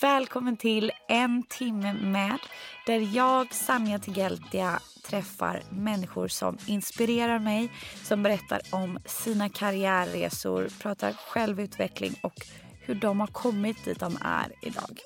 Välkommen 0.00 0.56
till 0.56 0.92
En 1.08 1.42
timme 1.42 1.92
med 1.92 2.38
där 2.86 3.16
jag, 3.16 3.54
Sanja 3.54 3.98
Tigeltia, 3.98 4.80
träffar 5.04 5.62
människor 5.70 6.28
som 6.28 6.58
inspirerar 6.66 7.38
mig, 7.38 7.72
som 8.02 8.22
berättar 8.22 8.60
om 8.70 8.98
sina 9.04 9.48
karriärresor, 9.48 10.68
pratar 10.82 11.12
självutveckling 11.12 12.14
och 12.22 12.46
hur 12.80 12.94
de 12.94 13.20
har 13.20 13.26
kommit 13.26 13.84
dit 13.84 14.00
de 14.00 14.18
är 14.22 14.52
idag. 14.62 14.98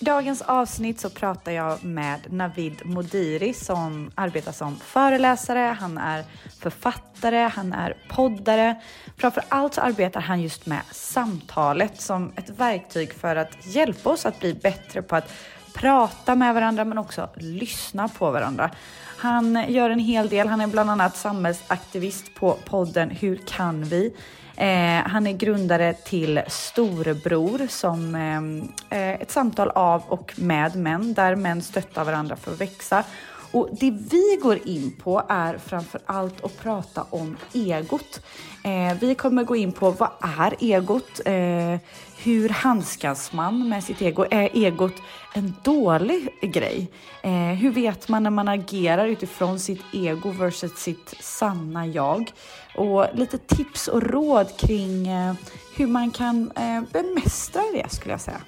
I 0.00 0.04
dagens 0.04 0.42
avsnitt 0.42 1.00
så 1.00 1.10
pratar 1.10 1.52
jag 1.52 1.84
med 1.84 2.32
Navid 2.32 2.86
Modiri 2.86 3.52
som 3.52 4.10
arbetar 4.14 4.52
som 4.52 4.76
föreläsare, 4.76 5.76
han 5.80 5.98
är 5.98 6.24
författare, 6.60 7.50
han 7.54 7.72
är 7.72 7.96
poddare. 8.08 8.76
Framför 9.16 9.44
allt 9.48 9.74
så 9.74 9.80
arbetar 9.80 10.20
han 10.20 10.42
just 10.42 10.66
med 10.66 10.80
samtalet 10.90 12.00
som 12.00 12.32
ett 12.36 12.50
verktyg 12.50 13.12
för 13.12 13.36
att 13.36 13.66
hjälpa 13.66 14.10
oss 14.10 14.26
att 14.26 14.40
bli 14.40 14.54
bättre 14.54 15.02
på 15.02 15.16
att 15.16 15.32
prata 15.74 16.34
med 16.34 16.54
varandra 16.54 16.84
men 16.84 16.98
också 16.98 17.28
lyssna 17.36 18.08
på 18.08 18.30
varandra. 18.30 18.70
Han 19.16 19.64
gör 19.68 19.90
en 19.90 19.98
hel 19.98 20.28
del. 20.28 20.48
Han 20.48 20.60
är 20.60 20.66
bland 20.66 20.90
annat 20.90 21.16
samhällsaktivist 21.16 22.34
på 22.34 22.56
podden 22.64 23.10
Hur 23.10 23.40
kan 23.46 23.84
vi? 23.84 24.14
Eh, 24.58 25.08
han 25.08 25.26
är 25.26 25.32
grundare 25.32 25.92
till 25.94 26.40
Storebror 26.48 27.66
som 27.68 28.14
eh, 28.14 28.98
eh, 28.98 29.20
ett 29.20 29.30
samtal 29.30 29.70
av 29.70 30.02
och 30.08 30.32
med 30.36 30.76
män 30.76 31.14
där 31.14 31.36
män 31.36 31.62
stöttar 31.62 32.04
varandra 32.04 32.36
för 32.36 32.52
att 32.52 32.60
växa. 32.60 33.04
Och 33.50 33.68
det 33.72 33.90
vi 33.90 34.38
går 34.42 34.58
in 34.68 34.92
på 35.02 35.22
är 35.28 35.58
framför 35.58 36.00
allt 36.06 36.44
att 36.44 36.58
prata 36.58 37.06
om 37.10 37.36
egot. 37.52 38.20
Eh, 38.64 38.98
vi 39.00 39.14
kommer 39.14 39.44
gå 39.44 39.56
in 39.56 39.72
på 39.72 39.90
vad 39.90 40.10
är 40.38 40.54
egot? 40.60 41.20
Eh, 41.24 41.80
hur 42.22 42.48
handskas 42.48 43.32
man 43.32 43.68
med 43.68 43.84
sitt 43.84 44.02
ego? 44.02 44.26
Är 44.30 44.64
egot 44.64 44.94
en 45.34 45.54
dålig 45.62 46.28
grej? 46.42 46.90
Eh, 47.22 47.32
hur 47.32 47.70
vet 47.70 48.08
man 48.08 48.22
när 48.22 48.30
man 48.30 48.48
agerar 48.48 49.06
utifrån 49.06 49.60
sitt 49.60 49.82
ego 49.92 50.30
versus 50.30 50.72
sitt 50.76 51.14
sanna 51.20 51.86
jag? 51.86 52.32
Och 52.76 53.06
lite 53.14 53.38
tips 53.38 53.88
och 53.88 54.02
råd 54.02 54.56
kring 54.56 55.08
eh, 55.08 55.34
hur 55.76 55.86
man 55.86 56.10
kan 56.10 56.50
eh, 56.56 56.82
bemästra 56.92 57.62
det 57.72 57.90
skulle 57.90 58.12
jag 58.12 58.20
säga. 58.20 58.40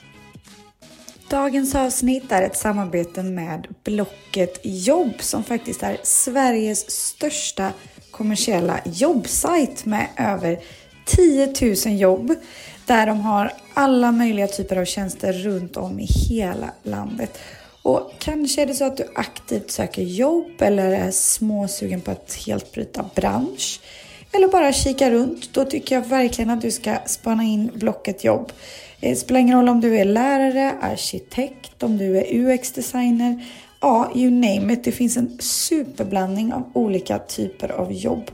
Dagens 1.29 1.75
avsnitt 1.75 2.33
är 2.33 2.43
ett 2.43 2.57
samarbete 2.57 3.23
med 3.23 3.67
Blocket 3.85 4.61
Jobb 4.63 5.15
som 5.21 5.45
faktiskt 5.45 5.83
är 5.83 5.99
Sveriges 6.03 6.91
största 6.91 7.73
kommersiella 8.11 8.81
jobbsajt 8.85 9.85
med 9.85 10.09
över 10.17 10.59
10 11.05 11.55
000 11.87 12.01
jobb 12.01 12.35
där 12.87 13.07
de 13.07 13.21
har 13.21 13.53
alla 13.75 14.13
möjliga 14.13 14.47
typer 14.47 14.77
av 14.77 14.85
tjänster 14.85 15.33
runt 15.33 15.77
om 15.77 16.01
i 16.01 16.07
hela 16.29 16.71
landet. 16.83 17.39
Och 17.83 18.13
kanske 18.19 18.63
är 18.63 18.67
det 18.67 18.75
så 18.75 18.85
att 18.85 18.97
du 18.97 19.05
aktivt 19.15 19.71
söker 19.71 20.03
jobb 20.03 20.63
eller 20.63 20.91
är 20.91 21.11
småsugen 21.11 22.01
på 22.01 22.11
att 22.11 22.35
helt 22.47 22.73
bryta 22.73 23.05
bransch 23.15 23.81
eller 24.33 24.49
bara 24.49 24.73
kika 24.73 25.11
runt. 25.11 25.55
Då 25.55 25.65
tycker 25.65 25.95
jag 25.95 26.07
verkligen 26.07 26.51
att 26.51 26.61
du 26.61 26.71
ska 26.71 26.97
spana 27.07 27.43
in 27.43 27.71
Blocket 27.75 28.25
Jobb. 28.25 28.53
Det 29.01 29.17
spelar 29.17 29.41
ingen 29.41 29.57
roll 29.57 29.69
om 29.69 29.81
du 29.81 29.99
är 29.99 30.05
lärare, 30.05 30.75
arkitekt, 30.81 31.83
om 31.83 31.99
du 31.99 32.19
är 32.19 32.25
UX-designer. 32.35 33.45
Ja, 33.81 34.13
you 34.15 34.31
name 34.31 34.73
it. 34.73 34.85
Det 34.85 34.93
finns 34.93 35.17
en 35.17 35.39
superblandning 35.41 36.53
av 36.53 36.71
olika 36.75 37.19
typer 37.19 37.69
av 37.69 37.93
jobb. 37.93 38.31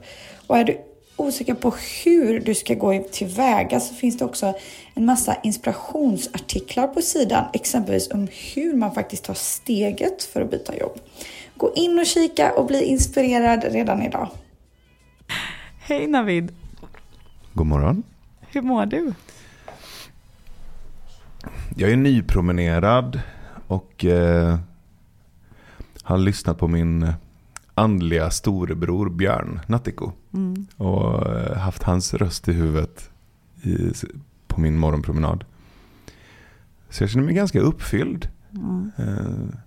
Och 0.47 0.59
är 0.59 0.65
du 0.65 0.79
osäker 1.17 1.55
på 1.55 1.75
hur 2.05 2.41
du 2.41 2.55
ska 2.55 2.75
gå 2.75 3.05
tillväga 3.13 3.81
så 3.81 3.95
finns 3.95 4.19
det 4.19 4.25
också 4.25 4.55
en 4.95 5.05
massa 5.05 5.37
inspirationsartiklar 5.43 6.89
på 6.89 7.03
sidan, 7.03 7.45
exempelvis 7.53 8.11
om 8.11 8.29
hur 8.55 8.77
man 8.77 8.95
faktiskt 8.95 9.25
tar 9.25 9.35
steget 9.35 10.23
för 10.23 10.41
att 10.41 10.51
byta 10.51 10.77
jobb. 10.77 10.99
Gå 11.57 11.73
in 11.75 11.99
och 11.99 12.07
kika 12.07 12.53
och 12.53 12.67
bli 12.67 12.85
inspirerad 12.85 13.65
redan 13.65 14.03
idag. 14.03 14.31
Hej 15.79 16.07
Navid! 16.07 16.53
God 17.53 17.67
morgon! 17.67 18.03
Hur 18.41 18.63
mår 18.63 18.87
du? 18.87 19.13
Jag 21.77 21.91
är 21.91 21.97
nypromenerad 21.97 23.21
och 23.67 24.05
eh, 24.05 24.59
har 26.03 26.19
lyssnat 26.19 26.59
på 26.59 26.69
min 26.69 27.13
andliga 27.77 28.31
storebror 28.31 29.11
Björn 29.11 29.61
Nattiko. 29.67 30.13
Mm. 30.35 30.67
Och 30.77 31.37
eh, 31.37 31.57
haft 31.57 31.83
hans 31.83 32.15
röst 32.15 32.49
i 32.49 32.53
huvudet 32.53 33.11
i, 33.63 33.93
på 34.47 34.61
min 34.61 34.79
morgonpromenad. 34.79 35.45
Så 36.91 37.03
jag 37.03 37.11
känner 37.11 37.27
mig 37.27 37.35
ganska 37.35 37.61
uppfylld. 37.61 38.29
Mm. 38.55 38.91
Eh, 38.99 39.59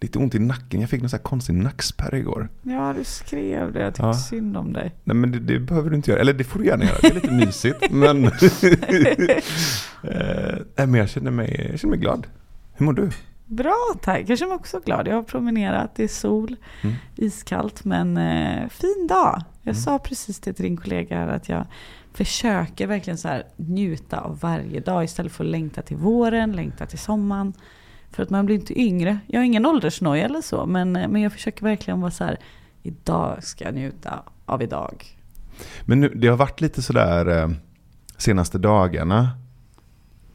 lite 0.00 0.18
ont 0.18 0.34
i 0.34 0.38
nacken. 0.38 0.80
Jag 0.80 0.90
fick 0.90 1.00
någon 1.00 1.10
så 1.10 1.16
här 1.16 1.22
konstig 1.22 1.54
nackspärr 1.54 2.14
igår. 2.14 2.48
Ja, 2.62 2.94
du 2.98 3.04
skrev 3.04 3.72
det. 3.72 3.80
Jag 3.80 3.94
tyckte 3.94 4.06
ja. 4.06 4.14
synd 4.14 4.56
om 4.56 4.72
dig. 4.72 4.94
Nej, 5.04 5.16
men 5.16 5.32
det, 5.32 5.38
det, 5.38 5.58
behöver 5.58 5.90
du 5.90 5.96
inte 5.96 6.10
göra. 6.10 6.20
Eller 6.20 6.32
det 6.32 6.44
får 6.44 6.58
du 6.58 6.66
gärna 6.66 6.84
göra. 6.84 6.98
Det 7.02 7.08
är 7.08 7.14
lite 7.14 7.32
mysigt. 7.46 7.90
men, 7.90 8.24
eh, 10.76 10.86
men 10.86 10.94
jag 10.94 11.08
känner, 11.08 11.30
mig, 11.30 11.68
jag 11.70 11.80
känner 11.80 11.90
mig 11.90 11.98
glad. 11.98 12.26
Hur 12.72 12.86
mår 12.86 12.92
du? 12.92 13.10
Bra 13.46 13.94
tack, 14.02 14.24
jag 14.26 14.38
känner 14.38 14.50
mig 14.50 14.56
också 14.56 14.80
glad. 14.84 15.08
Jag 15.08 15.14
har 15.14 15.22
promenerat, 15.22 15.94
det 15.94 16.04
är 16.04 16.08
sol, 16.08 16.56
mm. 16.82 16.96
iskallt 17.16 17.84
men 17.84 18.16
eh, 18.16 18.68
fin 18.68 19.06
dag. 19.08 19.42
Jag 19.62 19.72
mm. 19.72 19.82
sa 19.82 19.98
precis 19.98 20.40
det 20.40 20.52
till 20.52 20.64
din 20.64 20.76
kollega 20.76 21.16
här 21.16 21.28
att 21.28 21.48
jag 21.48 21.66
försöker 22.12 22.86
verkligen 22.86 23.18
så 23.18 23.28
här 23.28 23.44
njuta 23.56 24.20
av 24.20 24.38
varje 24.40 24.80
dag 24.80 25.04
istället 25.04 25.32
för 25.32 25.44
att 25.44 25.50
längta 25.50 25.82
till 25.82 25.96
våren, 25.96 26.52
längta 26.52 26.86
till 26.86 26.98
sommaren. 26.98 27.52
För 28.10 28.22
att 28.22 28.30
man 28.30 28.46
blir 28.46 28.56
inte 28.56 28.80
yngre. 28.80 29.18
Jag 29.26 29.40
har 29.40 29.44
ingen 29.44 29.66
åldersnoja 29.66 30.24
eller 30.24 30.40
så 30.40 30.66
men, 30.66 30.96
eh, 30.96 31.08
men 31.08 31.22
jag 31.22 31.32
försöker 31.32 31.64
verkligen 31.64 32.00
vara 32.00 32.10
så 32.10 32.24
här 32.24 32.38
idag 32.82 33.44
ska 33.44 33.64
jag 33.64 33.74
njuta 33.74 34.22
av 34.46 34.62
idag. 34.62 35.06
Men 35.84 36.00
nu, 36.00 36.08
det 36.08 36.28
har 36.28 36.36
varit 36.36 36.60
lite 36.60 36.82
sådär 36.82 37.42
eh, 37.42 37.50
senaste 38.16 38.58
dagarna 38.58 39.30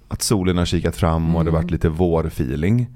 att 0.07 0.21
solen 0.21 0.57
har 0.57 0.65
kikat 0.65 0.95
fram 0.95 1.35
och 1.35 1.41
mm. 1.41 1.45
det 1.45 1.51
varit 1.59 1.71
lite 1.71 1.89
vårfeeling. 1.89 2.87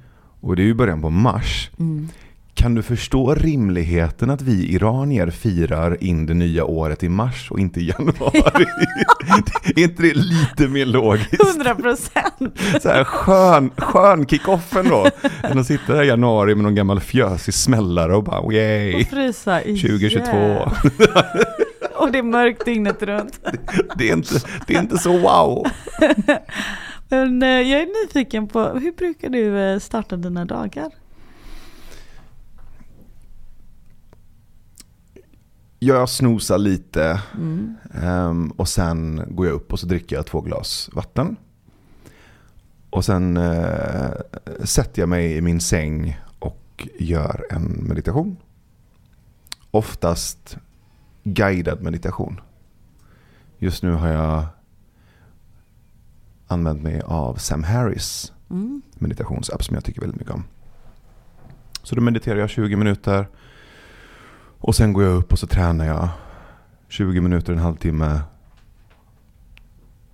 Och 0.41 0.55
det 0.55 0.61
är 0.61 0.65
ju 0.65 0.73
början 0.73 1.01
på 1.01 1.09
mars. 1.09 1.69
Mm. 1.79 2.09
Kan 2.53 2.75
du 2.75 2.81
förstå 2.81 3.35
rimligheten 3.35 4.29
att 4.29 4.41
vi 4.41 4.73
iranier 4.73 5.29
firar 5.29 6.03
in 6.03 6.25
det 6.25 6.33
nya 6.33 6.65
året 6.65 7.03
i 7.03 7.09
mars 7.09 7.51
och 7.51 7.59
inte 7.59 7.79
i 7.79 7.87
januari? 7.87 8.65
är 9.75 9.83
inte 9.83 10.01
det 10.03 10.13
lite 10.13 10.67
mer 10.67 10.85
logiskt? 10.85 11.55
100 11.55 11.75
procent! 11.75 12.59
Så 12.81 12.89
här 12.89 13.03
skön, 13.03 13.71
skön 13.77 14.25
kick-offen 14.25 14.89
då. 14.89 15.07
Än 15.43 15.59
att 15.59 15.67
sitta 15.67 15.93
där 15.93 16.03
i 16.03 16.07
januari 16.07 16.55
med 16.55 16.63
någon 16.63 16.75
gammal 16.75 16.99
fjösig 16.99 17.53
smällare 17.53 18.15
och 18.15 18.23
bara 18.23 18.53
yay! 18.53 19.01
Och 19.01 19.07
frysa 19.07 19.59
2022. 19.59 20.27
och 21.95 22.11
det 22.11 22.17
är 22.17 22.23
mörkt 22.23 22.65
dygnet 22.65 23.03
runt. 23.03 23.39
Det, 23.43 23.57
det, 23.97 24.09
är 24.09 24.13
inte, 24.13 24.35
det 24.67 24.75
är 24.75 24.79
inte 24.79 24.97
så 24.97 25.17
wow. 25.17 25.67
Men 27.11 27.43
eh, 27.43 27.49
jag 27.49 27.81
är 27.81 28.05
nyfiken 28.05 28.47
på, 28.47 28.69
hur 28.69 28.91
brukar 28.91 29.29
du 29.29 29.59
eh, 29.59 29.79
starta 29.79 30.17
dina 30.17 30.45
dagar? 30.45 30.91
Jag 35.79 36.09
snosar 36.09 36.57
lite 36.57 37.21
mm. 37.35 37.75
um, 38.03 38.51
och 38.51 38.67
sen 38.67 39.23
går 39.29 39.45
jag 39.45 39.55
upp 39.55 39.73
och 39.73 39.79
så 39.79 39.87
dricker 39.87 40.15
jag 40.15 40.25
två 40.25 40.41
glas 40.41 40.89
vatten. 40.93 41.35
Och 42.89 43.05
sen 43.05 43.37
uh, 43.37 44.11
sätter 44.63 45.01
jag 45.01 45.09
mig 45.09 45.37
i 45.37 45.41
min 45.41 45.61
säng 45.61 46.19
och 46.39 46.87
gör 46.99 47.45
en 47.49 47.63
meditation. 47.63 48.37
Oftast 49.71 50.57
guidad 51.23 51.81
meditation. 51.81 52.41
Just 53.57 53.83
nu 53.83 53.91
har 53.91 54.07
jag 54.07 54.45
använt 56.51 56.81
mig 56.81 57.01
av 57.05 57.35
Sam 57.35 57.63
Harris 57.63 58.33
Mm. 58.49 58.81
meditationsapp 58.93 59.63
som 59.63 59.75
jag 59.75 59.83
tycker 59.83 60.01
väldigt 60.01 60.19
mycket 60.19 60.33
om. 60.33 60.43
Så 61.83 61.95
då 61.95 62.01
mediterar 62.01 62.39
jag 62.39 62.49
20 62.49 62.75
minuter. 62.75 63.27
Och 64.57 64.75
sen 64.75 64.93
går 64.93 65.03
jag 65.03 65.13
upp 65.15 65.31
och 65.31 65.39
så 65.39 65.47
tränar 65.47 65.85
jag 65.85 66.07
20 66.87 67.21
minuter, 67.21 67.53
en 67.53 67.59
halvtimme. 67.59 68.21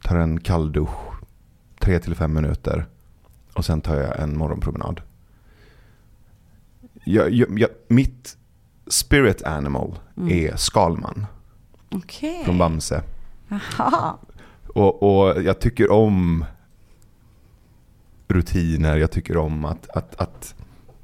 Tar 0.03 0.15
en 0.15 0.39
kall 0.39 0.71
dusch, 0.71 1.13
3-5 1.79 2.27
minuter. 2.27 2.85
Och 3.53 3.65
sen 3.65 3.81
tar 3.81 3.95
jag 3.95 4.19
en 4.19 4.37
morgonpromenad. 4.37 5.01
Jag, 7.03 7.31
jag, 7.31 7.59
jag, 7.59 7.69
mitt 7.87 8.37
spirit 8.87 9.43
animal 9.43 9.99
Mm. 10.17 10.29
är 10.31 10.55
Skalman 10.55 11.25
Okej. 11.91 12.41
från 12.45 12.57
Bamse. 12.57 13.03
Jaha. 13.77 14.13
Och, 14.77 15.03
och 15.03 15.43
jag 15.43 15.59
tycker 15.59 15.91
om 15.91 16.45
rutiner. 18.27 18.97
Jag 18.97 19.11
tycker 19.11 19.37
om 19.37 19.65
att, 19.65 19.89
att, 19.89 20.21
att 20.21 20.55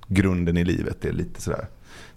grunden 0.07 0.57
i 0.57 0.63
livet 0.63 1.05
är 1.05 1.11
lite 1.11 1.41
sådär. 1.41 1.67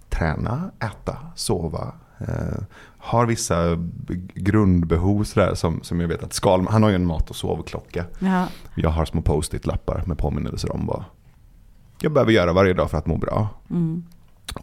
Träna, 0.09 0.71
äta, 0.81 1.17
sova. 1.35 1.93
Eh, 2.19 2.63
har 2.99 3.27
vissa 3.27 3.85
grundbehov 4.35 5.25
sådär 5.25 5.55
som, 5.55 5.83
som 5.83 6.01
jag 6.01 6.09
vet 6.09 6.23
att 6.23 6.33
Skalman, 6.33 6.73
han 6.73 6.83
har 6.83 6.91
ju 6.91 6.97
en 6.97 7.07
mat 7.07 7.31
och 7.31 7.37
sovklocka. 7.37 8.05
Ja. 8.19 8.49
Jag 8.75 8.91
har 8.91 9.05
små 9.05 9.23
post-it-lappar 9.23 10.03
med 10.07 10.19
påminnelser 10.19 10.73
om 10.73 10.87
vad 10.87 11.05
jag 12.01 12.13
behöver 12.13 12.33
göra 12.33 12.53
varje 12.53 12.75
dag 12.75 12.91
för 12.91 12.99
att 12.99 13.07
må 13.07 13.17
bra. 13.17 13.49
Mm. 13.71 14.05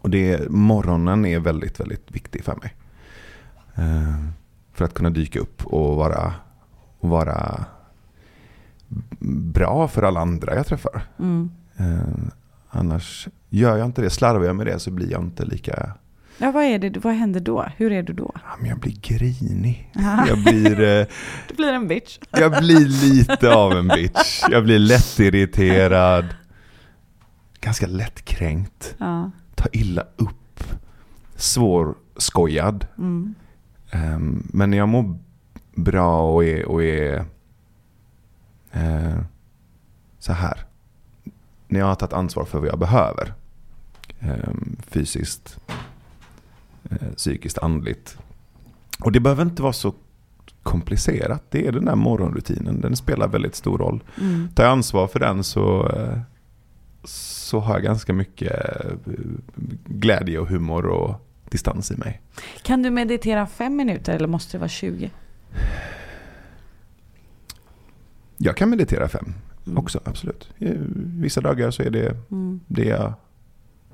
Och 0.02 0.10
det, 0.10 0.50
morgonen 0.50 1.26
är 1.26 1.40
väldigt, 1.40 1.80
väldigt 1.80 2.12
viktig 2.12 2.44
för 2.44 2.56
mig. 2.56 2.76
Eh, 3.76 4.26
för 4.74 4.86
att 4.86 4.94
kunna 4.94 5.10
dyka 5.10 5.40
upp 5.40 5.66
och 5.66 5.96
vara, 5.96 6.34
och 7.04 7.10
vara 7.10 7.66
bra 9.20 9.88
för 9.88 10.04
alla 10.04 10.20
andra 10.20 10.56
jag 10.56 10.68
träffar. 10.68 11.02
Mm. 11.20 11.52
Eh, 11.78 12.24
annars 12.70 13.28
gör 13.50 13.78
jag 13.78 13.86
inte 13.86 14.02
det, 14.02 14.10
slarvar 14.10 14.46
jag 14.46 14.56
med 14.56 14.66
det 14.66 14.80
så 14.80 14.92
blir 14.92 15.12
jag 15.12 15.22
inte 15.22 15.46
lika... 15.46 15.92
Ja, 16.38 16.52
vad, 16.52 16.64
är 16.64 16.80
det, 16.80 17.00
vad 17.04 17.14
händer 17.14 17.40
då? 17.40 17.66
Hur 17.78 17.92
är 17.92 18.04
du 18.04 18.14
då? 18.14 18.32
Ja, 18.34 18.50
men 18.60 18.70
jag 18.70 18.80
blir 18.80 18.96
grinig. 19.02 19.92
Ja. 19.94 20.28
Jag 20.28 20.44
blir, 20.44 20.82
eh, 20.82 21.06
Du 21.48 21.56
blir 21.56 21.74
en 21.74 21.88
bitch. 21.88 22.20
jag 22.32 22.52
blir 22.52 22.86
lite 22.88 23.54
av 23.54 23.72
en 23.72 23.88
bitch. 23.88 24.44
Jag 24.52 24.64
blir 24.64 24.80
lättirriterad. 24.80 26.26
Ganska 27.62 27.88
lättkränkt. 27.88 28.96
Ja. 28.98 29.32
Ta 29.56 29.66
illa 29.72 30.02
upp. 30.16 30.64
Svårskojad. 31.36 32.88
Mm. 32.98 33.36
Ehm, 33.92 34.48
men 34.54 34.70
när 34.70 34.78
jag 34.78 34.90
mår 34.90 35.20
bra 35.76 36.34
och 36.34 36.44
är, 36.44 36.66
och 36.66 36.84
är 36.84 37.26
eh, 38.72 39.20
så 40.20 40.34
här. 40.34 40.66
När 41.68 41.80
jag 41.80 41.88
har 41.88 41.96
tagit 41.96 42.14
ansvar 42.14 42.46
för 42.46 42.60
vad 42.60 42.68
jag 42.68 42.80
behöver. 42.80 43.34
ehm, 44.20 44.78
fysiskt, 44.88 45.60
eh, 46.90 47.08
psykiskt, 47.16 47.58
andligt. 47.58 48.18
Och 49.00 49.12
det 49.12 49.20
behöver 49.20 49.44
inte 49.44 49.62
vara 49.62 49.74
så 49.74 49.94
komplicerat. 50.64 51.44
Det 51.50 51.68
är 51.68 51.72
den 51.72 51.86
där 51.86 51.96
morgonrutinen. 51.96 52.82
Den 52.82 52.96
spelar 52.96 53.28
väldigt 53.28 53.56
stor 53.56 53.78
roll. 53.78 54.04
Mm. 54.22 54.50
Tar 54.56 54.64
jag 54.64 54.72
ansvar 54.72 55.08
för 55.08 55.20
den 55.20 55.44
så, 55.44 55.90
eh, 55.90 56.20
så 57.04 57.60
har 57.60 57.74
jag 57.74 57.84
ganska 57.84 58.14
mycket 58.14 58.76
eh, 58.86 58.92
glädje 59.86 60.40
och 60.40 60.48
humor 60.48 60.86
och 60.86 61.28
distans 61.50 61.92
i 61.92 61.96
mig. 61.98 62.22
Kan 62.62 62.84
du 62.84 62.90
meditera 62.90 63.48
fem 63.48 63.76
minuter 63.76 64.16
eller 64.16 64.28
måste 64.28 64.58
det 64.58 64.60
vara 64.60 64.70
20? 64.70 65.12
Jag 68.38 68.58
kan 68.58 68.70
meditera 68.70 69.08
fem 69.10 69.34
Mm. 69.66 69.78
också, 69.78 70.00
absolut. 70.06 70.50
Vissa 70.98 71.42
dagar 71.42 71.72
så 71.72 71.84
är 71.84 71.90
det 71.90 72.18
Mm. 72.32 72.60
det 72.68 72.86
jag 72.86 73.14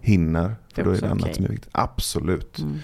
hinner. 0.01 0.55
För 0.73 0.83
då 0.83 0.91
är 0.91 1.01
det 1.01 1.05
annat 1.09 1.21
okej. 1.23 1.33
som 1.35 1.45
är 1.45 1.49
viktigt. 1.49 1.69
Absolut. 1.73 2.59
Mm. 2.59 2.77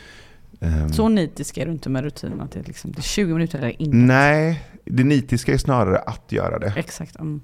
Ehm, 0.60 0.90
Så 0.90 1.10
nitisk 1.10 1.58
är 1.58 1.66
du 1.66 1.72
inte 1.72 1.90
med 1.90 2.04
rutinen 2.04 2.42
att 2.42 2.52
det 2.52 2.60
är, 2.60 2.64
liksom, 2.64 2.92
det 2.92 3.00
är 3.00 3.02
20 3.02 3.34
minuter 3.34 3.58
eller 3.60 3.82
inte? 3.82 3.98
nej, 3.98 4.64
det 4.86 5.04
nitiska 5.04 5.54
är 5.54 5.58
snarare 5.58 5.98
att 6.00 6.32
göra 6.32 6.60
det. 6.60 6.74
Exakt. 6.76 7.16
Mm. 7.20 7.42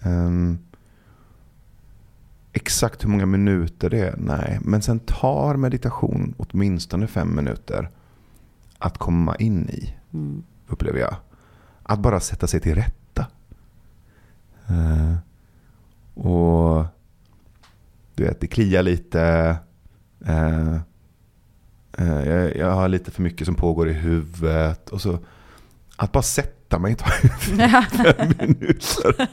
Ehm, 0.00 0.58
exakt 2.52 3.04
hur 3.04 3.08
många 3.08 3.26
minuter 3.26 3.90
det 3.90 3.98
är, 3.98 4.14
nej. 4.18 4.58
Men 4.62 4.82
sen 4.82 4.98
tar 4.98 5.56
meditation 5.56 6.34
åtminstone 6.38 7.06
fem 7.06 7.36
minuter 7.36 7.90
att 8.78 8.98
komma 8.98 9.36
in 9.36 9.68
i, 9.68 9.94
Mm. 10.14 10.42
upplever 10.68 10.98
jag. 10.98 11.16
Att 11.82 11.98
bara 11.98 12.20
sätta 12.20 12.46
sig 12.46 12.60
till 12.60 12.74
rätta. 12.74 13.26
Eh, 14.68 15.14
och 16.24 16.84
du 18.14 18.24
vet, 18.24 18.40
det 18.40 18.46
kliar 18.46 18.82
lite. 18.82 19.56
Eh, 20.26 20.74
eh, 21.98 22.28
jag, 22.28 22.56
jag 22.56 22.70
har 22.74 22.88
lite 22.88 23.10
för 23.10 23.22
mycket 23.22 23.46
som 23.46 23.54
pågår 23.54 23.88
i 23.88 23.92
huvudet. 23.92 24.88
Och 24.90 25.00
så 25.00 25.18
att 25.96 26.12
bara 26.12 26.22
sätta 26.22 26.78
mig 26.78 26.94
tar 26.94 27.08
fem 27.08 28.32
minuter. 28.38 29.28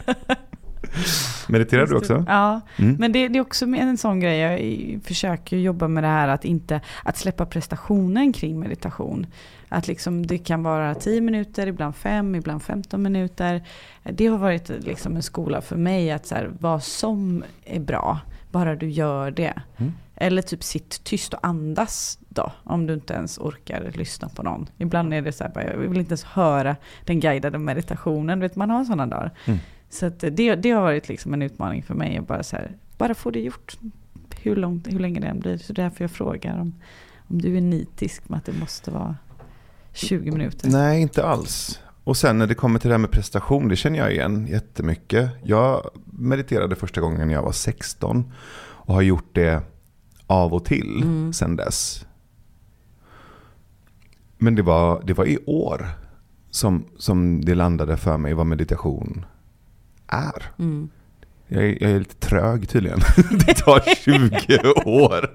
Mediterar 1.51 1.85
du 1.87 1.95
också? 1.95 2.25
Ja, 2.27 2.61
Mm. 2.77 2.95
men 2.99 3.11
det, 3.11 3.27
det 3.27 3.39
är 3.39 3.41
också 3.41 3.65
en 3.65 3.97
sån 3.97 4.19
grej. 4.19 4.39
Jag 4.39 5.03
försöker 5.03 5.57
jobba 5.57 5.87
med 5.87 6.03
det 6.03 6.07
här 6.07 6.27
att 6.27 6.45
inte 6.45 6.81
att 7.03 7.17
släppa 7.17 7.45
prestationen 7.45 8.33
kring 8.33 8.59
meditation. 8.59 9.25
Att 9.69 9.87
liksom 9.87 10.25
det 10.25 10.37
kan 10.37 10.63
vara 10.63 10.95
10 10.95 11.21
minuter, 11.21 11.67
ibland 11.67 11.95
5, 11.95 12.35
ibland 12.35 12.63
15 12.63 13.01
minuter. 13.01 13.63
Det 14.03 14.27
har 14.27 14.37
varit 14.37 14.69
liksom 14.69 15.15
en 15.15 15.23
skola 15.23 15.61
för 15.61 15.75
mig 15.75 16.11
att 16.11 16.25
så 16.25 16.35
här, 16.35 16.51
vad 16.59 16.83
som 16.83 17.43
är 17.65 17.79
bra, 17.79 18.19
bara 18.51 18.75
du 18.75 18.89
gör 18.89 19.31
det. 19.31 19.61
Mm. 19.77 19.93
Eller 20.15 20.41
typ 20.41 20.63
sitt 20.63 21.03
tyst 21.03 21.33
och 21.33 21.39
andas 21.47 22.19
då, 22.29 22.51
om 22.63 22.87
du 22.87 22.93
inte 22.93 23.13
ens 23.13 23.37
orkar 23.37 23.91
lyssna 23.93 24.29
på 24.29 24.43
någon. 24.43 24.69
Ibland 24.77 25.13
är 25.13 25.21
det 25.21 25.31
så 25.31 25.43
här, 25.43 25.71
jag 25.71 25.77
vill 25.77 25.99
inte 25.99 26.11
ens 26.11 26.23
höra 26.23 26.75
den 27.05 27.19
guidade 27.19 27.57
meditationen. 27.57 28.39
Vet, 28.39 28.55
man 28.55 28.69
har 28.69 28.83
sådana 28.83 29.05
dagar. 29.05 29.31
Mm. 29.45 29.59
Så 29.89 30.09
det, 30.09 30.55
det 30.55 30.71
har 30.71 30.81
varit 30.81 31.09
liksom 31.09 31.33
en 31.33 31.41
utmaning 31.41 31.83
för 31.83 31.93
mig 31.93 32.17
att 32.17 32.27
bara, 32.27 32.43
så 32.43 32.55
här, 32.55 32.71
bara 32.97 33.15
få 33.15 33.31
det 33.31 33.39
gjort. 33.39 33.77
Hur, 34.41 34.55
långt, 34.55 34.87
hur 34.93 34.99
länge 34.99 35.19
det 35.19 35.27
än 35.27 35.39
blir. 35.39 35.57
Så 35.57 35.73
därför 35.73 36.03
jag 36.03 36.11
frågar 36.11 36.59
om, 36.59 36.73
om 37.27 37.41
du 37.41 37.57
är 37.57 37.61
nitisk 37.61 38.29
med 38.29 38.37
att 38.37 38.45
det 38.45 38.59
måste 38.59 38.91
vara 38.91 39.15
20 39.93 40.31
minuter. 40.31 40.69
Nej, 40.69 41.01
inte 41.01 41.25
alls. 41.25 41.79
Och 42.03 42.17
sen 42.17 42.37
när 42.37 42.47
det 42.47 42.55
kommer 42.55 42.79
till 42.79 42.89
det 42.89 42.93
här 42.93 42.99
med 42.99 43.11
prestation, 43.11 43.67
det 43.67 43.75
känner 43.75 43.99
jag 43.99 44.11
igen 44.11 44.47
jättemycket. 44.47 45.29
Jag 45.43 45.89
mediterade 46.05 46.75
första 46.75 47.01
gången 47.01 47.27
när 47.27 47.33
jag 47.33 47.43
var 47.43 47.51
16 47.51 48.33
och 48.59 48.93
har 48.93 49.01
gjort 49.01 49.29
det 49.35 49.61
av 50.27 50.53
och 50.53 50.65
till 50.65 51.01
Mm. 51.03 51.33
sen 51.33 51.55
dess. 51.55 52.05
Men 54.37 54.55
det 54.55 54.61
var, 54.61 55.01
det 55.05 55.13
var 55.13 55.25
i 55.25 55.37
år 55.45 55.87
som, 56.51 56.85
som 56.97 57.45
det 57.45 57.55
landade 57.55 57.97
för 57.97 58.17
mig 58.17 58.33
vad 58.33 58.45
meditation 58.45 59.25
är. 60.07 60.51
Mm. 60.59 60.89
Jag 61.47 61.63
är, 61.63 61.77
jag 61.83 61.91
är 61.91 61.99
lite 61.99 62.15
trög 62.15 62.69
tydligen. 62.69 62.99
Det 63.47 63.53
tar 63.53 63.79
20 63.95 64.73
år 64.85 65.29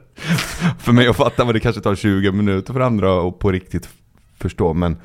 för 0.79 0.93
mig 0.93 1.09
att 1.09 1.17
fatta 1.17 1.45
vad 1.45 1.55
det 1.55 1.61
kanske 1.61 1.81
tar 1.83 1.95
20 1.95 2.33
minuter 2.33 2.73
för 2.73 2.81
andra 2.81 3.29
att 3.29 3.39
på 3.39 3.53
riktigt 3.53 3.89
förstå. 4.45 4.75
Men 4.75 4.97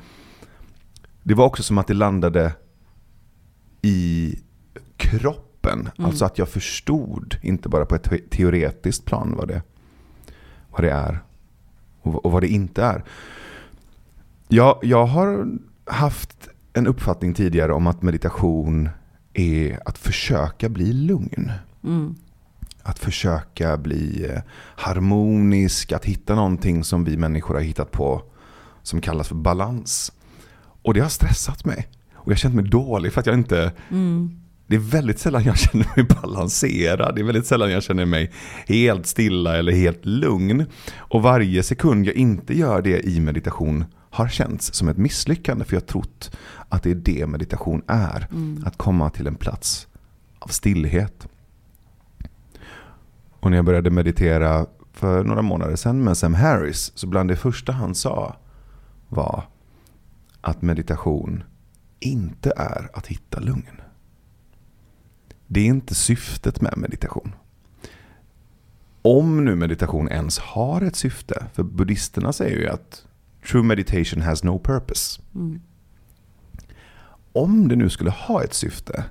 det 1.22 1.34
var 1.34 1.46
också 1.46 1.62
som 1.62 1.78
att 1.78 1.86
det 1.86 1.94
landade 1.94 2.52
i 3.82 4.38
kroppen. 4.96 5.80
Mm. 5.80 6.06
Alltså 6.06 6.24
att 6.24 6.38
jag 6.38 6.48
förstod, 6.48 7.36
inte 7.42 7.68
bara 7.68 7.86
på 7.86 7.94
ett 7.94 8.10
te- 8.10 8.28
teoretiskt 8.30 9.04
plan 9.04 9.34
vad 9.36 9.48
det, 9.48 9.62
vad 10.70 10.82
det 10.82 10.90
är 10.90 11.22
och, 12.02 12.24
och 12.24 12.32
vad 12.32 12.42
det 12.42 12.48
inte 12.48 12.82
är. 12.82 13.04
Jag, 14.48 14.78
jag 14.82 15.06
har 15.06 15.46
haft 15.84 16.48
en 16.72 16.86
uppfattning 16.86 17.34
tidigare 17.34 17.72
om 17.72 17.86
att 17.86 18.02
meditation 18.02 18.88
är 19.34 19.78
att 19.84 19.98
försöka 19.98 20.68
bli 20.68 20.92
lugn. 20.92 21.52
Mm. 21.84 22.14
Att 22.82 22.98
försöka 22.98 23.76
bli 23.76 24.26
eh, 24.30 24.42
harmonisk, 24.76 25.92
att 25.92 26.04
hitta 26.04 26.34
någonting 26.34 26.84
som 26.84 27.04
vi 27.04 27.16
människor 27.16 27.54
har 27.54 27.60
hittat 27.60 27.90
på 27.90 28.22
som 28.82 29.00
kallas 29.00 29.28
för 29.28 29.34
balans. 29.34 30.12
Och 30.82 30.94
det 30.94 31.00
har 31.00 31.08
stressat 31.08 31.64
mig. 31.64 31.88
Och 32.14 32.26
jag 32.26 32.32
har 32.32 32.38
känt 32.38 32.54
mig 32.54 32.64
dålig 32.64 33.12
för 33.12 33.20
att 33.20 33.26
jag 33.26 33.34
inte... 33.34 33.72
Mm. 33.90 34.36
Det 34.66 34.76
är 34.76 34.80
väldigt 34.80 35.18
sällan 35.18 35.44
jag 35.44 35.58
känner 35.58 35.86
mig 35.96 36.06
balanserad. 36.22 37.14
Det 37.14 37.20
är 37.20 37.24
väldigt 37.24 37.46
sällan 37.46 37.70
jag 37.70 37.82
känner 37.82 38.06
mig 38.06 38.32
helt 38.66 39.06
stilla 39.06 39.56
eller 39.56 39.72
helt 39.72 40.06
lugn. 40.06 40.66
Och 40.96 41.22
varje 41.22 41.62
sekund 41.62 42.06
jag 42.06 42.14
inte 42.14 42.58
gör 42.58 42.82
det 42.82 43.08
i 43.08 43.20
meditation 43.20 43.84
har 44.10 44.28
känts 44.28 44.74
som 44.74 44.88
ett 44.88 44.96
misslyckande. 44.96 45.64
För 45.64 45.74
jag 45.74 45.80
har 45.80 45.86
trott 45.86 46.36
att 46.68 46.82
det 46.82 46.90
är 46.90 46.94
det 46.94 47.26
meditation 47.26 47.82
är. 47.86 48.28
Mm. 48.30 48.62
Att 48.66 48.76
komma 48.76 49.10
till 49.10 49.26
en 49.26 49.34
plats 49.34 49.88
av 50.38 50.48
stillhet. 50.48 51.28
Och 53.40 53.50
när 53.50 53.58
jag 53.58 53.64
började 53.64 53.90
meditera 53.90 54.66
för 54.92 55.24
några 55.24 55.42
månader 55.42 55.76
sedan 55.76 56.04
med 56.04 56.16
Sam 56.16 56.34
Harris 56.34 56.92
så 56.94 57.06
bland 57.06 57.28
det 57.28 57.36
första 57.36 57.72
han 57.72 57.94
sa 57.94 58.36
var 59.10 59.48
att 60.40 60.62
meditation 60.62 61.44
inte 62.00 62.52
är 62.56 62.90
att 62.94 63.06
hitta 63.06 63.40
lugn. 63.40 63.80
det 65.46 65.60
är 65.60 65.64
inte 65.66 65.94
syftet 65.94 66.60
med 66.60 66.74
meditation. 66.76 67.34
Om 69.02 69.44
nu 69.44 69.56
meditation 69.56 70.08
ens 70.08 70.38
har 70.38 70.82
ett 70.82 70.96
syfte, 70.96 71.46
för 71.52 71.62
buddhisterna 71.62 72.32
säger 72.32 72.56
ju 72.56 72.68
att 72.68 73.06
true 73.46 73.62
meditation 73.62 74.22
has 74.22 74.44
no 74.44 74.58
purpose. 74.58 75.22
Mm. 75.34 75.60
Om 77.32 77.68
det 77.68 77.76
nu 77.76 77.90
skulle 77.90 78.10
ha 78.10 78.44
ett 78.44 78.54
syfte 78.54 79.04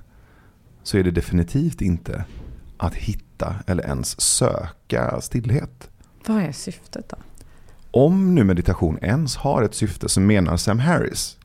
så 0.82 0.98
är 0.98 1.04
det 1.04 1.10
definitivt 1.10 1.80
inte 1.80 2.24
att 2.76 2.94
hitta 2.94 3.54
eller 3.66 3.84
ens 3.84 4.20
söka 4.20 5.20
stillhet. 5.20 5.90
Vad 6.26 6.42
är 6.42 6.52
syftet 6.52 7.08
då? 7.08 7.16
Om 7.90 8.34
nu 8.34 8.44
meditation 8.44 8.98
ens 9.02 9.36
har 9.36 9.62
ett 9.62 9.74
syfte 9.74 10.08
så 10.08 10.20
menar 10.20 10.56
Sam 10.56 10.78
Harris 10.78 11.36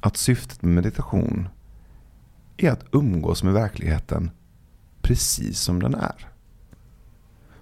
att 0.00 0.16
syftet 0.16 0.62
med 0.62 0.74
meditation 0.74 1.48
är 2.56 2.70
att 2.70 2.84
umgås 2.92 3.42
med 3.42 3.54
verkligheten 3.54 4.30
precis 5.02 5.60
som 5.60 5.82
den 5.82 5.94
är. 5.94 6.28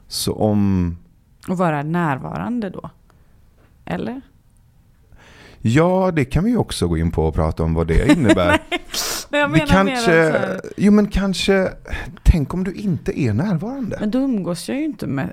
Så 0.08 0.32
om... 0.34 0.96
Och 1.48 1.58
vara 1.58 1.82
närvarande 1.82 2.70
då? 2.70 2.90
Eller? 3.84 4.20
Ja, 5.58 6.10
det 6.14 6.24
kan 6.24 6.44
vi 6.44 6.56
också 6.56 6.88
gå 6.88 6.98
in 6.98 7.10
på 7.10 7.24
och 7.26 7.34
prata 7.34 7.62
om 7.62 7.74
vad 7.74 7.86
det 7.86 8.12
innebär. 8.12 8.58
Men 9.30 9.40
jag 9.40 9.50
menar 9.50 9.66
kanske, 9.66 9.84
mer 9.84 9.94
att 9.96 10.04
så 10.04 10.38
här- 10.38 10.60
jo 10.76 10.92
men 10.92 11.06
kanske, 11.06 11.72
tänk 12.22 12.54
om 12.54 12.64
du 12.64 12.72
inte 12.72 13.20
är 13.20 13.32
närvarande. 13.32 13.96
Men 14.00 14.10
då 14.10 14.18
umgås 14.18 14.68
jag 14.68 14.78
ju 14.78 14.84
inte 14.84 15.06
med 15.06 15.32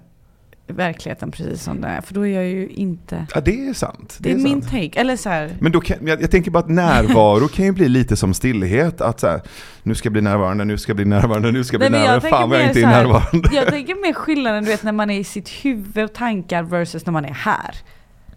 verkligheten 0.67 1.31
precis 1.31 1.63
som 1.63 1.81
den 1.81 1.91
är. 1.91 2.01
För 2.01 2.13
då 2.13 2.27
är 2.27 2.35
jag 2.35 2.45
ju 2.45 2.67
inte... 2.67 3.25
Ja, 3.35 3.41
det 3.41 3.67
är 3.67 3.73
sant. 3.73 4.17
Det 4.19 4.31
är, 4.31 4.33
sant. 4.33 4.43
min 4.43 4.61
take. 4.61 4.99
Eller 5.01 5.15
så 5.15 5.29
här... 5.29 5.55
Men 5.59 5.71
då 5.71 5.81
kan, 5.81 6.07
jag, 6.07 6.21
jag 6.21 6.31
tänker 6.31 6.51
bara 6.51 6.59
att 6.59 6.69
närvaro 6.69 7.47
kan 7.47 7.65
ju 7.65 7.71
bli 7.71 7.89
lite 7.89 8.15
som 8.15 8.33
stillhet. 8.33 9.01
Att 9.01 9.19
så 9.19 9.27
här, 9.27 9.41
nu 9.83 9.95
ska 9.95 10.07
jag 10.07 10.13
bli 10.13 10.21
närvarande, 10.21 10.65
nu 10.65 10.77
ska 10.77 10.89
jag 10.89 10.95
bli 10.95 11.05
närvarande, 11.05 11.51
nu 11.51 11.63
ska 11.63 11.73
jag 11.73 11.79
bli 11.79 11.89
Nej, 11.89 11.99
men 11.99 12.13
jag 12.13 12.23
närvarande. 12.23 12.37
Fan 12.37 12.49
vad 12.49 12.59
jag 12.59 12.67
inte 12.67 12.81
är 12.81 12.87
närvarande. 12.87 13.49
Jag 13.51 13.67
tänker 13.67 13.95
mer 14.01 14.13
skillnaden 14.13 14.63
du 14.63 14.69
vet 14.69 14.83
när 14.83 14.91
man 14.91 15.09
är 15.09 15.19
i 15.19 15.23
sitt 15.23 15.49
huvud 15.49 16.03
och 16.03 16.13
tankar 16.13 16.63
versus 16.63 17.05
när 17.05 17.13
man 17.13 17.25
är 17.25 17.33
här. 17.33 17.75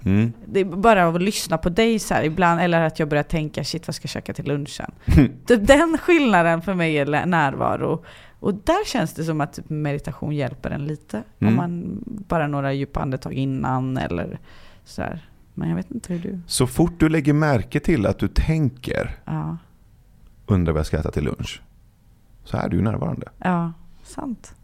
Mm. 0.05 0.33
Det 0.47 0.61
är 0.61 0.65
bara 0.65 1.07
av 1.07 1.17
att 1.17 1.23
lyssna 1.23 1.59
på 1.59 1.69
dig 1.69 1.99
så 1.99 2.15
här 2.15 2.23
ibland, 2.23 2.61
eller 2.61 2.81
att 2.81 2.99
jag 2.99 3.09
börjar 3.09 3.23
tänka 3.23 3.65
shit 3.65 3.87
vad 3.89 3.95
ska 3.95 4.05
jag 4.05 4.11
käka 4.11 4.35
till 4.35 4.45
lunchen? 4.45 4.91
Typ 5.47 5.67
Den 5.67 5.99
skillnaden 5.99 6.63
för 6.63 6.75
mig 6.75 6.99
är 6.99 7.27
närvaro. 7.27 8.05
Och 8.41 8.55
där 8.55 8.87
känns 8.87 9.15
det 9.15 9.25
som 9.25 9.41
att 9.41 9.53
typ 9.53 9.69
meditation 9.69 10.35
hjälper 10.35 10.71
en 10.71 10.85
lite. 10.85 11.23
Mm. 11.39 11.53
Om 11.53 11.57
man 11.57 12.03
bara 12.07 12.47
några 12.47 12.73
djupa 12.73 13.01
andetag 13.01 13.33
innan 13.33 13.97
eller 13.97 14.39
sådär. 14.85 15.29
Men 15.55 15.69
jag 15.69 15.77
vet 15.77 15.91
inte 15.91 16.13
hur 16.13 16.21
du... 16.21 16.41
Så 16.47 16.67
fort 16.67 17.01
du 17.01 17.09
lägger 17.09 17.33
märke 17.33 17.81
till 17.81 18.07
att 18.07 18.19
du 18.19 18.29
tänker, 18.29 19.19
Ja, 19.25 19.57
undrar 20.47 20.73
vad 20.73 20.79
jag 20.79 20.87
ska 20.87 20.99
äta 20.99 21.11
till 21.11 21.25
lunch. 21.25 21.63
Så 22.45 22.57
är 22.57 22.69
du 22.69 22.83
närvarande. 22.83 23.29
ja 23.39 23.73
sant. 24.03 24.55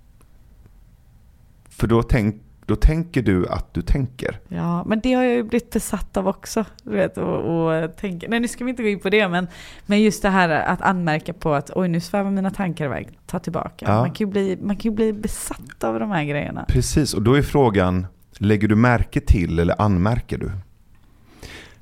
För 1.69 1.87
då, 1.87 2.03
tänk, 2.03 2.43
då 2.67 2.77
tänker 2.77 3.23
du 3.23 3.49
att 3.49 3.75
du 3.75 3.83
tänker. 3.83 4.41
Ja, 4.49 4.85
men 4.85 5.01
det 5.01 5.13
har 5.13 5.23
jag 5.23 5.35
ju 5.35 5.43
blivit 5.43 5.71
besatt 5.71 6.17
av 6.17 6.29
också. 6.29 6.65
Du 6.83 6.91
vet, 6.91 7.19
och, 7.19 7.67
och 7.67 7.97
tänka. 7.97 8.27
Nej, 8.29 8.41
nu 8.41 8.49
ska 8.49 8.65
vi 8.65 8.71
inte 8.71 8.83
gå 8.83 8.89
in 8.89 9.01
på 9.01 9.11
det, 9.11 9.29
men, 9.29 9.49
men 9.87 10.03
just 10.03 10.23
det 10.23 10.31
här 10.31 10.49
att 10.49 10.83
anmärka 10.83 11.33
på 11.33 11.55
att 11.55 11.71
oj, 11.75 11.89
nu 11.89 12.01
svävar 12.01 12.31
mina 12.31 12.51
tankar 12.51 12.85
iväg. 12.85 13.19
Ta 13.27 13.39
tillbaka. 13.39 13.85
Ja. 13.89 14.01
Man, 14.01 14.11
kan 14.11 14.27
ju 14.27 14.33
bli, 14.33 14.59
man 14.63 14.77
kan 14.77 14.91
ju 14.91 14.97
bli 14.97 15.13
besatt 15.13 15.85
av 15.85 15.99
de 16.01 16.11
här 16.11 16.25
grejerna. 16.25 16.65
Precis, 16.69 17.15
och 17.15 17.23
då 17.23 17.35
är 17.35 17.43
frågan, 17.43 18.07
lägger 18.39 18.69
du 18.69 18.77
märke 18.77 19.21
till 19.21 19.59
eller 19.59 19.83
anmärker 19.83 20.39
du? 20.39 20.51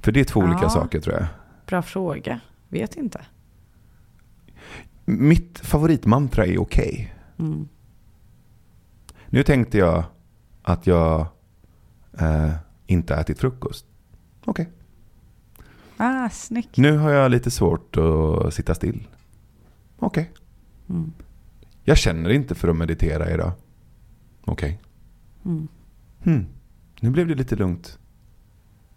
För 0.01 0.13
det 0.13 0.21
är 0.21 0.25
två 0.25 0.41
olika 0.41 0.63
Ja. 0.63 0.71
saker 0.71 1.01
tror 1.01 1.17
jag. 1.17 1.27
Bra 1.67 1.83
fråga. 1.83 2.41
Vet 2.69 2.97
inte. 2.97 3.21
Mitt 5.05 5.59
favoritmantra 5.59 6.47
är 6.47 6.61
okej. 6.61 7.15
Mm. 7.39 7.69
Nu 9.27 9.43
tänkte 9.43 9.79
jag 9.79 10.05
att 10.65 10.87
jag 10.87 11.27
eh, 12.19 12.51
inte 12.87 13.15
ätit 13.15 13.39
frukost. 13.39 13.87
Okej. 14.45 14.71
Ah, 15.97 16.29
snyggt. 16.31 16.77
Nu 16.77 16.97
har 16.97 17.11
jag 17.11 17.31
lite 17.31 17.51
svårt 17.51 17.97
att 17.97 18.55
sitta 18.55 18.75
still. 18.75 19.09
Okej. 19.99 20.31
Mm. 20.89 21.13
Jag 21.83 21.99
känner 21.99 22.31
inte 22.31 22.55
för 22.55 22.69
att 22.69 22.77
meditera 22.77 23.31
idag. 23.31 23.53
Okej. 24.45 24.81
Mm. 25.45 25.69
Hmm. 26.23 26.47
Nu 27.01 27.11
blev 27.11 27.27
det 27.27 27.35
lite 27.35 27.57
lugnt. 27.57 27.99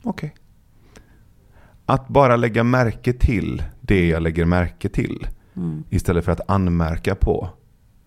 Okej. 0.03 0.35
Att 1.85 2.07
bara 2.07 2.35
lägga 2.35 2.63
märke 2.63 3.13
till 3.13 3.63
det 3.81 4.07
jag 4.07 4.23
lägger 4.23 4.45
märke 4.45 4.89
till 4.89 5.27
Mm. 5.57 5.83
istället 5.89 6.25
för 6.25 6.31
att 6.31 6.49
anmärka 6.49 7.15
på 7.15 7.49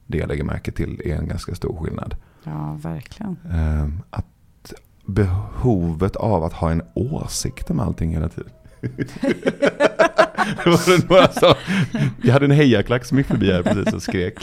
det 0.07 0.19
jag 0.19 0.29
lägger 0.29 0.45
märke 0.45 0.73
till 0.73 1.03
är 1.05 1.17
en 1.17 1.29
ganska 1.29 1.55
stor 1.55 1.77
skillnad. 1.77 2.17
Ja, 2.45 2.79
verkligen. 2.83 3.37
Ehm, 3.51 4.03
att 4.11 4.27
behovet 5.07 6.17
av 6.17 6.45
att 6.45 6.53
ha 6.53 6.71
en 6.71 6.83
åsikt 6.95 7.71
om 7.71 7.81
allting 7.81 8.11
hela 8.11 8.29
tiden. 8.29 8.53
Det 10.65 10.71
var 10.71 10.99
det 10.99 11.09
några 11.09 11.29
som, 11.29 11.55
jag 12.23 12.33
hade 12.33 12.45
en 12.45 12.51
hejaklack 12.51 13.05
som 13.05 13.19
gick 13.19 13.27
förbi 13.27 13.53
här 13.53 13.63
precis 13.63 13.95
och 13.95 14.03
skrek. 14.03 14.39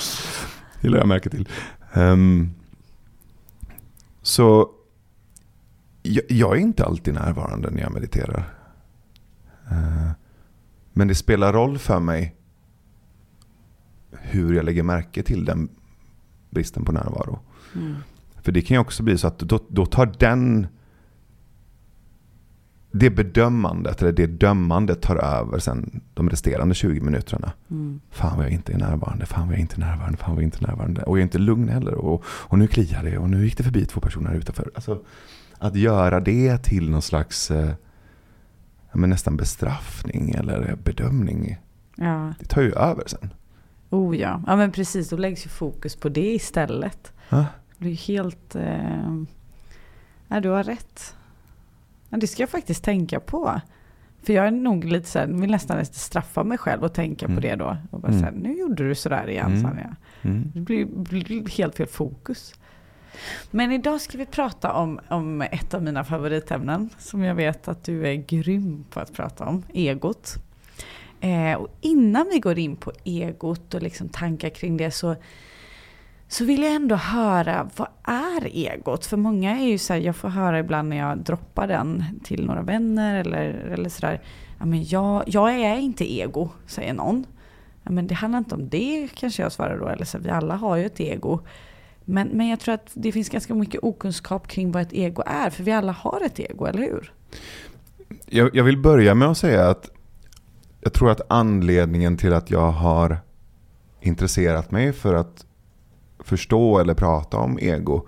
Det 0.82 0.90
lade 0.90 1.02
jag 1.02 1.08
märke 1.08 1.30
till. 1.30 1.50
Um, 1.94 2.54
så 4.22 4.70
jag, 6.04 6.24
jag 6.30 6.58
är 6.58 6.62
inte 6.62 6.86
alltid 6.86 7.14
närvarande 7.14 7.70
när 7.70 7.82
jag 7.82 7.94
mediterar. 7.94 8.54
Uh, 9.72 10.12
men 10.94 11.08
det 11.08 11.16
spelar 11.16 11.54
roll 11.54 11.78
för 11.78 12.00
mig 12.00 12.36
hur 14.12 14.54
jag 14.54 14.66
lägger 14.66 14.84
märke 14.84 15.24
till 15.24 15.46
den 15.46 15.70
bristen 16.50 16.86
på 16.86 16.92
närvaro. 16.92 17.40
Mm. 17.78 17.96
För 18.42 18.52
det 18.52 18.62
kan 18.62 18.76
ju 18.76 18.82
också 18.82 19.04
bli 19.04 19.18
så 19.18 19.28
att 19.28 19.40
då, 19.40 19.60
då 19.70 19.86
tar 19.86 20.12
den 20.20 20.68
det 22.92 23.10
bedömandet, 23.10 24.02
eller 24.02 24.12
det 24.12 24.28
dömandet 24.28 25.02
tar 25.02 25.16
över 25.16 25.60
sen 25.60 26.02
de 26.14 26.30
resterande 26.30 26.76
20 26.76 27.02
minuterna. 27.02 27.52
Mm. 27.72 28.00
Fan 28.12 28.38
vad 28.38 28.46
jag 28.46 28.54
inte 28.54 28.74
är 28.74 28.78
närvarande, 28.78 29.26
fan 29.26 29.48
vad 29.48 29.54
jag 29.54 29.62
inte 29.62 29.76
är 29.76 29.80
närvarande, 29.80 30.18
fan 30.18 30.36
vad 30.36 30.44
jag 30.44 30.48
inte 30.48 30.58
är 30.66 30.68
närvarande. 30.68 31.04
Och 31.04 31.18
jag 31.18 31.20
är 31.20 31.24
inte 31.24 31.38
lugn 31.38 31.70
heller. 31.70 31.94
Och, 31.94 32.24
och 32.28 32.60
nu 32.60 32.68
kliar 32.68 33.04
det 33.04 33.18
och 33.18 33.30
nu 33.30 33.44
gick 33.46 33.58
det 33.58 33.64
förbi 33.64 33.86
två 33.86 34.00
personer 34.02 34.34
utanför. 34.34 34.72
Alltså, 34.76 35.04
att 35.58 35.76
göra 35.76 36.20
det 36.20 36.58
till 36.58 36.90
någon 36.90 37.02
slags 37.02 37.52
eh, 37.52 37.72
men 38.94 39.10
nästan 39.10 39.38
bestraffning 39.38 40.30
eller 40.30 40.76
bedömning. 40.84 41.58
Ja, 41.96 42.34
Det 42.40 42.46
tar 42.46 42.62
ju 42.62 42.72
över 42.74 43.04
sen. 43.08 43.34
oh 43.90 44.18
ja. 44.18 44.42
Ja, 44.48 44.56
men 44.56 44.72
precis. 44.72 45.10
Då 45.10 45.18
läggs 45.18 45.46
ju 45.46 45.50
fokus 45.50 45.96
på 45.96 46.10
det 46.10 46.34
istället. 46.34 47.14
Ja. 47.30 47.46
Det 47.78 47.86
blir 47.86 47.96
helt... 47.96 48.56
Eh... 48.56 49.14
Ja, 50.28 50.40
du 50.40 50.50
har 50.50 50.64
rätt. 50.64 51.16
Ja, 52.10 52.18
det 52.18 52.28
ska 52.28 52.42
jag 52.44 52.50
faktiskt 52.50 52.84
tänka 52.84 53.20
på. 53.20 53.62
För 54.24 54.34
jag 54.34 54.48
är 54.48 54.52
nog 54.52 54.84
lite 54.84 55.08
så 55.08 55.20
här, 55.20 55.28
vill 55.28 55.52
nästan 55.52 55.78
nästan 55.78 55.96
straffa 55.96 56.44
mig 56.44 56.58
själv 56.58 56.84
och 56.84 56.94
tänka 56.94 57.26
Mm. 57.26 57.36
på 57.38 57.42
det 57.42 57.56
då. 57.56 57.78
Och 57.92 58.00
bara 58.00 58.08
Mm. 58.08 58.20
så 58.20 58.26
här, 58.26 58.34
nu 58.34 58.54
gjorde 58.60 58.88
du 58.88 58.96
sådär 58.96 59.30
igen 59.30 59.46
Mm. 59.52 59.62
Sanja. 59.62 59.96
Mm. 60.22 60.52
Det 60.54 60.60
blir, 60.60 60.86
blir 60.86 61.50
helt 61.58 61.76
fel 61.76 61.88
fokus. 61.88 62.54
Men 63.52 63.72
idag 63.72 64.02
ska 64.02 64.18
vi 64.18 64.26
prata 64.26 64.74
om, 64.74 65.00
om 65.10 65.42
ett 65.42 65.74
av 65.74 65.84
mina 65.84 66.04
favoritämnen 66.04 66.90
som 66.98 67.22
jag 67.24 67.36
vet 67.36 67.68
att 67.68 67.84
du 67.84 68.08
är 68.08 68.14
grym 68.14 68.86
på 68.90 69.00
att 69.00 69.14
prata 69.14 69.46
om, 69.46 69.64
egot. 69.74 70.34
Eh, 71.22 71.54
och 71.54 71.78
innan 71.82 72.30
vi 72.34 72.40
går 72.40 72.60
in 72.60 72.76
på 72.76 72.92
egot 73.04 73.74
och 73.74 73.82
liksom 73.82 74.10
tankar 74.10 74.50
kring 74.50 74.78
det 74.78 74.92
så, 74.92 75.16
så 76.28 76.46
vill 76.46 76.64
jag 76.64 76.76
ändå 76.76 76.96
höra, 76.96 77.70
vad 77.76 77.88
är 78.04 78.48
egot? 78.48 79.06
För 79.06 79.18
många 79.18 79.58
är 79.58 79.66
ju 79.66 79.78
så 79.78 79.94
här, 79.94 80.00
jag 80.00 80.16
får 80.16 80.30
höra 80.30 80.60
ibland 80.60 80.90
när 80.90 80.98
jag 80.98 81.18
droppar 81.18 81.68
den 81.68 82.04
till 82.24 82.46
några 82.46 82.62
vänner 82.62 83.20
eller, 83.20 83.50
eller 83.50 83.90
sådär, 83.90 84.22
ja 84.60 84.66
men 84.66 84.84
jag, 84.84 85.24
jag 85.28 85.54
är 85.54 85.78
inte 85.78 86.14
ego, 86.14 86.50
säger 86.66 86.94
någon. 86.94 87.26
Ja, 87.84 87.92
men 87.92 88.08
det 88.08 88.16
handlar 88.16 88.40
inte 88.40 88.56
om 88.56 88.70
det 88.70 89.08
kanske 89.16 89.42
jag 89.42 89.52
svarar 89.52 89.80
då. 89.80 89.88
Eller 89.88 90.06
så, 90.06 90.18
vi 90.18 90.30
alla 90.30 90.56
har 90.56 90.76
ju 90.76 90.86
ett 90.86 91.00
ego. 91.00 91.40
Men, 92.06 92.28
men 92.28 92.48
jag 92.48 92.60
tror 92.60 92.74
att 92.74 92.92
det 92.94 93.12
finns 93.12 93.30
ganska 93.30 93.56
mycket 93.56 93.84
okunskap 93.84 94.48
kring 94.48 94.72
vad 94.72 94.82
ett 94.82 94.94
ego 94.94 95.24
är. 95.26 95.50
För 95.50 95.64
vi 95.64 95.72
alla 95.72 95.92
har 95.92 96.22
ett 96.26 96.40
ego, 96.40 96.66
eller 96.66 96.80
hur? 96.80 97.14
Jag, 98.26 98.56
jag 98.56 98.64
vill 98.64 98.78
börja 98.78 99.16
med 99.16 99.28
att 99.28 99.38
säga 99.38 99.70
att 99.70 99.90
jag 100.82 100.94
tror 100.94 101.12
att 101.12 101.22
anledningen 101.30 102.18
till 102.18 102.34
att 102.34 102.52
jag 102.52 102.72
har 102.72 103.18
intresserat 104.02 104.72
mig 104.72 104.94
för 104.94 105.14
att 105.14 105.47
förstå 106.28 106.80
eller 106.80 106.94
prata 106.94 107.38
om 107.38 107.60
ego 107.60 108.06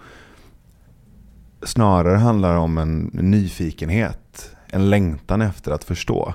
snarare 1.62 2.18
handlar 2.18 2.56
om 2.56 2.78
en 2.78 3.10
nyfikenhet, 3.14 4.56
en 4.68 4.90
längtan 4.90 5.42
efter 5.42 5.72
att 5.72 5.84
förstå, 5.84 6.34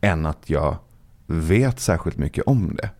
än 0.00 0.26
att 0.26 0.50
jag 0.50 0.76
vet 1.26 1.80
särskilt 1.80 2.16
mycket 2.16 2.44
om 2.44 2.76
det. 2.76 2.90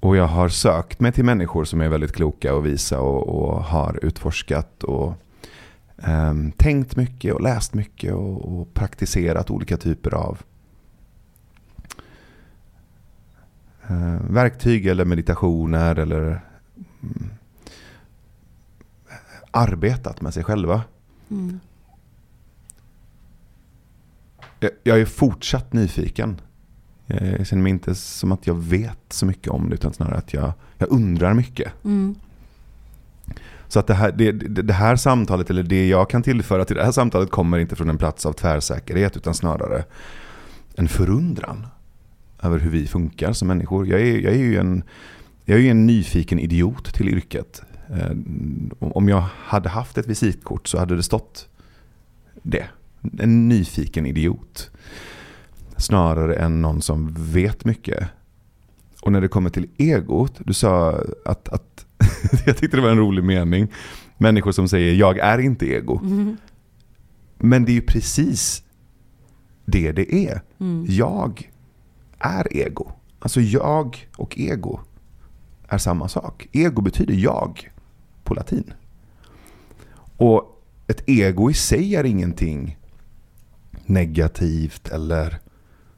Och 0.00 0.16
jag 0.16 0.26
har 0.26 0.48
sökt 0.48 1.00
mig 1.00 1.12
till 1.12 1.24
människor 1.24 1.64
som 1.64 1.80
är 1.80 1.88
väldigt 1.88 2.12
kloka 2.12 2.54
och 2.54 2.66
visa 2.66 3.00
och, 3.00 3.28
och 3.28 3.64
har 3.64 3.98
utforskat 4.02 4.84
och 4.84 5.14
ehm, 6.02 6.52
tänkt 6.52 6.96
mycket 6.96 7.34
och 7.34 7.40
läst 7.40 7.74
mycket 7.74 8.14
och, 8.14 8.60
och 8.60 8.74
praktiserat 8.74 9.50
olika 9.50 9.76
typer 9.76 10.14
av 10.14 10.38
eh, 13.88 14.18
verktyg 14.30 14.86
eller 14.86 15.04
meditationer 15.04 15.98
eller 15.98 16.40
arbetat 19.50 20.20
med 20.20 20.34
sig 20.34 20.44
själva. 20.44 20.82
Mm. 21.30 21.60
Jag, 24.60 24.70
jag 24.82 25.00
är 25.00 25.04
fortsatt 25.04 25.72
nyfiken. 25.72 26.40
Jag 27.06 27.46
känner 27.46 27.62
mig 27.62 27.70
inte 27.70 27.94
som 27.94 28.32
att 28.32 28.46
jag 28.46 28.54
vet 28.54 28.98
så 29.08 29.26
mycket 29.26 29.48
om 29.48 29.68
det 29.68 29.74
utan 29.74 29.92
snarare 29.92 30.18
att 30.18 30.34
jag, 30.34 30.52
jag 30.78 30.92
undrar 30.92 31.34
mycket. 31.34 31.72
Mm. 31.84 32.14
Så 33.68 33.78
att 33.80 33.86
det 33.86 33.94
här, 33.94 34.12
det, 34.12 34.32
det 34.62 34.72
här 34.72 34.96
samtalet, 34.96 35.50
eller 35.50 35.62
det 35.62 35.88
jag 35.88 36.10
kan 36.10 36.22
tillföra 36.22 36.64
till 36.64 36.76
det 36.76 36.84
här 36.84 36.92
samtalet 36.92 37.30
kommer 37.30 37.58
inte 37.58 37.76
från 37.76 37.90
en 37.90 37.98
plats 37.98 38.26
av 38.26 38.32
tvärsäkerhet 38.32 39.16
utan 39.16 39.34
snarare 39.34 39.84
en 40.74 40.88
förundran 40.88 41.66
över 42.42 42.58
hur 42.58 42.70
vi 42.70 42.86
funkar 42.86 43.32
som 43.32 43.48
människor. 43.48 43.86
Jag 43.86 44.00
är, 44.00 44.18
jag 44.18 44.32
är 44.32 44.38
ju 44.38 44.56
en, 44.56 44.82
jag 45.50 45.60
är 45.60 45.70
en 45.70 45.86
nyfiken 45.86 46.38
idiot 46.38 46.94
till 46.94 47.08
yrket. 47.08 47.62
Eh, 47.88 48.10
om 48.78 49.08
jag 49.08 49.24
hade 49.36 49.68
haft 49.68 49.98
ett 49.98 50.06
visitkort 50.06 50.68
så 50.68 50.78
hade 50.78 50.96
det 50.96 51.02
stått 51.02 51.48
det. 52.42 52.66
En 53.18 53.48
nyfiken 53.48 54.06
idiot. 54.06 54.70
Snarare 55.76 56.34
än 56.34 56.62
någon 56.62 56.82
som 56.82 57.14
vet 57.32 57.64
mycket. 57.64 58.08
Och 59.02 59.12
när 59.12 59.20
det 59.20 59.28
kommer 59.28 59.50
till 59.50 59.68
egot, 59.76 60.40
du 60.44 60.52
sa 60.52 61.02
att, 61.24 61.48
att 61.48 61.86
jag 62.46 62.56
tyckte 62.56 62.76
det 62.76 62.82
var 62.82 62.90
en 62.90 62.98
rolig 62.98 63.24
mening. 63.24 63.72
Människor 64.18 64.52
som 64.52 64.68
säger 64.68 64.94
jag 64.94 65.18
är 65.18 65.38
inte 65.38 65.66
ego. 65.66 66.00
Mm. 66.02 66.36
Men 67.38 67.64
det 67.64 67.72
är 67.72 67.74
ju 67.74 67.82
precis 67.82 68.62
det 69.64 69.92
det 69.92 70.14
är. 70.14 70.42
Mm. 70.58 70.86
Jag 70.88 71.50
är 72.18 72.56
ego. 72.56 72.92
Alltså 73.18 73.40
jag 73.40 74.08
och 74.16 74.38
ego 74.38 74.80
är 75.70 75.78
samma 75.78 76.08
sak. 76.08 76.48
Ego 76.52 76.82
betyder 76.82 77.14
jag 77.14 77.70
på 78.24 78.34
latin. 78.34 78.72
Och 80.16 80.62
ett 80.86 81.02
ego 81.06 81.50
i 81.50 81.54
sig 81.54 81.96
är 81.96 82.04
ingenting 82.04 82.78
negativt 83.86 84.88
eller 84.88 85.38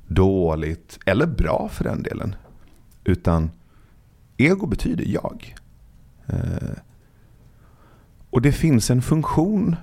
dåligt 0.06 0.98
eller 1.06 1.26
bra 1.26 1.68
för 1.72 1.84
den 1.84 2.02
delen. 2.02 2.34
Utan 3.04 3.50
ego 4.36 4.66
betyder 4.66 5.04
jag. 5.04 5.54
Eh, 6.26 6.76
och 8.30 8.42
det 8.42 8.52
finns 8.52 8.90
en 8.90 9.02
funktion 9.02 9.76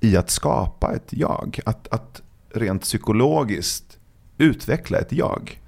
i 0.00 0.16
att 0.16 0.30
skapa 0.30 0.94
ett 0.94 1.12
jag. 1.12 1.60
Att, 1.66 1.88
att 1.88 2.22
rent 2.48 2.82
psykologiskt 2.82 3.98
utveckla 4.38 4.98
ett 4.98 5.12
jag. 5.12 5.60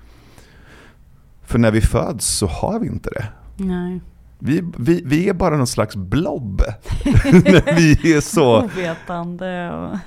För 1.47 1.59
när 1.59 1.71
vi 1.71 1.81
föds 1.81 2.27
så 2.27 2.47
har 2.47 2.81
vi 2.81 2.87
inte 2.87 3.11
det. 3.11 3.29
Nej. 3.57 4.01
Vi, 4.39 4.63
vi, 4.79 5.03
vi 5.05 5.29
är 5.29 5.35
bara 5.35 5.57
någon 5.57 5.67
slags 5.67 5.97
blob. 5.97 6.63
när 7.25 7.77
vi 7.77 8.15
är 8.15 8.21
så... 8.21 8.65
Ovetande 8.65 9.71
och... 9.73 9.99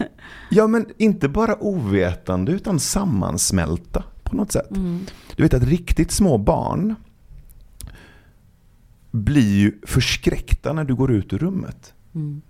Ja 0.49 0.67
men 0.67 0.85
inte 0.97 1.29
bara 1.29 1.55
ovetande 1.63 2.51
utan 2.51 2.79
sammansmälta 2.79 4.03
på 4.23 4.35
något 4.35 4.51
sätt. 4.51 4.71
Mm. 4.71 5.05
Du 5.35 5.43
vet 5.43 5.53
att 5.53 5.63
riktigt 5.63 6.11
små 6.11 6.37
barn 6.37 6.95
blir 9.11 9.57
ju 9.57 9.79
förskräckta 9.87 10.73
när 10.73 10.83
du 10.83 10.95
går 10.95 11.11
ut 11.11 11.33
ur 11.33 11.37
rummet. 11.37 11.93
Mm. 12.15 12.41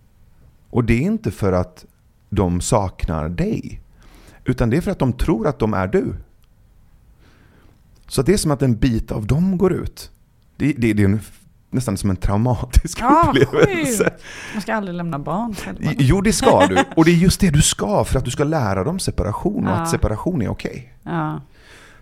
Och 0.70 0.84
det 0.84 0.94
är 0.94 1.02
inte 1.02 1.32
för 1.32 1.54
att 1.54 1.86
de 2.30 2.62
saknar 2.62 3.30
dig. 3.30 3.82
Utan 4.46 4.70
det 4.70 4.78
är 4.78 4.82
för 4.82 4.92
att 4.92 5.00
de 5.00 5.14
tror 5.14 5.48
att 5.48 5.60
de 5.60 5.74
är 5.74 5.88
du. 5.88 6.16
Så 8.10 8.22
det 8.22 8.34
är 8.34 8.38
som 8.38 8.52
att 8.52 8.62
en 8.62 8.76
bit 8.76 9.12
av 9.12 9.28
dem 9.28 9.58
går 9.58 9.74
ut. 9.74 10.12
Det, 10.58 10.74
det, 10.78 10.94
det 10.94 11.04
är 11.04 11.06
en, 11.06 11.20
nästan 11.70 11.98
som 11.98 12.10
en 12.10 12.16
traumatisk 12.16 12.98
Ja, 13.02 13.26
upplevelse. 13.30 14.04
sjukt. 14.04 14.24
Man 14.54 14.62
ska 14.62 14.74
aldrig 14.76 14.96
lämna 14.98 15.20
barn 15.20 15.56
själva. 15.56 15.92
Jo, 15.98 16.22
det 16.22 16.34
ska 16.34 16.68
du. 16.68 16.78
Och 16.96 17.06
det 17.06 17.12
är 17.12 17.16
just 17.16 17.40
det 17.40 17.50
du 17.50 17.62
ska 17.62 18.04
för 18.04 18.18
att 18.20 18.26
du 18.26 18.32
ska 18.32 18.44
lära 18.44 18.84
dem 18.84 19.00
separation 19.00 19.68
och 19.68 19.74
Ja. 19.74 19.78
att 19.78 19.90
separation 19.90 20.42
är 20.42 20.50
okej. 20.50 20.94
Ja. 21.04 21.42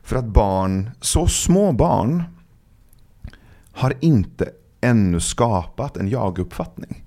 För 0.03 0.15
att 0.15 0.25
barn, 0.25 0.89
så 1.01 1.27
små 1.27 1.71
barn, 1.71 2.23
har 3.71 3.93
inte 3.99 4.49
ännu 4.81 5.19
skapat 5.19 5.97
en 5.97 6.09
jag-uppfattning. 6.09 7.03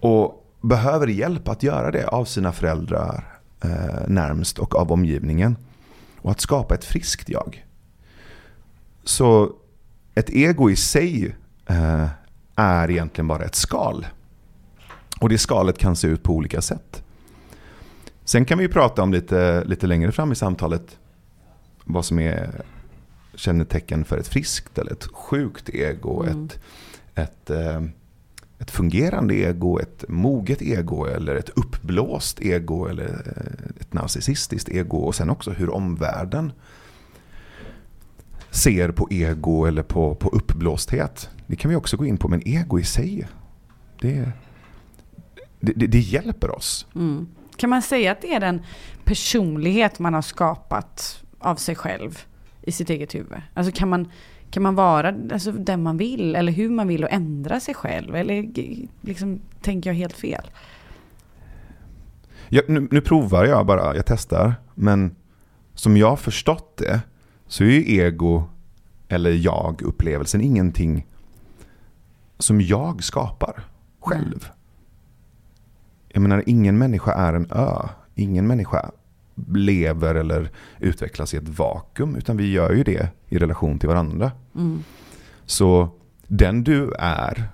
Och 0.00 0.46
behöver 0.60 1.06
hjälp 1.06 1.48
att 1.48 1.62
göra 1.62 1.90
det 1.90 2.06
av 2.08 2.24
sina 2.24 2.52
föräldrar 2.52 3.38
eh, 3.64 4.08
närmst 4.08 4.58
och 4.58 4.74
av 4.74 4.92
omgivningen. 4.92 5.56
Och 6.26 6.32
att 6.32 6.40
skapa 6.40 6.74
ett 6.74 6.84
friskt 6.84 7.28
jag. 7.28 7.66
Så 9.04 9.52
ett 10.14 10.30
ego 10.30 10.70
i 10.70 10.76
sig 10.76 11.36
eh, 11.66 12.06
är 12.54 12.90
egentligen 12.90 13.28
bara 13.28 13.44
ett 13.44 13.54
skal. 13.54 14.06
Och 15.20 15.28
det 15.28 15.38
skalet 15.38 15.78
kan 15.78 15.96
se 15.96 16.08
ut 16.08 16.22
på 16.22 16.32
olika 16.32 16.62
sätt. 16.62 17.02
Sen 18.24 18.44
kan 18.44 18.58
vi 18.58 18.68
prata 18.68 19.02
om 19.02 19.12
lite, 19.12 19.64
lite 19.64 19.86
längre 19.86 20.12
fram 20.12 20.32
i 20.32 20.34
samtalet 20.34 20.98
vad 21.84 22.04
som 22.04 22.18
är 22.18 22.64
kännetecken 23.34 24.04
för 24.04 24.18
ett 24.18 24.28
friskt 24.28 24.78
eller 24.78 24.92
ett 24.92 25.06
sjukt 25.06 25.68
ego. 25.68 26.22
Mm. 26.22 26.44
Ett, 26.44 26.60
ett, 27.14 27.50
eh, 27.50 27.82
ett 28.58 28.70
fungerande 28.70 29.34
ego, 29.34 29.78
ett 29.78 30.04
moget 30.08 30.62
ego 30.62 31.04
eller 31.04 31.34
ett 31.34 31.48
uppblåst 31.48 32.40
ego 32.40 32.86
eller 32.86 33.08
eh, 33.08 33.75
narcissistiskt 33.96 34.68
ego. 34.68 34.96
Och 34.96 35.14
sen 35.14 35.30
också 35.30 35.50
hur 35.50 35.70
omvärlden 35.70 36.52
ser 38.50 38.90
på 38.90 39.08
ego 39.10 39.64
eller 39.64 39.82
på, 39.82 40.14
på 40.14 40.28
uppblåsthet. 40.28 41.30
Det 41.46 41.56
kan 41.56 41.68
vi 41.70 41.76
också 41.76 41.96
gå 41.96 42.06
in 42.06 42.16
på, 42.16 42.28
men 42.28 42.42
ego 42.48 42.78
i 42.78 42.84
sig, 42.84 43.28
det, 44.00 44.32
det, 45.60 45.72
det, 45.72 45.86
det 45.86 45.98
hjälper 45.98 46.50
oss. 46.50 46.86
Mm. 46.94 47.26
Kan 47.56 47.70
man 47.70 47.82
säga 47.82 48.12
att 48.12 48.22
det 48.22 48.34
är 48.34 48.40
den 48.40 48.62
personlighet 49.04 49.98
man 49.98 50.14
har 50.14 50.22
skapat 50.22 51.24
av 51.38 51.56
sig 51.56 51.74
själv 51.74 52.18
i 52.62 52.72
sitt 52.72 52.90
eget 52.90 53.14
huvud? 53.14 53.42
Alltså 53.54 53.72
kan 53.72 53.88
man, 53.88 54.10
kan 54.50 54.62
man 54.62 54.74
vara 54.74 55.14
alltså, 55.32 55.52
den 55.52 55.82
man 55.82 55.96
vill 55.96 56.36
eller 56.36 56.52
hur 56.52 56.70
man 56.70 56.88
vill 56.88 57.04
och 57.04 57.12
ändra 57.12 57.60
sig 57.60 57.74
själv? 57.74 58.16
Eller 58.16 58.48
liksom, 59.00 59.40
tänker 59.60 59.90
jag 59.90 59.94
helt 59.94 60.16
fel? 60.16 60.44
Jag, 62.48 62.68
nu, 62.68 62.88
nu 62.90 63.00
provar 63.00 63.44
jag 63.44 63.66
bara, 63.66 63.96
jag 63.96 64.06
testar. 64.06 64.54
Men 64.74 65.16
som 65.74 65.96
jag 65.96 66.10
har 66.10 66.16
förstått 66.16 66.76
det 66.76 67.00
så 67.46 67.64
är 67.64 67.68
ju 67.68 68.00
ego 68.00 68.44
eller 69.08 69.30
jag-upplevelsen 69.30 70.40
ingenting 70.40 71.06
som 72.38 72.60
jag 72.60 73.04
skapar 73.04 73.64
själv. 74.00 74.48
Jag 76.08 76.22
menar, 76.22 76.42
ingen 76.46 76.78
människa 76.78 77.12
är 77.12 77.32
en 77.32 77.50
ö. 77.50 77.88
Ingen 78.14 78.46
människa 78.46 78.90
lever 79.54 80.14
eller 80.14 80.50
utvecklas 80.78 81.34
i 81.34 81.36
ett 81.36 81.48
vakuum. 81.48 82.16
Utan 82.16 82.36
vi 82.36 82.52
gör 82.52 82.72
ju 82.72 82.84
det 82.84 83.08
i 83.28 83.38
relation 83.38 83.78
till 83.78 83.88
varandra. 83.88 84.32
Mm. 84.54 84.84
Så 85.44 85.88
den 86.26 86.64
du 86.64 86.92
är, 86.98 87.48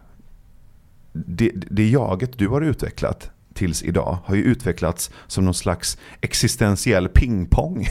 det, 1.13 1.51
det 1.55 1.89
jaget 1.89 2.39
du 2.39 2.49
har 2.49 2.61
utvecklat 2.61 3.31
tills 3.55 3.83
idag 3.83 4.19
har 4.25 4.35
ju 4.35 4.43
utvecklats 4.43 5.11
som 5.27 5.45
någon 5.45 5.55
slags 5.55 5.99
existentiell 6.21 7.09
pingpong. 7.09 7.89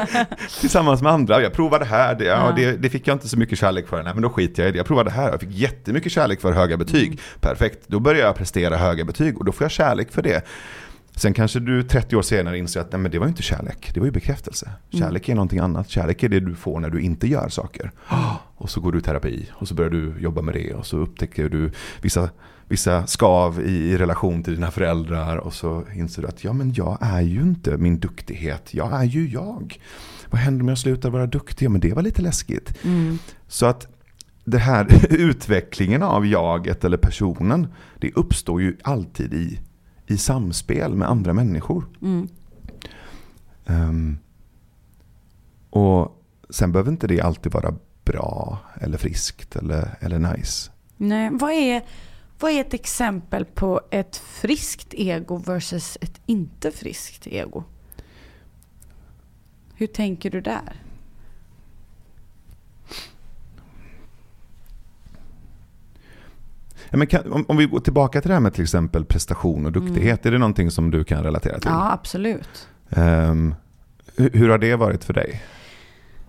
Tillsammans 0.60 1.02
med 1.02 1.12
andra. 1.12 1.42
Jag 1.42 1.52
provade 1.52 1.84
här, 1.84 2.14
det, 2.14 2.24
ja, 2.24 2.46
Ja. 2.48 2.52
det, 2.56 2.72
det 2.76 2.90
fick 2.90 3.06
jag 3.08 3.14
inte 3.14 3.28
så 3.28 3.38
mycket 3.38 3.58
kärlek 3.58 3.88
för. 3.88 4.02
Nej 4.02 4.12
men 4.14 4.22
då 4.22 4.30
skiter 4.30 4.62
jag 4.62 4.68
i 4.68 4.72
det. 4.72 4.76
Jag 4.78 4.86
provade 4.86 5.10
här, 5.10 5.30
jag 5.30 5.40
fick 5.40 5.50
jättemycket 5.52 6.12
kärlek 6.12 6.40
för 6.40 6.52
höga 6.52 6.76
betyg. 6.76 7.20
Perfekt, 7.40 7.78
då 7.86 8.00
börjar 8.00 8.26
jag 8.26 8.34
prestera 8.36 8.76
höga 8.76 9.04
betyg 9.04 9.38
och 9.38 9.44
då 9.44 9.52
får 9.52 9.64
jag 9.64 9.70
kärlek 9.70 10.12
för 10.12 10.22
det. 10.22 10.44
Sen 11.16 11.34
kanske 11.34 11.60
du 11.60 11.82
30 11.82 12.16
år 12.16 12.22
senare 12.22 12.58
inser 12.58 12.80
att 12.80 12.92
nej, 12.92 13.00
men 13.00 13.10
det 13.10 13.18
var 13.18 13.26
ju 13.26 13.30
inte 13.30 13.42
kärlek, 13.42 13.90
det 13.94 14.00
var 14.00 14.06
ju 14.06 14.12
bekräftelse. 14.12 14.70
Kärlek 14.92 15.28
är 15.28 15.34
någonting 15.34 15.58
annat. 15.58 15.88
Kärlek 15.90 16.22
är 16.22 16.28
det 16.28 16.40
du 16.40 16.54
får 16.54 16.80
när 16.80 16.90
du 16.90 17.00
inte 17.00 17.26
gör 17.28 17.48
saker. 17.48 17.90
Och 18.56 18.70
så 18.70 18.80
går 18.80 18.92
du 18.92 18.98
i 18.98 19.02
terapi 19.02 19.50
och 19.52 19.68
så 19.68 19.74
börjar 19.74 19.90
du 19.90 20.14
jobba 20.20 20.42
med 20.42 20.54
det 20.54 20.74
och 20.74 20.86
så 20.86 20.96
upptäcker 20.96 21.48
du 21.48 21.72
vissa, 22.00 22.28
vissa 22.68 23.06
skav 23.06 23.60
i, 23.60 23.70
i 23.70 23.98
relation 23.98 24.42
till 24.42 24.54
dina 24.54 24.70
föräldrar 24.70 25.36
och 25.36 25.54
så 25.54 25.84
inser 25.94 26.22
du 26.22 26.28
att 26.28 26.44
ja 26.44 26.52
men 26.52 26.72
jag 26.72 26.98
är 27.00 27.20
ju 27.20 27.40
inte 27.40 27.76
min 27.76 28.00
duktighet, 28.00 28.74
jag 28.74 28.92
är 28.92 29.04
ju 29.04 29.28
jag. 29.28 29.80
Vad 30.30 30.40
händer 30.40 30.62
om 30.62 30.68
jag 30.68 30.78
slutar 30.78 31.10
vara 31.10 31.26
duktig? 31.26 31.66
Ja 31.66 31.70
men 31.70 31.80
det 31.80 31.94
var 31.94 32.02
lite 32.02 32.22
läskigt. 32.22 32.84
Mm. 32.84 33.18
Så 33.46 33.66
att 33.66 33.86
det 34.44 34.58
här 34.58 35.06
utvecklingen 35.10 36.02
av 36.02 36.26
jaget 36.26 36.84
eller 36.84 36.96
personen, 36.96 37.66
det 37.98 38.12
uppstår 38.12 38.62
ju 38.62 38.76
alltid 38.82 39.34
i, 39.34 39.60
i 40.06 40.16
samspel 40.16 40.94
med 40.94 41.10
andra 41.10 41.32
människor. 41.32 41.84
Mm. 42.02 42.28
Ehm, 43.66 44.18
och 45.70 46.24
sen 46.50 46.72
behöver 46.72 46.90
inte 46.90 47.06
det 47.06 47.20
alltid 47.20 47.52
vara 47.52 47.74
bra 48.04 48.58
eller 48.80 48.98
friskt 48.98 49.56
eller, 49.56 49.96
eller 50.00 50.18
nice. 50.18 50.70
Nej, 50.96 51.30
vad 51.32 51.50
är, 51.50 51.82
vad 52.40 52.50
är 52.50 52.60
ett 52.60 52.74
exempel 52.74 53.44
på 53.44 53.80
ett 53.90 54.16
friskt 54.16 54.94
ego 54.94 55.36
versus 55.36 55.98
ett 56.00 56.20
inte 56.26 56.70
friskt 56.70 57.26
ego? 57.26 57.64
Hur 59.74 59.86
tänker 59.86 60.30
du 60.30 60.40
där? 60.40 60.82
Ja, 66.90 67.06
kan, 67.06 67.32
om, 67.32 67.44
om, 67.48 67.56
vi 67.56 67.66
går 67.66 67.80
tillbaka 67.80 68.20
till 68.20 68.28
det 68.28 68.34
här 68.34 68.40
med 68.40 68.54
till 68.54 68.62
exempel 68.62 69.04
prestation 69.04 69.66
och 69.66 69.72
duktighet. 69.72 70.24
Mm. 70.24 70.28
Är 70.28 70.30
det 70.32 70.38
någonting 70.38 70.70
som 70.70 70.90
du 70.90 71.04
kan 71.04 71.22
relatera 71.22 71.58
till? 71.58 71.70
Ja, 71.70 71.92
absolut. 71.92 72.68
Ehm, 72.90 73.30
um, 73.30 73.54
hur, 74.16 74.30
hur, 74.30 74.48
har 74.48 74.58
det 74.58 74.76
varit 74.76 75.04
för 75.04 75.14
dig? 75.14 75.42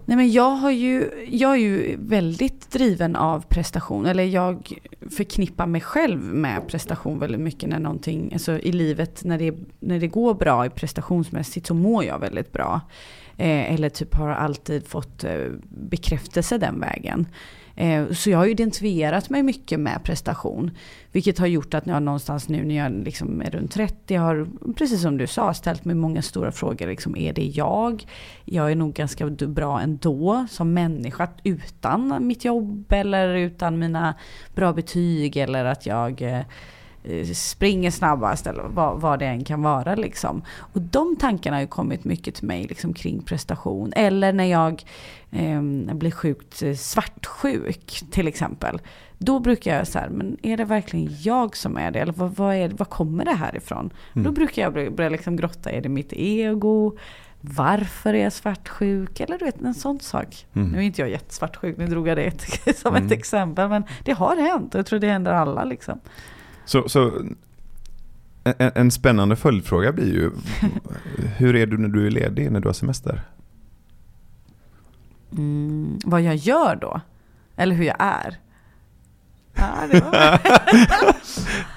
Nej, 0.09 0.15
men 0.15 0.31
jag, 0.31 0.49
har 0.49 0.71
ju, 0.71 1.09
jag 1.31 1.51
är 1.51 1.57
ju 1.57 1.97
väldigt 1.99 2.71
driven 2.71 3.15
av 3.15 3.41
prestation. 3.41 4.05
Eller 4.05 4.23
jag 4.23 4.73
förknippar 5.09 5.65
mig 5.65 5.81
själv 5.81 6.19
med 6.19 6.67
prestation 6.67 7.19
väldigt 7.19 7.41
mycket 7.41 7.69
när 7.69 7.79
någonting, 7.79 8.29
alltså 8.33 8.59
i 8.59 8.71
livet, 8.71 9.23
när 9.23 9.37
det, 9.37 9.53
när 9.79 9.99
det 9.99 10.07
går 10.07 10.33
bra 10.33 10.65
i 10.65 10.69
prestationsmässigt 10.69 11.67
så 11.67 11.73
mår 11.73 12.03
jag 12.03 12.19
väldigt 12.19 12.51
bra. 12.51 12.81
Eh, 13.37 13.73
eller 13.73 13.89
typ 13.89 14.15
har 14.15 14.29
alltid 14.29 14.87
fått 14.87 15.23
eh, 15.23 15.45
bekräftelse 15.69 16.57
den 16.57 16.79
vägen. 16.79 17.27
Eh, 17.79 18.11
så 18.11 18.29
jag 18.29 18.37
har 18.37 18.45
identifierat 18.45 19.29
mig 19.29 19.43
mycket 19.43 19.79
med 19.79 20.03
prestation. 20.03 20.71
Vilket 21.11 21.39
har 21.39 21.47
gjort 21.47 21.73
att 21.73 21.87
jag 21.87 22.03
någonstans 22.03 22.49
nu 22.49 22.63
när 22.63 22.75
jag 22.75 22.91
liksom 22.91 23.41
är 23.41 23.51
runt 23.51 23.71
30 23.71 24.15
har, 24.15 24.47
precis 24.73 25.01
som 25.01 25.17
du 25.17 25.27
sa, 25.27 25.53
ställt 25.53 25.85
mig 25.85 25.95
många 25.95 26.21
stora 26.21 26.51
frågor. 26.51 26.87
Liksom, 26.87 27.15
är 27.15 27.33
det 27.33 27.45
jag? 27.45 28.05
Jag 28.45 28.71
är 28.71 28.75
nog 28.75 28.93
ganska 28.93 29.25
bra 29.29 29.81
ändå 29.81 30.47
som 30.49 30.73
människa 30.73 31.27
utan 31.43 32.27
mitt 32.27 32.45
jobb 32.45 32.91
eller 32.91 33.35
utan 33.35 33.79
mina 33.79 34.15
bra 34.55 34.73
betyg 34.73 35.37
eller 35.37 35.65
att 35.65 35.85
jag 35.85 36.21
Eh, 36.21 36.41
springer 37.33 37.91
snabbast 37.91 38.47
eller 38.47 38.63
vad, 38.63 39.01
vad 39.01 39.19
det 39.19 39.25
än 39.25 39.43
kan 39.43 39.61
vara. 39.61 39.95
Liksom. 39.95 40.41
Och 40.73 40.81
de 40.81 41.15
tankarna 41.15 41.55
har 41.55 41.61
ju 41.61 41.67
kommit 41.67 42.03
mycket 42.03 42.35
till 42.35 42.47
mig 42.47 42.63
liksom, 42.63 42.93
kring 42.93 43.21
prestation. 43.21 43.93
Eller 43.95 44.33
när 44.33 44.45
jag 44.45 44.83
eh, 45.31 45.61
blir 45.93 46.11
sjukt 46.11 46.61
eh, 46.61 46.73
svartsjuk 46.73 48.03
till 48.11 48.27
exempel. 48.27 48.81
Då 49.17 49.39
brukar 49.39 49.77
jag 49.77 49.87
så 49.87 49.99
här, 49.99 50.09
men 50.09 50.37
är 50.41 50.57
det 50.57 50.65
verkligen 50.65 51.15
jag 51.21 51.57
som 51.57 51.77
är 51.77 51.91
det? 51.91 51.99
Eller 51.99 52.13
vad, 52.13 52.35
vad, 52.35 52.55
är, 52.55 52.69
vad 52.69 52.89
kommer 52.89 53.25
det 53.25 53.33
här 53.33 53.57
ifrån? 53.57 53.93
Mm. 54.13 54.23
Då 54.23 54.31
brukar 54.31 54.61
jag 54.61 54.95
börja 54.95 55.09
liksom 55.09 55.35
grotta, 55.35 55.71
är 55.71 55.81
det 55.81 55.89
mitt 55.89 56.13
ego? 56.13 56.97
Varför 57.41 58.13
är 58.13 58.23
jag 58.23 58.33
svartsjuk? 58.33 59.19
Eller 59.19 59.37
du 59.37 59.45
vet, 59.45 59.61
en 59.61 59.73
sån 59.73 59.99
sak. 59.99 60.45
Mm. 60.53 60.69
Nu 60.69 60.77
är 60.77 60.81
inte 60.81 61.01
jag 61.01 61.09
jättesvartsjuk, 61.09 61.77
nu 61.77 61.87
drog 61.87 62.07
jag 62.07 62.17
det 62.17 62.75
som 62.75 62.95
mm. 62.95 63.05
ett 63.05 63.11
exempel. 63.11 63.69
Men 63.69 63.83
det 64.03 64.11
har 64.11 64.35
hänt 64.35 64.75
och 64.75 64.79
jag 64.79 64.85
tror 64.85 64.99
det 64.99 65.07
händer 65.07 65.33
alla. 65.33 65.63
Liksom. 65.63 65.99
Så, 66.69 66.89
så 66.89 67.11
en, 68.43 68.71
en, 68.75 68.91
spännande 68.91 69.35
följdfråga 69.35 69.91
blir 69.91 70.13
ju, 70.13 70.31
hur 71.37 71.55
är 71.55 71.65
du 71.65 71.77
när 71.77 71.89
du 71.89 72.07
är 72.07 72.11
ledig, 72.11 72.51
när 72.51 72.59
du 72.59 72.67
har 72.67 72.73
semester? 72.73 73.21
Mm, 75.31 75.99
vad 76.05 76.21
jag 76.21 76.35
gör 76.35 76.75
då? 76.75 77.01
Eller 77.55 77.75
hur 77.75 77.83
jag 77.83 77.95
är? 77.99 78.37
Ja, 79.53 79.87
det, 79.91 79.99
var... 79.99 80.11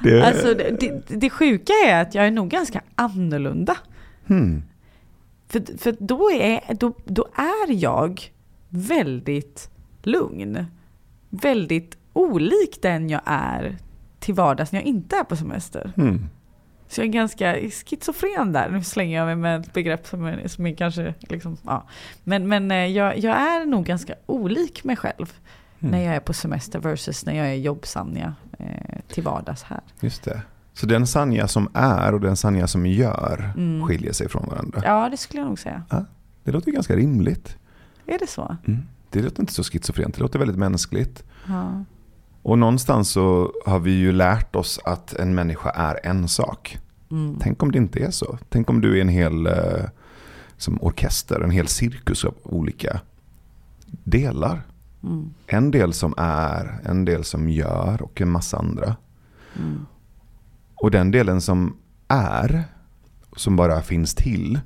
det... 0.02 0.22
Alltså, 0.26 0.55
det, 0.55 0.81
det, 0.81 1.16
det, 1.16 1.31
sjuka 1.31 1.72
är 1.87 2.02
att 2.02 2.14
jag 2.14 2.26
är 2.26 2.31
nog 2.31 2.48
ganska 2.48 2.83
annorlunda. 2.94 3.76
Hmm. 4.26 4.62
För, 5.48 5.78
för 5.78 5.96
då, 6.00 6.31
är, 6.31 6.74
då, 6.74 6.92
då 7.05 7.28
är 7.35 7.72
jag 7.72 8.22
väldigt 8.68 9.70
lugn. 10.02 10.66
Väldigt 11.31 11.96
olik 12.12 12.78
den 12.83 13.11
jag 13.11 13.22
är 13.24 13.78
till 14.22 14.35
vardags 14.35 14.72
när 14.72 14.80
jag 14.80 14.87
inte 14.87 15.16
är 15.16 15.24
på 15.24 15.37
semester. 15.37 15.92
Mm. 15.96 16.28
Så 16.88 17.00
jag 17.00 17.08
är 17.08 17.12
ganska 17.12 17.54
schizofren 17.54 18.52
där. 18.52 18.70
Nu 18.70 18.82
slänger 18.82 19.18
jag 19.18 19.26
mig 19.26 19.37
med 19.37 19.61
ett 19.61 19.72
begrepp 19.72 20.06
som 20.06 20.24
är, 20.24 20.48
som 20.48 20.66
är 20.66 20.74
kanske... 20.74 21.14
Liksom, 21.20 21.56
ja. 21.64 21.87
Men, 22.24 22.48
men 22.48 22.70
eh, 22.70 22.76
jag, 22.76 23.18
jag 23.18 23.37
är 23.37 23.66
nog 23.66 23.85
ganska 23.85 24.14
olik 24.26 24.85
mig 24.85 24.96
själv 24.96 25.32
mm. 25.80 25.92
när 25.92 26.04
jag 26.04 26.14
är 26.14 26.20
på 26.20 26.32
semester 26.32 26.78
versus 26.78 27.26
när 27.26 27.35
jag 27.35 27.46
är 27.46 27.54
jobb-Sanja 27.54 28.35
eh, 28.58 29.00
till 29.08 29.22
vardags 29.22 29.62
här. 29.62 29.80
Just 30.00 30.24
det. 30.24 30.42
Så 30.74 30.87
den 30.87 31.06
Sanja 31.06 31.48
som 31.48 31.68
är 31.74 32.14
och 32.14 32.20
den 32.20 32.37
Sanja 32.37 32.66
som 32.66 32.87
gör 32.87 33.52
mm. 33.56 33.87
skiljer 33.87 34.12
sig 34.12 34.28
från 34.28 34.48
varandra? 34.48 34.80
Ja, 34.85 35.08
det 35.11 35.16
skulle 35.16 35.40
jag 35.40 35.48
nog 35.48 35.58
säga. 35.58 35.82
Ja, 35.90 36.04
det 36.44 36.52
låter 36.52 36.70
ganska 36.70 36.96
rimligt. 36.96 37.56
Är 38.06 38.18
det 38.18 38.26
så? 38.26 38.56
Mm. 38.66 38.82
Det 39.11 39.22
låter 39.22 39.40
inte 39.40 39.52
så 39.52 39.62
schizofrent, 39.62 40.14
det 40.14 40.20
låter 40.20 40.38
väldigt 40.38 40.58
mänskligt. 40.58 41.24
Ja. 41.48 41.85
Och 42.42 42.59
någonstans 42.59 43.11
så 43.11 43.52
har 43.66 43.78
vi 43.78 43.90
ju 43.90 44.12
lärt 44.12 44.57
oss 44.57 44.81
att 44.85 45.14
en 45.14 45.35
människa 45.35 45.70
är 45.70 46.00
en 46.02 46.28
sak. 46.28 46.78
Mm. 47.11 47.38
Tänk 47.40 47.62
om 47.62 47.72
det 47.72 47.78
inte 47.78 48.05
är 48.05 48.11
så. 48.11 48.38
Tänk 48.48 48.70
om 48.70 48.81
du 48.81 48.96
är 48.96 49.00
en 49.00 49.09
hel 49.09 49.46
eh, 49.46 49.85
som 50.57 50.78
orkester, 50.83 51.40
en 51.40 51.50
hel 51.50 51.68
cirkus 51.68 52.24
av 52.24 52.35
olika 52.42 53.00
delar. 53.87 54.62
Mm. 55.02 55.35
En 55.46 55.70
del 55.70 55.92
som 55.92 56.14
är, 56.16 56.81
en 56.85 57.05
del 57.05 57.24
som 57.24 57.48
gör 57.48 58.02
och 58.02 58.20
en 58.20 58.31
massa 58.31 58.59
andra. 58.59 58.96
Mm. 59.59 59.87
Och 60.74 60.90
den 60.90 61.11
delen 61.11 61.40
som 61.40 61.76
är, 62.09 62.64
som 63.37 63.57
bara 63.57 63.83
finns 63.83 64.14
till, 64.14 64.61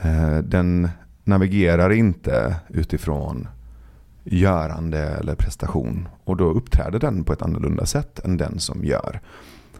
eh, 0.00 0.38
den 0.38 0.88
navigerar 1.24 1.92
inte 1.92 2.56
utifrån 2.68 3.48
görande 4.24 4.98
eller 4.98 5.34
prestation. 5.34 6.08
Och 6.24 6.36
då 6.36 6.44
uppträder 6.44 6.98
den 6.98 7.24
på 7.24 7.32
ett 7.32 7.42
annorlunda 7.42 7.86
sätt 7.86 8.18
än 8.18 8.36
den 8.36 8.60
som 8.60 8.84
gör. 8.84 9.20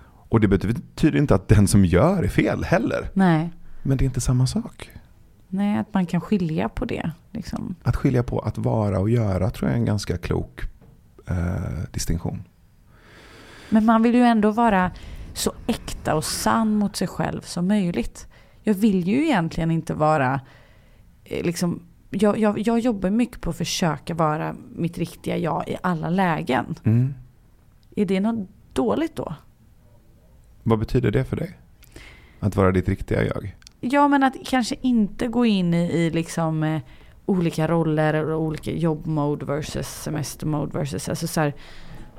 Och 0.05 0.40
det 0.40 0.48
betyder 0.48 1.18
inte 1.18 1.35
att 1.35 1.48
den 1.48 1.68
som 1.68 1.85
gör 1.85 2.22
är 2.22 2.28
fel 2.28 2.64
heller. 2.64 3.11
Nej. 3.12 3.50
Men 3.83 3.96
det 3.96 4.05
är 4.05 4.07
inte 4.07 4.20
samma 4.20 4.46
sak. 4.46 4.90
Nej, 5.48 5.78
att 5.78 5.94
man 5.94 6.07
kan 6.07 6.20
skilja 6.20 6.68
på 6.68 6.85
det. 6.85 7.11
Liksom. 7.31 7.74
Att 7.83 7.96
skilja 7.96 8.22
på 8.22 8.38
att 8.38 8.59
vara 8.59 8.98
och 8.98 9.11
göra 9.11 9.50
tror 9.50 9.70
jag 9.70 9.76
är 9.76 9.81
en 9.81 9.85
ganska 9.85 10.18
klok 10.18 10.61
eh, 11.28 11.37
distinktion. 11.90 12.42
Men 13.68 13.85
man 13.85 14.02
vill 14.02 14.14
ju 14.14 14.22
ändå 14.22 14.50
vara 14.50 14.90
så 15.35 15.52
äkta 15.66 16.14
och 16.14 16.24
sann 16.24 16.74
mot 16.74 16.96
sig 16.96 17.09
själv 17.09 17.40
som 17.40 17.68
möjligt. 17.68 18.26
Jag 18.62 18.74
vill 18.74 19.09
ju 19.09 19.24
egentligen 19.24 19.70
inte 19.70 19.94
vara 19.94 20.40
eh, 21.24 21.44
liksom 21.44 21.83
jag, 22.12 22.38
jag, 22.38 22.59
jag 22.59 22.79
jobbar 22.79 23.11
mycket 23.11 23.40
på 23.40 23.51
att 23.51 23.57
försöka 23.57 24.14
vara 24.14 24.57
mitt 24.75 24.98
riktiga 24.98 25.37
jag 25.37 25.68
i 25.68 25.77
alla 25.83 26.11
lägen. 26.11 26.75
Mm. 26.85 27.14
Är 27.96 28.05
det 28.05 28.20
något 28.20 28.48
dåligt 28.72 29.16
då? 29.16 29.35
Vad 30.62 30.79
betyder 30.79 31.11
det 31.11 31.25
för 31.25 31.37
dig? 31.37 31.59
Att 32.40 32.57
vara 32.57 32.72
ditt 32.72 32.88
riktiga 32.88 33.25
jag? 33.25 33.57
Ja, 33.81 34.09
men 34.09 34.22
att 34.22 34.35
kanske 34.44 34.77
inte 34.81 35.27
gå 35.27 35.46
in 35.46 35.75
i, 35.75 35.92
i 35.92 36.11
liksom 36.11 36.62
eh, 36.62 36.81
olika 37.27 37.68
roller 37.68 38.31
och 38.31 38.42
olika 38.42 38.70
jobbmode 38.70 39.46
versus 39.46 39.88
semestermode 39.88 40.79
versus 40.79 41.09
alltså 41.09 41.27
så 41.27 41.40
här, 41.40 41.55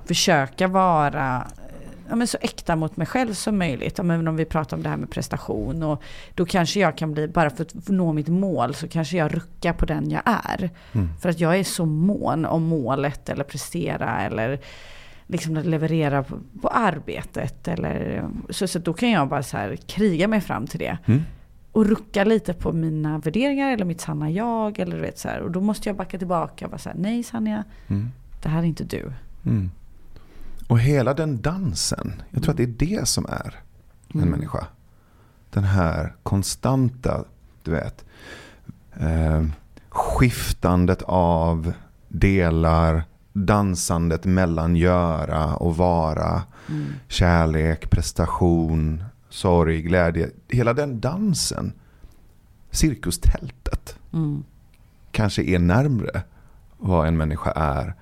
försöka 0.05 0.67
vara 0.67 1.47
ja, 2.13 2.17
men 2.17 2.27
så 2.27 2.37
äkta 2.41 2.75
mot 2.75 2.97
mig 2.97 3.07
själv 3.07 3.33
som 3.33 3.57
möjligt. 3.57 3.97
Ja, 3.97 4.03
men 4.03 4.27
om 4.27 4.35
vi 4.35 4.45
pratar 4.45 4.77
om 4.77 4.83
det 4.83 4.89
här 4.89 4.97
med 4.97 5.09
prestation. 5.09 5.83
Och 5.83 6.03
då 6.35 6.45
kanske 6.45 6.79
jag 6.79 6.97
kan 6.97 7.13
bli, 7.13 7.27
bara 7.27 7.49
för 7.49 7.63
att 7.63 7.89
nå 7.89 8.13
mitt 8.13 8.27
mål, 8.27 8.75
så 8.75 8.87
kanske 8.87 9.17
jag 9.17 9.35
ruckar 9.35 9.73
på 9.73 9.85
den 9.85 10.11
jag 10.11 10.21
är. 10.25 10.69
Mm. 10.91 11.09
För 11.21 11.29
att 11.29 11.39
jag 11.39 11.59
är 11.59 11.63
så 11.63 11.85
mån 11.85 12.45
om 12.45 12.63
målet 12.63 13.29
eller 13.29 13.43
prestera 13.43 14.21
eller 14.21 14.59
liksom 15.27 15.55
leverera 15.55 16.23
på, 16.23 16.37
på 16.61 16.67
arbetet. 16.67 17.67
Eller, 17.67 18.23
så, 18.49 18.67
så 18.67 18.79
då 18.79 18.93
kan 18.93 19.11
jag 19.11 19.27
bara 19.27 19.43
så 19.43 19.57
här 19.57 19.75
kriga 19.75 20.27
mig 20.27 20.41
fram 20.41 20.67
till 20.67 20.79
det. 20.79 20.97
Mm. 21.05 21.21
Och 21.71 21.85
rucka 21.85 22.23
lite 22.23 22.53
på 22.53 22.71
mina 22.71 23.17
värderingar 23.17 23.71
eller 23.71 23.85
mitt 23.85 24.01
sanna 24.01 24.31
jag. 24.31 24.79
Eller 24.79 24.99
vet, 24.99 25.19
så 25.19 25.27
här. 25.27 25.39
Och 25.39 25.51
då 25.51 25.61
måste 25.61 25.89
jag 25.89 25.95
backa 25.95 26.17
tillbaka 26.17 26.65
och 26.65 26.71
vara 26.71 26.79
så 26.79 26.89
här, 26.89 26.97
nej 26.97 27.23
Sanja, 27.23 27.63
mm. 27.87 28.11
det 28.43 28.49
här 28.49 28.59
är 28.59 28.65
inte 28.65 28.83
du. 28.83 29.13
Mm. 29.45 29.71
Och 30.67 30.79
hela 30.79 31.13
den 31.13 31.41
dansen, 31.41 32.21
jag 32.29 32.43
tror 32.43 32.51
att 32.51 32.57
det 32.57 32.63
är 32.63 32.97
det 32.97 33.07
som 33.07 33.25
är 33.25 33.61
en 34.07 34.19
mm. 34.19 34.29
människa. 34.29 34.67
Den 35.49 35.63
här 35.63 36.15
konstanta, 36.23 37.23
du 37.63 37.71
vet, 37.71 38.05
eh, 38.93 39.43
skiftandet 39.89 41.01
av 41.05 41.73
delar, 42.07 43.03
dansandet 43.33 44.25
mellan 44.25 44.75
göra 44.75 45.55
och 45.55 45.77
vara, 45.77 46.43
mm. 46.69 46.85
kärlek, 47.07 47.89
prestation, 47.89 49.03
sorg, 49.29 49.81
glädje. 49.81 50.29
Hela 50.47 50.73
den 50.73 50.99
dansen, 50.99 51.73
cirkustältet, 52.71 53.99
mm. 54.13 54.43
kanske 55.11 55.43
är 55.43 55.59
närmre 55.59 56.23
vad 56.77 57.07
en 57.07 57.17
människa 57.17 57.51
är 57.51 57.95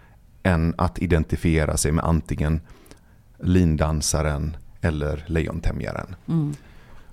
än 0.43 0.73
att 0.77 0.99
identifiera 0.99 1.77
sig 1.77 1.91
med 1.91 2.05
antingen 2.05 2.61
lindansaren 3.39 4.57
eller 4.81 5.23
lejontämjaren. 5.27 6.15
Mm. 6.27 6.53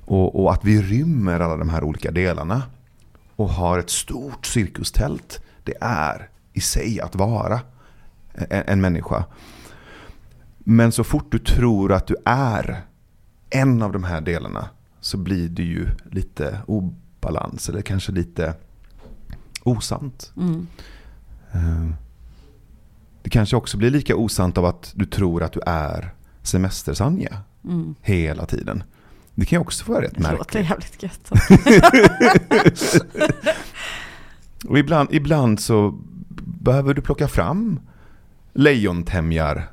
Och, 0.05 0.43
och, 0.43 0.53
att 0.53 0.65
vi 0.65 0.83
rymmer 0.83 1.41
alla 1.41 1.57
de 1.57 1.69
här 1.69 1.85
olika 1.85 2.11
delarna 2.11 2.63
och 3.37 3.49
har 3.49 3.79
ett 3.79 3.91
stort 3.91 4.47
cirkustält, 4.47 5.41
det 5.65 5.75
är 5.81 6.29
i 6.53 6.61
sig 6.61 7.01
att 7.01 7.15
vara 7.15 7.61
en, 8.35 8.63
en 8.67 8.81
människa. 8.81 9.25
Men 10.59 10.93
så 10.93 11.05
fort 11.05 11.33
du 11.33 11.39
tror 11.39 11.93
att 11.93 12.07
du 12.07 12.17
är 12.25 12.83
en 13.51 13.83
av 13.83 13.93
de 13.93 14.05
här 14.05 14.21
delarna 14.21 14.69
så 15.01 15.17
blir 15.17 15.49
det 15.49 15.63
ju 15.63 15.89
lite 16.11 16.59
obalans 16.67 17.69
eller 17.69 17.83
kanske 17.83 18.13
lite 18.13 18.55
osant. 19.63 20.33
Mm. 20.37 20.67
Uh, 21.55 21.91
det 23.29 23.33
kanske 23.33 23.57
också 23.57 23.77
blir 23.77 23.91
lika 23.91 24.17
osant 24.17 24.59
av 24.59 24.65
att 24.65 24.93
du 24.95 25.05
tror 25.05 25.43
att 25.43 25.53
du 25.53 25.61
är 25.67 26.15
semester-Sanja 26.43 27.37
Mm. 27.65 27.95
hela 28.03 28.47
tiden. 28.47 28.83
Det 29.35 29.45
kan 29.47 29.57
ju 29.57 29.61
också 29.61 29.93
vara 29.93 30.03
rätt 30.05 30.15
Det 30.15 30.21
låter 30.33 30.63
märkligt. 30.63 30.71
jävligt 30.71 31.03
gött. 31.03 31.31
Och 34.69 34.79
ibland, 34.79 35.09
ibland 35.13 35.61
så 35.61 35.99
behöver 36.45 36.95
du 36.95 37.03
plocka 37.03 37.29
fram 37.29 37.81
lejontämjar 38.53 39.69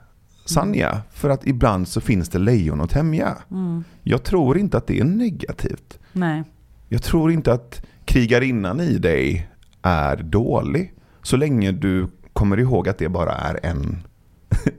Sanja. 0.45 1.01
För 1.13 1.29
att 1.29 1.47
ibland 1.47 1.87
så 1.87 2.01
finns 2.01 2.29
det 2.29 2.39
lejon 2.39 2.81
att 2.81 2.89
tämja. 2.89 3.37
Mm. 3.51 3.83
Jag 4.03 4.23
tror 4.23 4.57
inte 4.57 4.77
att 4.77 4.87
det 4.87 4.99
är 4.99 5.03
negativt. 5.03 5.99
Nej. 6.13 6.43
Jag 6.89 7.03
tror 7.03 7.31
inte 7.31 7.53
att 7.53 7.85
krigarinnan 8.05 8.79
i 8.81 8.97
dig 8.97 9.49
är 9.81 10.17
dålig. 10.17 10.93
Så 11.23 11.37
länge 11.37 11.71
du 11.71 12.07
kommer 12.35 12.59
ihåg 12.59 12.89
att 12.89 12.97
det 12.97 13.09
bara 13.09 13.31
är 13.31 13.59
en, 13.63 13.79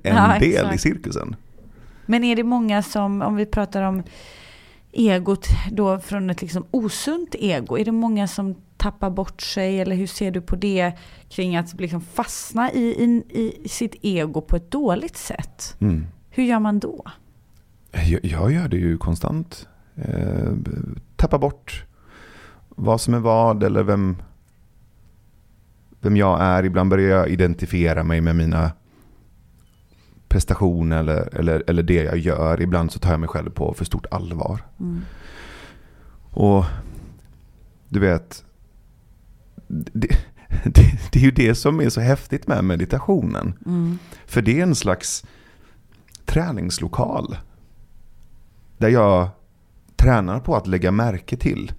en 0.03 0.17
Ja, 0.17 0.39
del 0.41 0.53
exakt. 0.55 0.75
i 0.75 0.79
cirkusen. 0.79 1.37
Men 2.07 2.25
är 2.25 2.37
det 2.37 2.45
många 2.45 2.83
som, 2.83 3.23
om 3.23 3.37
vi 3.37 3.47
pratar 3.47 3.83
om 3.83 4.03
egot 4.93 5.49
då 5.73 5.99
från 5.99 6.31
ett 6.31 6.43
liksom 6.43 6.65
osunt 6.71 7.35
ego, 7.39 7.79
är 7.79 7.85
det 7.85 7.93
många 7.93 8.29
som 8.29 8.55
tappar 8.77 9.11
bort 9.11 9.43
sig 9.43 9.81
eller 9.81 9.97
hur 9.97 10.07
ser 10.07 10.31
du 10.31 10.41
på 10.41 10.57
det 10.57 10.93
kring 11.29 11.57
att 11.57 11.81
liksom 11.81 12.01
fastna 12.01 12.73
i, 12.73 12.81
i, 12.81 13.23
i 13.65 13.69
sitt 13.69 13.95
ego 14.03 14.41
på 14.41 14.57
ett 14.57 14.71
dåligt 14.71 15.17
sätt? 15.17 15.77
Mm. 15.81 16.07
Hur 16.31 16.45
gör 16.45 16.61
man 16.61 16.79
då? 16.79 17.05
Jag, 17.93 18.25
jag 18.25 18.53
gör 18.53 18.69
det 18.69 18.77
ju 18.77 18.99
konstant. 18.99 19.69
Eh, 19.97 20.53
tappa 21.17 21.39
bort 21.39 21.85
vad 22.69 23.01
som 23.01 23.15
är 23.15 23.19
vad 23.19 23.63
eller 23.63 23.83
vem, 23.83 24.17
vem 26.01 26.17
jag 26.17 26.41
är. 26.41 26.65
Ibland 26.65 26.91
börjar 26.91 27.19
jag 27.19 27.29
identifiera 27.29 28.05
mig 28.05 28.21
med 28.21 28.37
mina 28.37 28.73
prestationer 30.29 30.99
eller, 30.99 31.35
eller, 31.35 31.63
eller 31.67 31.83
det 31.83 32.03
jag 32.03 32.19
gör. 32.19 32.61
Ibland 32.61 32.93
så 32.93 32.99
tar 32.99 33.11
jag 33.11 33.21
mig 33.21 33.29
själv 33.29 33.51
på 33.51 33.75
för 33.75 33.85
stort 33.85 34.07
allvar. 34.11 34.61
Mm. 34.81 35.01
Och 36.31 36.65
du 37.89 38.01
vet, 38.01 38.45
det, 39.69 40.09
det, 40.65 40.83
det 41.13 41.19
är 41.19 41.25
ju 41.25 41.31
det 41.31 41.55
som 41.55 41.81
är 41.81 41.89
så 41.89 42.01
häftigt 42.01 42.47
med 42.47 42.65
meditationen. 42.65 43.55
Mm. 43.67 43.99
För 44.27 44.43
det 44.43 44.59
är 44.59 44.63
en 44.63 44.75
slags 44.75 45.25
träningslokal. 46.25 47.37
Där 48.79 48.89
jag 48.89 49.29
tränar 49.97 50.41
på 50.41 50.57
att 50.57 50.67
lägga 50.67 50.91
märke 50.91 51.37
till 51.37 51.73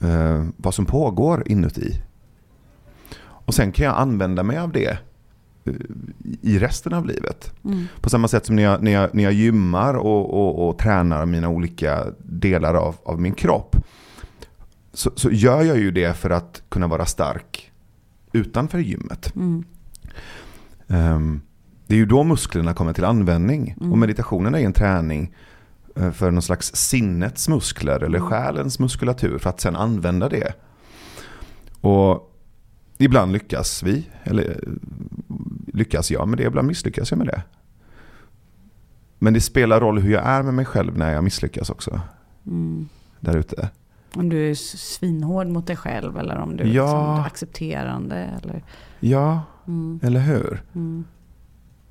eh, 0.00 0.44
vad 0.56 0.74
som 0.74 0.86
pågår 0.86 1.42
inuti. 1.46 2.02
Och 3.46 3.54
sen 3.54 3.72
kan 3.72 3.86
jag 3.86 3.96
använda 3.96 4.42
mig 4.42 4.58
av 4.58 4.72
det 4.72 4.98
eh, 5.64 5.72
i 6.42 6.58
resten 6.58 6.94
av 6.94 7.06
livet. 7.06 7.52
Mm. 7.64 7.84
På 8.00 8.10
samma 8.10 8.28
sätt 8.28 8.46
som 8.46 8.56
när 8.56 8.62
jag, 8.62 8.82
när 8.82 8.92
jag, 8.92 9.14
när 9.14 9.22
jag 9.24 9.32
gymmar 9.32 9.94
och, 9.94 10.34
och, 10.34 10.68
och 10.68 10.78
tränar 10.78 11.26
mina 11.26 11.48
olika 11.48 12.04
delar 12.18 12.74
av, 12.74 12.96
av 13.04 13.20
min 13.20 13.34
kropp. 13.34 13.76
Så, 14.92 15.10
så 15.16 15.30
gör 15.30 15.62
jag 15.62 15.78
ju 15.78 15.90
det 15.90 16.16
för 16.16 16.30
att 16.30 16.62
kunna 16.68 16.86
vara 16.86 17.06
stark 17.06 17.72
utanför 18.32 18.78
gymmet. 18.78 19.34
Mm. 19.36 19.64
Ehm, 20.88 21.40
det 21.86 21.94
är 21.94 21.98
ju 21.98 22.06
då 22.06 22.24
musklerna 22.24 22.74
kommer 22.74 22.92
till 22.92 23.04
användning. 23.04 23.74
Mm. 23.80 23.92
Och 23.92 23.98
meditationen 23.98 24.54
är 24.54 24.58
en 24.58 24.72
träning 24.72 25.34
eh, 25.96 26.10
för 26.10 26.30
någon 26.30 26.42
slags 26.42 26.74
sinnets 26.74 27.48
muskler 27.48 28.02
eller 28.02 28.18
Mm. 28.18 28.30
själens 28.30 28.78
muskulatur 28.78 29.38
för 29.38 29.50
att 29.50 29.60
sen 29.60 29.76
använda 29.76 30.28
det. 30.28 30.52
Och 31.80 32.32
ibland 32.98 33.32
lyckas 33.32 33.82
vi, 33.82 34.08
eller 34.24 34.60
lyckas 35.72 36.10
jag 36.10 36.28
med 36.28 36.38
det, 36.38 36.44
ibland 36.44 36.68
misslyckas 36.68 37.10
jag 37.10 37.18
med 37.18 37.26
det. 37.26 37.42
Men 39.18 39.32
det 39.34 39.40
spelar 39.40 39.80
roll 39.80 39.98
hur 39.98 40.12
jag 40.12 40.26
är 40.26 40.42
med 40.42 40.54
mig 40.54 40.64
själv 40.64 40.98
när 40.98 41.12
jag 41.14 41.24
misslyckas 41.24 41.70
också. 41.70 42.00
Mm. 42.46 42.88
Där 43.20 43.36
ute. 43.36 43.68
Om 44.14 44.28
du 44.28 44.50
är 44.50 44.54
svinhård 44.54 45.46
mot 45.46 45.66
dig 45.66 45.76
själv 45.76 46.18
eller 46.18 46.36
om 46.36 46.56
du 46.56 46.64
är 46.64 46.68
Ja. 46.68 46.82
liksom 46.84 47.24
accepterande. 47.24 48.16
Eller, 48.42 48.62
Ja, 49.00 49.42
mm. 49.66 50.00
eller 50.02 50.20
hur? 50.20 50.62
Mm. 50.74 51.04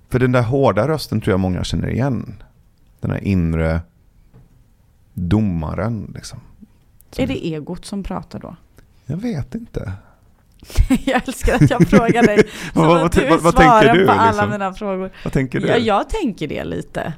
För 0.09 0.19
den 0.19 0.31
där 0.31 0.41
hårda 0.43 0.87
rösten 0.87 1.21
tror 1.21 1.31
jag 1.33 1.39
många 1.39 1.63
känner 1.63 1.87
igen. 1.89 2.43
Den 2.99 3.11
här 3.11 3.23
inre 3.23 3.81
domaren. 5.13 6.11
Liksom. 6.15 6.39
Som- 7.11 7.23
Är 7.23 7.27
det 7.27 7.45
egot 7.47 7.85
som 7.85 8.03
pratar 8.03 8.39
då? 8.39 8.55
Jag 9.05 9.17
vet 9.17 9.55
inte. 9.55 9.93
jag 11.05 11.27
älskar 11.27 11.55
att 11.55 11.69
jag 11.69 11.87
frågar 11.87 12.23
dig. 12.23 12.43
Vad- 12.73 12.87
vad- 12.87 13.11
du 13.15 13.29
vad- 13.29 13.41
vad 13.41 13.55
tänker 13.55 13.93
du, 13.93 14.05
på 14.05 14.11
alla 14.11 14.31
liksom? 14.31 14.49
mina 14.49 14.73
frågor. 14.73 15.11
Vad 15.23 15.33
tänker 15.33 15.59
du? 15.59 15.67
Ja, 15.67 15.77
jag 15.77 16.09
tänker 16.09 16.47
det 16.47 16.63
lite. 16.63 17.13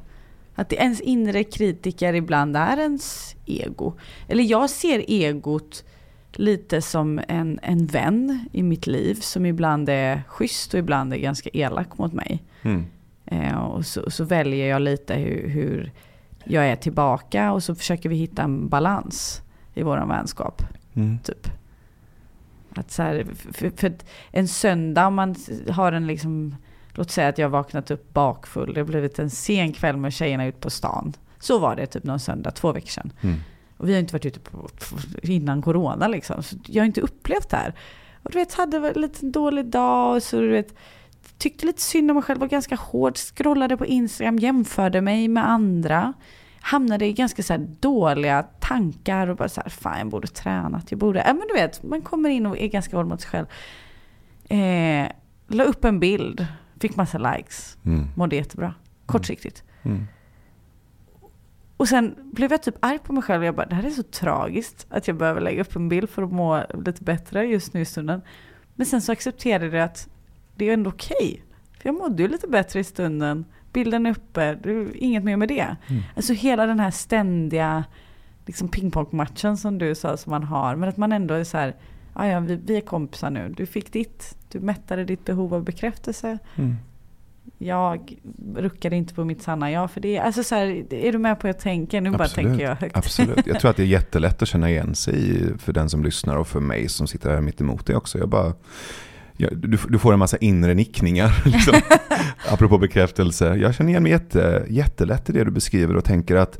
Att 0.55 0.73
ens 0.73 1.01
inre 1.01 1.43
kritiker 1.43 2.13
ibland 2.13 2.57
är 2.57 2.77
ens 2.79 3.35
ego. 3.45 3.93
Eller 4.27 4.43
jag 4.43 4.69
ser 4.69 5.03
egot 5.07 5.83
lite 6.33 6.81
som 6.81 7.21
en, 7.27 7.59
en 7.63 7.85
vän 7.85 8.49
i 8.53 8.63
mitt 8.63 8.87
liv 8.87 9.15
som 9.15 9.45
ibland 9.45 9.89
är 9.89 10.23
schysst 10.27 10.73
och 10.73 10.79
ibland 10.79 11.13
är 11.13 11.17
ganska 11.17 11.49
elak 11.53 11.97
mot 11.97 12.13
mig. 12.13 12.43
Mm. 12.61 12.85
Eh, 13.25 13.57
och 13.57 13.85
så, 13.85 14.11
så 14.11 14.23
väljer 14.23 14.67
jag 14.69 14.81
lite 14.81 15.13
hur, 15.13 15.47
hur 15.49 15.91
jag 16.43 16.67
är 16.67 16.75
tillbaka 16.75 17.51
och 17.51 17.63
så 17.63 17.75
försöker 17.75 18.09
vi 18.09 18.15
hitta 18.15 18.41
en 18.43 18.69
balans 18.69 19.41
i 19.73 19.83
vår 19.83 20.07
vänskap. 20.07 20.61
Mm. 20.95 21.19
Typ. 21.19 21.47
Att 22.79 22.91
så 22.91 23.03
här, 23.03 23.25
för, 23.53 23.69
för 23.69 23.93
en 24.31 24.47
söndag 24.47 25.07
om 25.07 25.15
man 25.15 25.35
har 25.69 25.91
en 25.91 26.07
liksom, 26.07 26.55
låt 26.89 27.11
säga 27.11 27.27
att 27.27 27.37
jag 27.37 27.49
vaknat 27.49 27.91
upp 27.91 28.13
bakfull, 28.13 28.73
det 28.73 28.79
har 28.79 28.85
blivit 28.85 29.19
en 29.19 29.29
sen 29.29 29.73
kväll 29.73 29.97
med 29.97 30.13
tjejerna 30.13 30.45
ut 30.45 30.59
på 30.59 30.69
stan. 30.69 31.13
Så 31.39 31.59
var 31.59 31.75
det 31.75 31.85
typ 31.85 32.03
någon 32.03 32.19
söndag, 32.19 32.51
två 32.51 32.71
veckor 32.71 32.89
sedan. 32.89 33.11
Mm. 33.21 33.35
Och 33.77 33.89
vi 33.89 33.93
har 33.93 33.99
inte 33.99 34.13
varit 34.13 34.25
ute 34.25 34.39
på, 34.39 34.69
innan 35.23 35.61
corona 35.61 36.07
liksom. 36.07 36.43
Så 36.43 36.55
jag 36.65 36.81
har 36.81 36.85
inte 36.85 37.01
upplevt 37.01 37.49
det 37.49 37.57
här. 37.57 37.73
Och 38.23 38.31
du 38.31 38.37
vet, 38.37 38.53
hade 38.53 38.77
en 39.21 39.31
dålig 39.31 39.65
dag 39.65 40.15
och 40.15 40.23
så 40.23 40.39
du 40.39 40.49
vet, 40.49 40.75
tyckte 41.37 41.65
lite 41.65 41.81
synd 41.81 42.11
om 42.11 42.15
mig 42.15 42.23
själv, 42.23 42.39
var 42.39 42.47
ganska 42.47 42.75
hård, 42.75 43.17
scrollade 43.17 43.77
på 43.77 43.85
Instagram, 43.85 44.39
jämförde 44.39 45.01
mig 45.01 45.27
med 45.27 45.49
andra. 45.49 46.13
Hamnade 46.67 47.05
i 47.05 47.13
ganska 47.13 47.43
så 47.43 47.57
dåliga 47.79 48.43
tankar 48.43 49.27
och 49.27 49.37
bara 49.37 49.49
så 49.49 49.61
här, 49.61 49.69
fan 49.69 49.97
jag 49.99 50.07
borde 50.07 50.27
tränat, 50.27 50.91
jag 50.91 50.99
borde, 50.99 51.19
ja 51.27 51.33
men 51.33 51.47
du 51.47 51.53
vet, 51.53 51.83
man 51.83 52.01
kommer 52.01 52.29
in 52.29 52.45
och 52.45 52.57
är 52.57 52.67
ganska 52.67 52.97
hård 52.97 53.07
mot 53.07 53.21
sig 53.21 53.29
själv. 53.29 53.45
Eh, 54.49 55.11
la 55.47 55.63
upp 55.63 55.85
en 55.85 55.99
bild, 55.99 56.47
fick 56.79 56.95
massa 56.95 57.17
likes, 57.17 57.77
Mm. 57.85 58.07
mådde 58.15 58.35
jättebra, 58.35 58.73
kortsiktigt. 59.05 59.63
Mm. 59.83 60.07
Och 61.77 61.87
sen 61.87 62.15
blev 62.33 62.51
jag 62.51 62.63
typ 62.63 62.75
arg 62.79 62.99
på 62.99 63.13
mig 63.13 63.23
själv. 63.23 63.43
Jag 63.43 63.55
bara, 63.55 63.65
det 63.65 63.75
här 63.75 63.83
är 63.83 63.89
så 63.89 64.03
tragiskt 64.03 64.87
att 64.89 65.07
jag 65.07 65.17
behöver 65.17 65.41
lägga 65.41 65.61
upp 65.61 65.75
en 65.75 65.89
bild 65.89 66.09
för 66.09 66.23
att 66.23 66.31
må 66.31 66.63
lite 66.85 67.03
bättre 67.03 67.45
just 67.45 67.73
nu 67.73 67.81
i 67.81 67.85
stunden. 67.85 68.21
Men 68.75 68.85
sen 68.85 69.01
så 69.01 69.11
accepterade 69.11 69.65
jag 69.77 69.85
att 69.85 70.09
det 70.55 70.69
är 70.69 70.73
ändå 70.73 70.89
okej. 70.89 71.43
För 71.79 71.89
jag 71.89 71.95
mådde 71.95 72.23
ju 72.23 72.29
lite 72.29 72.47
bättre 72.47 72.79
i 72.79 72.83
stunden. 72.83 73.45
Bilden 73.77 74.05
är 74.05 74.11
uppe, 74.11 74.41
är 74.43 74.91
inget 74.95 75.23
mer 75.23 75.37
med 75.37 75.47
det. 75.49 75.75
Mm. 75.87 76.03
Alltså 76.15 76.33
hela 76.33 76.65
den 76.65 76.79
här 76.79 76.91
ständiga 76.91 77.83
liksom 78.45 78.67
pingpongmatchen 78.69 79.57
som 79.57 79.77
du 79.77 79.95
sa 79.95 80.17
som 80.17 80.29
man 80.31 80.43
har. 80.43 80.75
Men 80.75 80.89
att 80.89 80.97
man 80.97 81.11
ändå 81.11 81.33
är 81.33 81.43
så 81.43 81.57
här, 81.57 81.75
"Ah, 82.13 82.25
ja 82.25 82.39
vi, 82.39 82.55
vi 82.55 82.77
är 82.77 82.81
kompisar 82.81 83.29
nu. 83.29 83.53
Du 83.57 83.65
fick 83.65 83.91
ditt, 83.93 84.37
du 84.51 84.59
mättade 84.59 85.05
ditt 85.05 85.25
behov 85.25 85.53
av 85.53 85.63
bekräftelse 85.63 86.37
Mm. 86.55 86.75
jag 87.57 88.17
ruckade 88.55 88.95
inte 88.95 89.13
på 89.13 89.25
mitt 89.25 89.41
sanna 89.41 89.71
jag 89.71 89.91
för 89.91 90.01
det. 90.01 90.19
Alltså 90.19 90.43
så 90.43 90.55
här, 90.55 90.93
är 90.93 91.11
du 91.11 91.17
med 91.17 91.39
på 91.39 91.47
hur 91.47 91.53
jag 91.53 91.59
tänker? 91.61 92.01
Nu 92.01 92.11
bara 92.11 92.23
Absolut. 92.23 92.47
tänker 92.49 92.65
jag 92.65 92.75
högt. 92.75 92.97
Absolut. 92.97 93.47
Jag 93.47 93.59
tror 93.59 93.71
att 93.71 93.77
det 93.77 93.83
är 93.83 93.87
jättelätt 93.99 94.41
att 94.41 94.47
känna 94.47 94.69
igen 94.69 94.95
sig 94.95 95.43
för 95.57 95.73
den 95.73 95.89
som 95.89 96.03
lyssnar 96.03 96.35
och 96.37 96.47
för 96.47 96.59
mig 96.59 96.89
som 96.89 97.07
sitter 97.07 97.29
här 97.29 97.41
mitt 97.41 97.61
emot 97.61 97.85
dig 97.85 97.95
också. 97.95 98.17
Jag 98.17 98.29
bara, 98.29 98.53
jag, 99.37 99.57
du, 99.57 99.77
du 99.89 99.99
får 99.99 100.13
en 100.13 100.19
massa 100.19 100.37
inre 100.37 100.73
nickningar. 100.73 101.41
Liksom. 101.45 101.73
Apropå 102.51 102.77
bekräftelse. 102.77 103.55
Jag 103.55 103.75
känner 103.75 103.89
igen 103.89 104.03
mig 104.03 104.11
jätte, 104.11 104.65
jättelätt 104.69 105.29
i 105.29 105.33
det 105.33 105.43
du 105.43 105.51
beskriver 105.51 105.95
och 105.95 106.03
tänker 106.03 106.35
att 106.35 106.59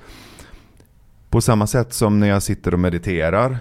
på 1.29 1.41
samma 1.41 1.67
sätt 1.67 1.93
som 1.93 2.19
när 2.19 2.27
jag 2.27 2.43
sitter 2.43 2.73
och 2.73 2.79
mediterar 2.79 3.57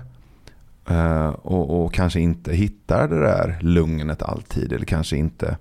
eh, 0.88 1.28
och, 1.28 1.84
och 1.84 1.94
kanske 1.94 2.20
inte 2.20 2.54
hittar 2.54 3.08
det 3.08 3.20
där 3.20 3.58
lugnet 3.60 4.22
alltid 4.22 4.72
eller 4.72 4.86
kanske 4.86 5.16
inte 5.16 5.56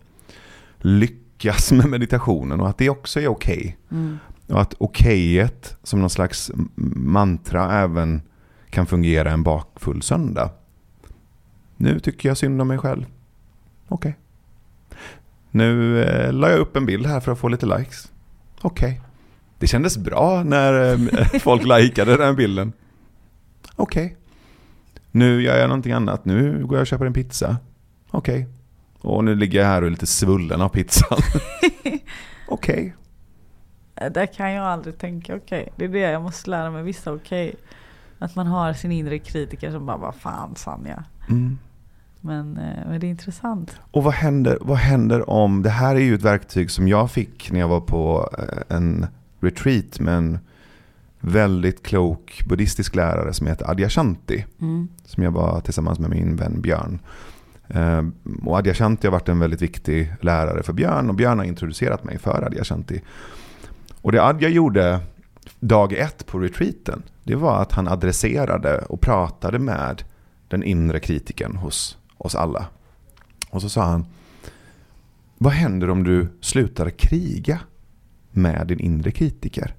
lyckas 0.77 1.71
med 1.71 1.89
meditationen 1.89 2.61
och 2.61 2.69
att 2.69 2.77
det 2.77 2.89
också 2.89 3.19
är 3.19 3.27
okej. 3.27 3.77
Mm. 3.91 4.17
Och 4.47 4.61
att 4.61 4.73
okejet 4.77 5.77
som 5.83 5.99
någon 5.99 6.09
slags 6.09 6.51
mantra 6.95 7.79
även 7.79 8.21
kan 8.69 8.85
fungera 8.85 9.31
en 9.31 9.43
bakfull 9.43 10.01
söndag. 10.01 10.49
Nu 11.77 11.99
tycker 11.99 12.29
jag 12.29 12.37
synd 12.37 12.61
om 12.61 12.67
mig 12.67 12.77
själv. 12.77 13.05
Okej. 13.87 14.17
Nu 15.51 16.03
eh, 16.03 16.33
la 16.33 16.49
jag 16.49 16.59
upp 16.59 16.75
en 16.75 16.85
bild 16.85 17.05
här 17.05 17.19
för 17.19 17.31
att 17.31 17.39
få 17.39 17.47
lite 17.47 17.65
likes. 17.65 18.11
Okej. 18.61 19.01
Det 19.59 19.67
kändes 19.67 19.97
bra 19.97 20.43
när 20.43 20.93
eh, 20.93 21.39
folk 21.39 21.63
likade 21.65 22.17
den 22.17 22.35
bilden. 22.35 22.73
Okej. 23.75 24.17
Nu 25.11 25.41
gör 25.41 25.57
jag 25.57 25.67
någonting 25.67 25.91
annat. 25.91 26.25
Nu 26.25 26.65
går 26.65 26.77
jag 26.77 26.81
och 26.81 26.87
köper 26.87 27.05
en 27.05 27.13
pizza. 27.13 27.57
Okej. 28.11 28.47
Och 29.01 29.23
nu 29.23 29.35
ligger 29.35 29.59
jag 29.59 29.67
här 29.67 29.81
och 29.81 29.87
är 29.87 29.91
lite 29.91 30.05
svullen 30.05 30.61
av 30.61 30.69
pizzan. 30.69 31.19
Okej. 32.47 32.95
Okay. 33.95 34.09
Där 34.09 34.25
kan 34.25 34.51
jag 34.51 34.65
aldrig 34.65 34.97
tänka 34.97 35.35
okej. 35.35 35.61
Okay. 35.61 35.73
Det 35.75 35.85
är 35.85 35.89
det 35.89 36.11
jag 36.11 36.21
måste 36.21 36.49
lära 36.49 36.71
mig. 36.71 36.83
Vissa 36.83 37.13
okej. 37.13 37.47
Okay. 37.47 37.61
Att 38.19 38.35
man 38.35 38.47
har 38.47 38.73
sin 38.73 38.91
inre 38.91 39.19
kritiker 39.19 39.71
som 39.71 39.85
bara, 39.85 39.97
vad 39.97 40.15
fan 40.15 40.55
Sanja. 40.55 41.03
Mm. 41.29 41.59
Men, 42.25 42.57
eh, 42.57 42.87
men 42.87 42.99
det 42.99 43.07
är 43.07 43.09
intressant. 43.09 43.79
Och 43.91 44.03
vad 44.03 44.13
händer, 44.13 44.57
vad 44.61 44.77
händer 44.77 45.29
om, 45.29 45.63
det 45.63 45.69
här 45.69 45.95
är 45.95 45.99
ju 45.99 46.15
ett 46.15 46.21
verktyg 46.21 46.71
som 46.71 46.87
jag 46.87 47.11
fick 47.11 47.51
när 47.51 47.59
jag 47.59 47.67
var 47.67 47.81
på 47.81 48.29
eh, 48.37 48.75
en 48.77 49.07
retreat 49.39 49.99
med 49.99 50.13
en 50.13 50.39
väldigt 51.19 51.83
klok 51.83 52.43
buddhistisk 52.49 52.95
lärare 52.95 53.33
som 53.33 53.47
heter 53.47 53.69
Adyashanti. 53.69 54.45
Mm. 54.61 54.87
Som 55.05 55.23
jag 55.23 55.31
var 55.31 55.61
tillsammans 55.61 55.99
med 55.99 56.09
min 56.09 56.35
vän 56.35 56.61
Björn. 56.61 56.99
Eh, 57.67 58.03
och 58.45 58.57
Adyashanti 58.57 59.07
har 59.07 59.11
varit 59.11 59.29
en 59.29 59.39
väldigt 59.39 59.61
viktig 59.61 60.13
lärare 60.21 60.63
för 60.63 60.73
Björn 60.73 61.09
och 61.09 61.15
Björn 61.15 61.37
har 61.37 61.45
introducerat 61.45 62.03
mig 62.03 62.17
för 62.17 62.43
Adyashanti. 62.45 63.01
Och 64.01 64.11
det 64.11 64.23
Adja 64.23 64.49
gjorde 64.49 64.99
dag 65.59 65.93
ett 65.93 66.25
på 66.25 66.39
retreaten, 66.39 67.03
det 67.23 67.35
var 67.35 67.61
att 67.61 67.71
han 67.71 67.87
adresserade 67.87 68.77
och 68.77 69.01
pratade 69.01 69.59
med 69.59 70.03
den 70.47 70.63
inre 70.63 70.99
kritiken 70.99 71.55
hos 71.55 71.97
oss 72.17 72.35
alla. 72.35 72.65
Och 73.49 73.61
så 73.61 73.69
sa 73.69 73.85
han, 73.85 74.05
vad 75.37 75.53
händer 75.53 75.89
om 75.89 76.03
du 76.03 76.27
slutar 76.41 76.89
kriga 76.89 77.59
med 78.31 78.67
din 78.67 78.79
inre 78.79 79.11
kritiker? 79.11 79.75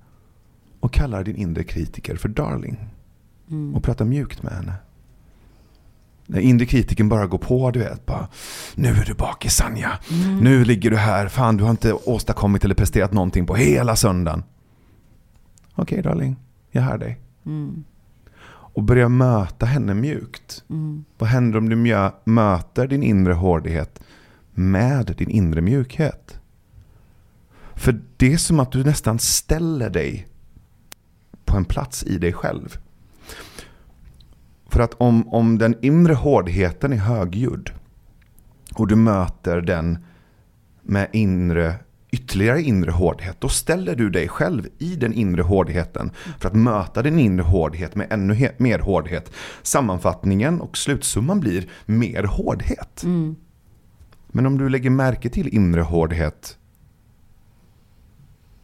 Och 0.81 0.93
kallar 0.93 1.25
din 1.25 1.37
inre 1.37 1.65
kritiker 1.65 2.17
för 2.17 2.29
darling. 2.29 2.79
Mm. 3.51 3.75
Och 3.75 3.83
pratar 3.83 4.05
mjukt 4.05 4.43
med 4.43 4.53
henne. 4.53 4.73
När 6.27 6.41
inre 6.41 6.67
kritiken 6.67 7.09
bara 7.09 7.27
går 7.27 7.39
på, 7.39 7.71
du 7.71 7.79
vet. 7.79 8.07
Bara, 8.07 8.29
nu 8.75 8.89
är 8.89 9.05
du 9.05 9.15
bakis 9.15 9.55
Sanja. 9.55 9.99
Mm. 10.11 10.39
Nu 10.39 10.65
ligger 10.65 10.91
du 10.91 10.97
här. 10.97 11.29
Fan, 11.29 11.57
du 11.57 11.65
har 11.65 11.71
inte 11.71 11.93
åstadkommit 11.93 12.65
eller 12.65 12.75
presterat 12.75 13.13
någonting 13.13 13.47
på 13.47 13.55
hela 13.55 13.97
söndagen. 13.97 14.43
Okej 15.75 16.01
okay, 16.01 16.03
darling, 16.03 16.37
jag 16.71 16.83
hör 16.83 16.99
dig. 16.99 17.21
Mm. 17.47 17.85
Och 18.77 18.83
börja 18.83 19.09
möta 19.09 19.67
henne 19.67 19.95
mjukt. 19.95 20.65
Mm. 20.71 21.05
Vad 21.19 21.29
händer 21.29 21.59
om 21.59 21.69
du 21.69 21.77
möter 22.25 22.87
din 22.87 23.03
inre 23.03 23.33
hårdhet 23.33 24.01
med 24.55 25.15
din 25.19 25.31
inre 25.31 25.61
mjukhet? 25.61 26.41
För 27.75 28.01
det 28.17 28.33
är 28.33 28.37
som 28.37 28.61
att 28.61 28.73
du 28.73 28.85
nästan 28.85 29.19
ställer 29.19 29.91
dig 29.91 30.27
på 31.45 31.57
en 31.57 31.65
plats 31.65 32.05
i 32.05 32.19
dig 32.19 32.33
själv. 32.33 32.79
För 34.69 34.81
att 34.81 34.95
om, 34.95 35.29
om 35.29 35.59
den 35.59 35.75
inre 35.83 36.15
hårdheten 36.15 36.93
är 36.93 36.97
högljudd 36.97 37.71
och 38.75 38.87
du 38.87 38.97
möter 38.97 39.61
den 39.61 39.99
med 40.83 41.09
inre, 41.13 41.75
ytterligare 42.17 42.63
inre 42.63 42.91
hårdhet, 42.91 43.37
då 43.41 43.49
ställer 43.49 43.97
du 43.97 44.11
dig 44.11 44.29
själv 44.29 44.69
i 44.79 44.97
den 44.97 45.13
inre 45.13 45.43
hårdheten 45.43 46.11
för 46.39 46.49
att 46.49 46.55
möta 46.55 47.03
den 47.03 47.19
inre 47.19 47.43
hårdhet 47.43 47.95
med 47.95 48.07
ännu 48.13 48.51
mer 48.57 48.79
hårdhet. 48.79 49.33
Sammanfattningen 49.63 50.61
och 50.61 50.77
slutsumman 50.77 51.41
blir 51.41 51.69
mer 51.87 52.23
hårdhet. 52.23 53.03
Mm. 53.03 53.37
Men 54.29 54.47
om 54.47 54.59
du 54.59 54.69
lägger 54.69 54.91
märke 54.91 55.29
till 55.29 55.55
inre 55.55 55.81
hårdhet 55.81 56.59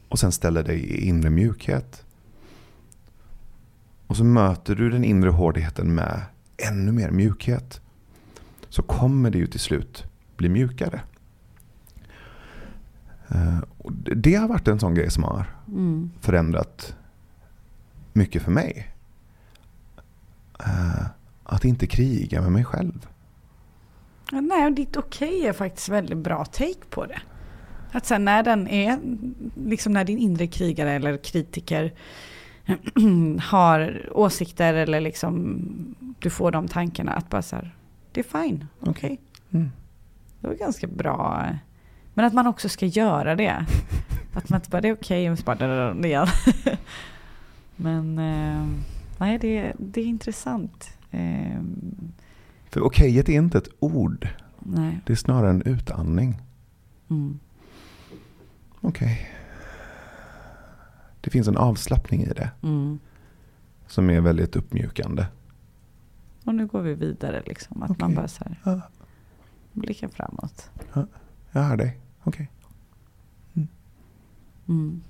och 0.09 0.19
sen 0.19 0.33
ställer 0.33 0.63
dig 0.63 0.79
i 0.79 1.07
inre 1.07 1.31
mjukhet 1.31 2.05
och 4.07 4.17
så 4.17 4.25
möter 4.25 4.75
du 4.75 4.91
den 4.91 5.05
inre 5.05 5.31
hårdheten 5.31 5.95
med 5.95 6.23
ännu 6.57 6.93
mer 6.93 7.11
mjukhet. 7.11 7.81
Så 8.69 8.83
kommer 8.83 9.31
det 9.31 9.39
ju 9.39 9.47
till 9.47 9.61
slut 9.61 10.05
bli 10.37 10.49
mjukare. 10.49 11.01
Eh, 13.35 13.59
det 14.17 14.35
har 14.35 14.49
varit 14.49 14.69
en 14.69 14.81
sån 14.81 14.95
grej 14.95 15.11
som 15.11 15.25
har 15.25 15.47
mm. 15.69 16.11
förändrat 16.21 16.97
mycket 18.13 18.43
för 18.43 18.51
mig. 18.51 18.89
Eh, 20.61 21.07
att 21.45 21.65
inte 21.65 21.87
kriga 21.87 22.43
med 22.43 22.53
mig 22.53 22.65
själv. 22.65 23.07
nej, 24.31 24.67
och 24.67 24.73
ditt 24.73 24.97
okej 24.97 25.29
okay 25.29 25.49
är 25.49 25.53
faktiskt 25.53 25.89
väldigt 25.89 26.19
bra 26.19 26.45
take 26.45 26.85
på 26.91 27.07
det. 27.07 27.21
Att 27.93 28.07
sen 28.07 28.25
när 28.25 28.43
den 28.43 28.69
är, 28.69 28.99
liksom 29.67 29.93
när 29.93 30.05
din 30.05 30.19
inre 30.19 30.47
krigare 30.47 30.93
eller 30.93 31.17
kritiker 31.17 31.95
har 33.41 34.09
åsikter 34.13 34.75
eller 34.75 35.01
liksom 35.01 35.59
du 36.19 36.31
får 36.31 36.51
de 36.51 36.69
tankarna 36.69 37.13
att 37.13 37.31
bara 37.31 37.43
så 37.43 37.57
här, 37.57 37.77
det 38.13 38.21
är 38.21 38.43
fine, 38.43 38.67
okej. 38.81 38.91
Okay. 38.91 39.17
Mm. 39.61 39.71
Det 40.41 40.47
var 40.49 40.55
ganska 40.55 40.87
bra. 40.87 41.49
Men 42.15 42.25
att 42.25 42.33
man 42.33 42.47
också 42.47 42.69
ska 42.69 42.87
göra 42.87 43.37
det. 43.37 43.67
Att 44.35 44.49
man 44.49 44.59
inte 44.59 44.71
bara, 44.71 44.81
det 44.81 44.89
är 44.89 44.95
okej, 44.95 45.23
okay, 45.23 45.31
och 45.31 45.39
så 45.39 45.45
bara, 45.45 45.95
det 45.95 46.09
igen. 46.09 46.27
Men 47.77 48.19
eh, 48.19 48.67
nej, 49.19 49.39
det, 49.39 49.73
det 49.79 50.01
är 50.01 50.05
intressant. 50.05 50.91
Eh, 51.11 51.61
För 52.71 52.81
okejet 52.81 53.29
är 53.29 53.33
inte 53.33 53.59
ett 53.59 53.69
ord. 53.79 54.29
Nej. 54.59 55.01
Det 55.07 55.13
är 55.13 55.17
snarare 55.17 55.51
en 55.51 55.63
utandning. 55.63 56.43
Mm. 57.09 57.39
Okej. 58.81 59.07
Okay 59.07 59.43
det 61.23 61.31
finns 61.31 61.49
en 61.49 61.57
avslappning 61.57 62.23
i 62.23 62.33
det. 62.33 62.51
Mm. 62.63 62.99
Som 63.87 64.11
är 64.11 64.21
väldigt 64.21 64.57
uppmjukande. 64.57 65.27
Och 66.45 66.55
nu 66.55 66.67
går 66.67 66.83
vi 66.83 66.95
vidare 66.95 67.43
liksom. 67.47 67.83
Att 67.83 67.91
okay. 67.91 68.01
man 68.01 68.15
bara 68.15 68.29
så 68.29 68.45
här, 68.65 68.81
blickar 69.73 70.09
framåt. 70.09 70.71
Ja, 70.93 71.07
jag 71.53 71.63
hör 71.63 71.77
dig. 71.77 71.99
Okej. 72.25 72.49
Okay. 73.55 73.65
Mm. 73.65 73.69
Mm. 74.69 75.03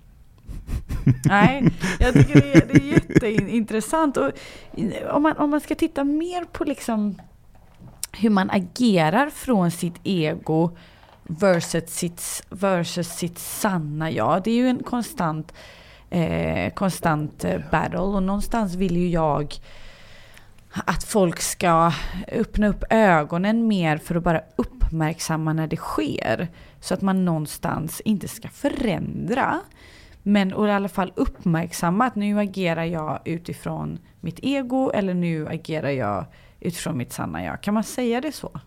Nej, 1.24 1.68
jag 2.00 2.14
tycker 2.14 2.40
det 2.40 2.54
är, 2.54 2.66
det 2.66 2.74
är 2.74 2.92
jätteintressant. 2.92 4.16
Och 4.16 4.30
om, 5.10 5.22
man, 5.22 5.36
om 5.36 5.50
man 5.50 5.60
ska 5.60 5.74
titta 5.74 6.04
mer 6.04 6.44
på 6.44 6.64
liksom 6.64 7.20
hur 8.12 8.30
man 8.30 8.50
agerar 8.50 9.30
från 9.30 9.70
sitt 9.70 9.94
ego 10.04 10.76
versus 11.22 11.90
sitt, 11.90 12.46
versus 12.48 13.08
sitt 13.08 13.38
sanna 13.38 14.10
jag. 14.10 14.42
Det 14.42 14.50
är 14.50 14.54
ju 14.54 14.68
en 14.68 14.82
konstant 14.82 15.52
eh, 16.10 16.72
konstant 16.72 17.44
eh, 17.44 17.60
battle. 17.70 17.98
Och 17.98 18.22
någonstans 18.22 18.74
vill 18.74 18.96
ju 18.96 19.08
jag 19.08 19.54
att 20.70 21.04
folk 21.04 21.40
ska 21.40 21.92
öppna 22.32 22.68
upp 22.68 22.84
ögonen 22.90 23.68
mer 23.68 23.96
för 23.96 24.14
att 24.14 24.22
bara 24.22 24.40
uppmärksamma 24.92 25.52
när 25.52 25.66
det 25.66 25.76
sker. 25.76 26.48
Så 26.80 26.94
att 26.94 27.02
man 27.02 27.24
någonstans 27.24 28.00
inte 28.04 28.28
ska 28.28 28.48
förändra. 28.48 29.60
Men 30.22 30.52
och 30.52 30.68
i 30.68 30.70
alla 30.70 30.88
fall 30.88 31.12
uppmärksamma 31.16 32.04
att 32.04 32.14
nu 32.14 32.38
agerar 32.38 32.84
jag 32.84 33.20
utifrån 33.24 33.98
mitt 34.20 34.38
ego 34.42 34.90
eller 34.90 35.14
nu 35.14 35.48
agerar 35.48 35.90
jag 35.90 36.26
utifrån 36.60 36.98
mitt 36.98 37.12
sanna 37.12 37.44
jag. 37.44 37.62
Kan 37.62 37.74
man 37.74 37.84
säga 37.84 38.20
det 38.20 38.32
så? 38.32 38.60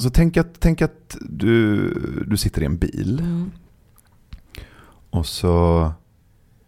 Så 0.00 0.10
tänk 0.10 0.36
att, 0.36 0.60
tänk 0.60 0.82
att 0.82 1.16
du, 1.20 1.90
du 2.26 2.36
sitter 2.36 2.62
i 2.62 2.64
en 2.64 2.78
bil. 2.78 3.18
Mm. 3.18 3.52
Och 5.10 5.26
så 5.26 5.92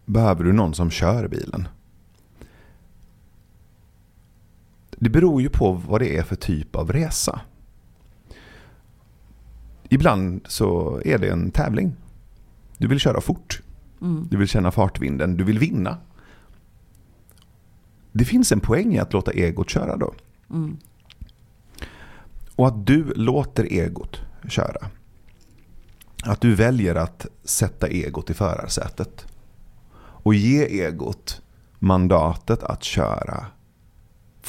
behöver 0.05 0.43
du 0.43 0.53
någon 0.53 0.73
som 0.73 0.89
kör 0.89 1.27
bilen. 1.27 1.67
Det 4.99 5.09
beror 5.09 5.41
ju 5.41 5.49
på 5.49 5.71
vad 5.71 6.01
det 6.01 6.17
är 6.17 6.23
för 6.23 6.35
typ 6.35 6.75
av 6.75 6.91
resa. 6.91 7.41
Ibland 9.89 10.41
så 10.47 11.01
är 11.05 11.17
det 11.17 11.29
en 11.29 11.51
tävling. 11.51 11.95
Du 12.77 12.87
vill 12.87 12.99
köra 12.99 13.21
fort. 13.21 13.61
Mm. 14.01 14.27
Du 14.31 14.37
vill 14.37 14.47
känna 14.47 14.71
fartvinden. 14.71 15.37
Du 15.37 15.43
vill 15.43 15.59
vinna. 15.59 15.97
Det 18.11 18.25
finns 18.25 18.51
en 18.51 18.59
poäng 18.59 18.95
i 18.95 18.99
att 18.99 19.13
låta 19.13 19.31
egot 19.31 19.69
köra 19.69 19.97
då. 19.97 20.13
Mm. 20.49 20.77
Och 22.55 22.67
att 22.67 22.85
du 22.85 23.13
låter 23.15 23.73
egot 23.73 24.21
köra. 24.49 24.89
Att 26.23 26.41
du 26.41 26.55
väljer 26.55 26.95
att 26.95 27.25
sätta 27.43 27.87
egot 27.87 28.29
i 28.29 28.33
förarsätet. 28.33 29.25
Och 29.99 30.33
ge 30.33 30.65
egot 30.65 31.41
mandatet 31.79 32.63
att 32.63 32.83
köra 32.83 33.45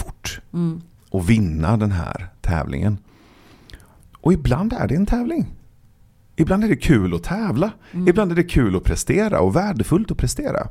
fort. 0.05 0.41
Mm. 0.53 0.83
Och 1.11 1.31
vinna 1.31 1.77
den 1.77 1.93
här 1.93 2.29
tävlingen. 2.41 2.99
Och 4.21 4.33
ibland 4.33 4.73
är 4.73 4.89
det 4.89 4.95
en 4.95 5.07
tävling. 5.07 5.47
Ibland 6.37 6.65
är 6.65 6.69
det 6.69 6.77
kul 6.77 7.15
att 7.15 7.23
tävla. 7.23 7.71
Mm. 7.93 8.09
Ibland 8.09 8.33
är 8.33 8.37
det 8.37 8.45
kul 8.45 8.77
att 8.77 8.85
prestera 8.85 9.41
och 9.41 9.57
värdefullt 9.57 10.11
att 10.11 10.19
prestera. 10.19 10.69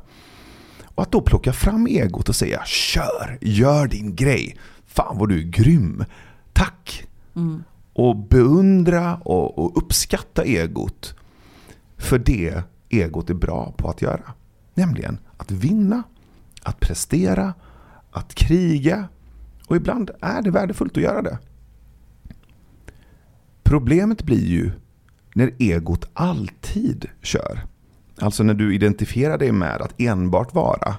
Och 0.94 1.02
att 1.02 1.12
då 1.12 1.20
plocka 1.20 1.52
fram 1.52 1.86
egot 1.86 2.28
och 2.28 2.36
säga 2.36 2.62
kör, 2.66 3.38
gör 3.40 3.86
din 3.86 4.16
grej. 4.16 4.56
Fan 4.86 5.18
vad 5.18 5.28
du 5.28 5.38
är 5.38 5.42
grym. 5.42 6.04
Tack. 6.52 7.06
Mm 7.36 7.62
och 7.92 8.16
beundra 8.16 9.16
och, 9.16 9.58
och 9.58 9.78
uppskatta 9.78 10.44
egot 10.44 11.14
för 11.96 12.18
det 12.18 12.62
egot 12.88 13.30
är 13.30 13.34
bra 13.34 13.74
på 13.76 13.88
att 13.88 14.02
göra. 14.02 14.32
Nämligen 14.74 15.18
att 15.36 15.50
vinna, 15.50 16.02
att 16.62 16.80
prestera, 16.80 17.54
att 18.10 18.34
kriga 18.34 19.08
och 19.70 19.76
ibland 19.76 20.10
är 20.20 20.42
det 20.42 20.50
värdefullt 20.50 20.96
att 20.96 21.02
göra 21.02 21.22
det. 21.22 21.38
Problemet 23.62 24.22
blir 24.22 24.46
ju 24.46 24.70
när 25.34 25.54
egot 25.58 26.08
alltid 26.12 27.06
kör. 27.22 27.60
Alltså 28.18 28.42
när 28.42 28.54
du 28.54 28.74
identifierar 28.74 29.38
dig 29.38 29.52
med 29.52 29.82
att 29.82 30.00
enbart 30.00 30.54
vara 30.54 30.96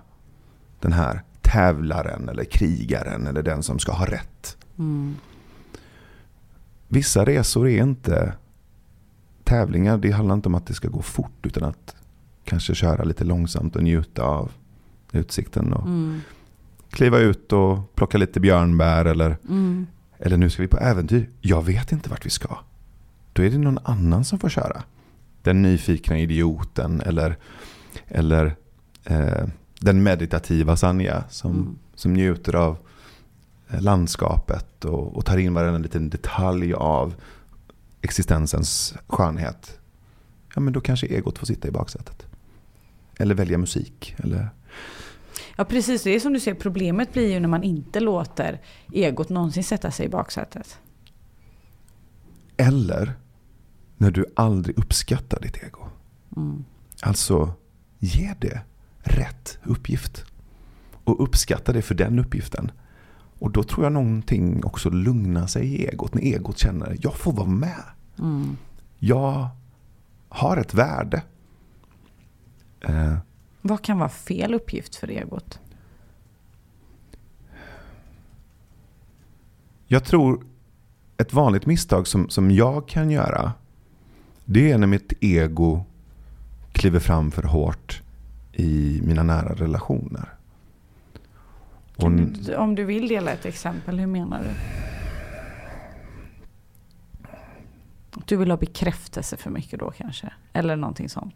den 0.79 0.91
här 0.91 1.21
tävlaren 1.41 2.29
eller 2.29 2.43
krigaren 2.43 3.27
eller 3.27 3.43
den 3.43 3.63
som 3.63 3.79
ska 3.79 3.91
ha 3.91 4.05
rätt. 4.05 4.57
Mm. 4.79 5.15
Vissa 6.87 7.25
resor 7.25 7.67
är 7.69 7.83
inte 7.83 8.33
tävlingar. 9.43 9.97
Det 9.97 10.11
handlar 10.11 10.35
inte 10.35 10.49
om 10.49 10.55
att 10.55 10.65
det 10.67 10.73
ska 10.73 10.87
gå 10.87 11.01
fort 11.01 11.45
utan 11.45 11.63
att 11.63 11.95
kanske 12.43 12.75
köra 12.75 13.03
lite 13.03 13.23
långsamt 13.23 13.75
och 13.75 13.83
njuta 13.83 14.23
av 14.23 14.51
utsikten. 15.11 15.73
Och 15.73 15.87
Mm. 15.87 16.21
Kliva 16.91 17.19
ut 17.19 17.53
och 17.53 17.95
plocka 17.95 18.17
lite 18.17 18.39
björnbär 18.39 19.05
eller, 19.05 19.37
Mm. 19.49 19.87
eller 20.19 20.37
nu 20.37 20.49
ska 20.49 20.61
vi 20.61 20.67
på 20.67 20.77
äventyr. 20.79 21.29
Jag 21.41 21.65
vet 21.65 21.91
inte 21.91 22.09
vart 22.09 22.25
vi 22.25 22.29
ska. 22.29 22.57
Då 23.33 23.43
är 23.43 23.49
det 23.49 23.57
någon 23.57 23.79
annan 23.83 24.25
som 24.25 24.39
får 24.39 24.49
köra. 24.49 24.83
Den 25.41 25.61
nyfikna 25.61 26.19
idioten 26.19 27.01
eller, 27.01 27.37
eller 28.07 28.55
eh, 29.03 29.45
den 29.79 30.03
meditativa 30.03 30.77
Sanja 30.77 31.23
som, 31.29 31.51
Mm. 31.51 31.77
som 31.95 32.13
njuter 32.13 32.55
av 32.55 32.77
eh, 33.69 33.81
landskapet 33.81 34.85
och, 34.85 35.15
och 35.17 35.25
tar 35.25 35.37
in 35.37 35.53
varenda 35.53 35.79
liten 35.79 36.09
detalj 36.09 36.73
av 36.73 37.13
existensens 38.01 38.93
skönhet. 39.07 39.79
Ja, 40.55 40.61
men 40.61 40.73
då 40.73 40.81
kanske 40.81 41.07
egot 41.07 41.37
får 41.37 41.45
sitta 41.45 41.67
i 41.67 41.71
baksätet. 41.71 42.25
Eller 43.17 43.35
välja 43.35 43.57
musik. 43.57 44.15
Eller... 44.17 44.49
Ja 45.61 45.65
precis, 45.65 46.03
det 46.03 46.15
är 46.15 46.19
som 46.19 46.33
du 46.33 46.39
säger, 46.39 46.57
problemet 46.59 47.13
blir 47.13 47.31
ju 47.33 47.39
när 47.39 47.47
man 47.47 47.63
inte 47.63 47.99
låter 47.99 48.61
egot 48.91 49.29
någonsin 49.29 49.63
sätta 49.63 49.91
sig 49.91 50.05
i 50.05 50.09
baksätet. 50.09 50.79
eller 52.57 53.13
när 53.97 54.11
du 54.11 54.25
aldrig 54.35 54.77
uppskattar 54.77 55.39
ditt 55.39 55.57
ego. 55.63 55.87
Mm. 56.37 56.65
Alltså, 57.01 57.53
ge 57.99 58.33
det 58.39 58.61
rätt 58.99 59.57
uppgift. 59.63 60.25
Och 61.03 61.23
uppskatta 61.23 61.73
det 61.73 61.81
för 61.81 61.95
den 61.95 62.19
uppgiften. 62.19 62.71
Och 63.39 63.51
då 63.51 63.63
tror 63.63 63.85
jag 63.85 63.93
någonting 63.93 64.65
också 64.65 64.89
lugnar 64.89 65.47
sig 65.47 65.65
i 65.65 65.85
egot. 65.85 66.13
När 66.13 66.21
egot 66.21 66.57
känner 66.57 66.97
jag 67.01 67.15
får 67.15 67.33
vara 67.33 67.47
med. 67.47 67.83
Mm. 68.19 68.57
Jag 68.99 69.47
har 70.29 70.57
ett 70.57 70.73
värde. 70.73 71.23
Eh, 72.81 73.17
Vad 73.61 73.81
kan 73.81 73.99
vara 73.99 74.09
fel 74.09 74.53
uppgift 74.53 74.95
för 74.95 75.11
egot? 75.11 75.59
jag 79.91 80.03
tror 80.03 80.45
ett 81.17 81.33
vanligt 81.33 81.65
misstag 81.65 82.07
som, 82.07 82.29
som 82.29 82.51
jag 82.51 82.87
kan 82.87 83.11
göra. 83.11 83.53
Det 84.45 84.71
är 84.71 84.77
när 84.77 84.87
mitt 84.87 85.13
ego 85.19 85.85
kliver 86.71 86.99
fram 86.99 87.31
för 87.31 87.43
hårt 87.43 88.01
i 88.53 89.01
mina 89.03 89.23
nära 89.23 89.53
relationer. 89.53 90.29
Och, 91.95 92.11
om 92.57 92.75
du 92.75 92.83
vill 92.83 93.07
dela 93.07 93.31
ett 93.31 93.45
exempel, 93.45 93.99
hur 93.99 94.07
menar 94.07 94.43
du? 94.43 94.49
Du 98.25 98.37
vill 98.37 98.51
ha 98.51 98.57
bekräftelse 98.57 99.37
för 99.37 99.49
mycket 99.49 99.79
då 99.79 99.91
kanske? 99.91 100.33
Eller 100.53 100.75
någonting 100.75 101.09
sånt? 101.09 101.35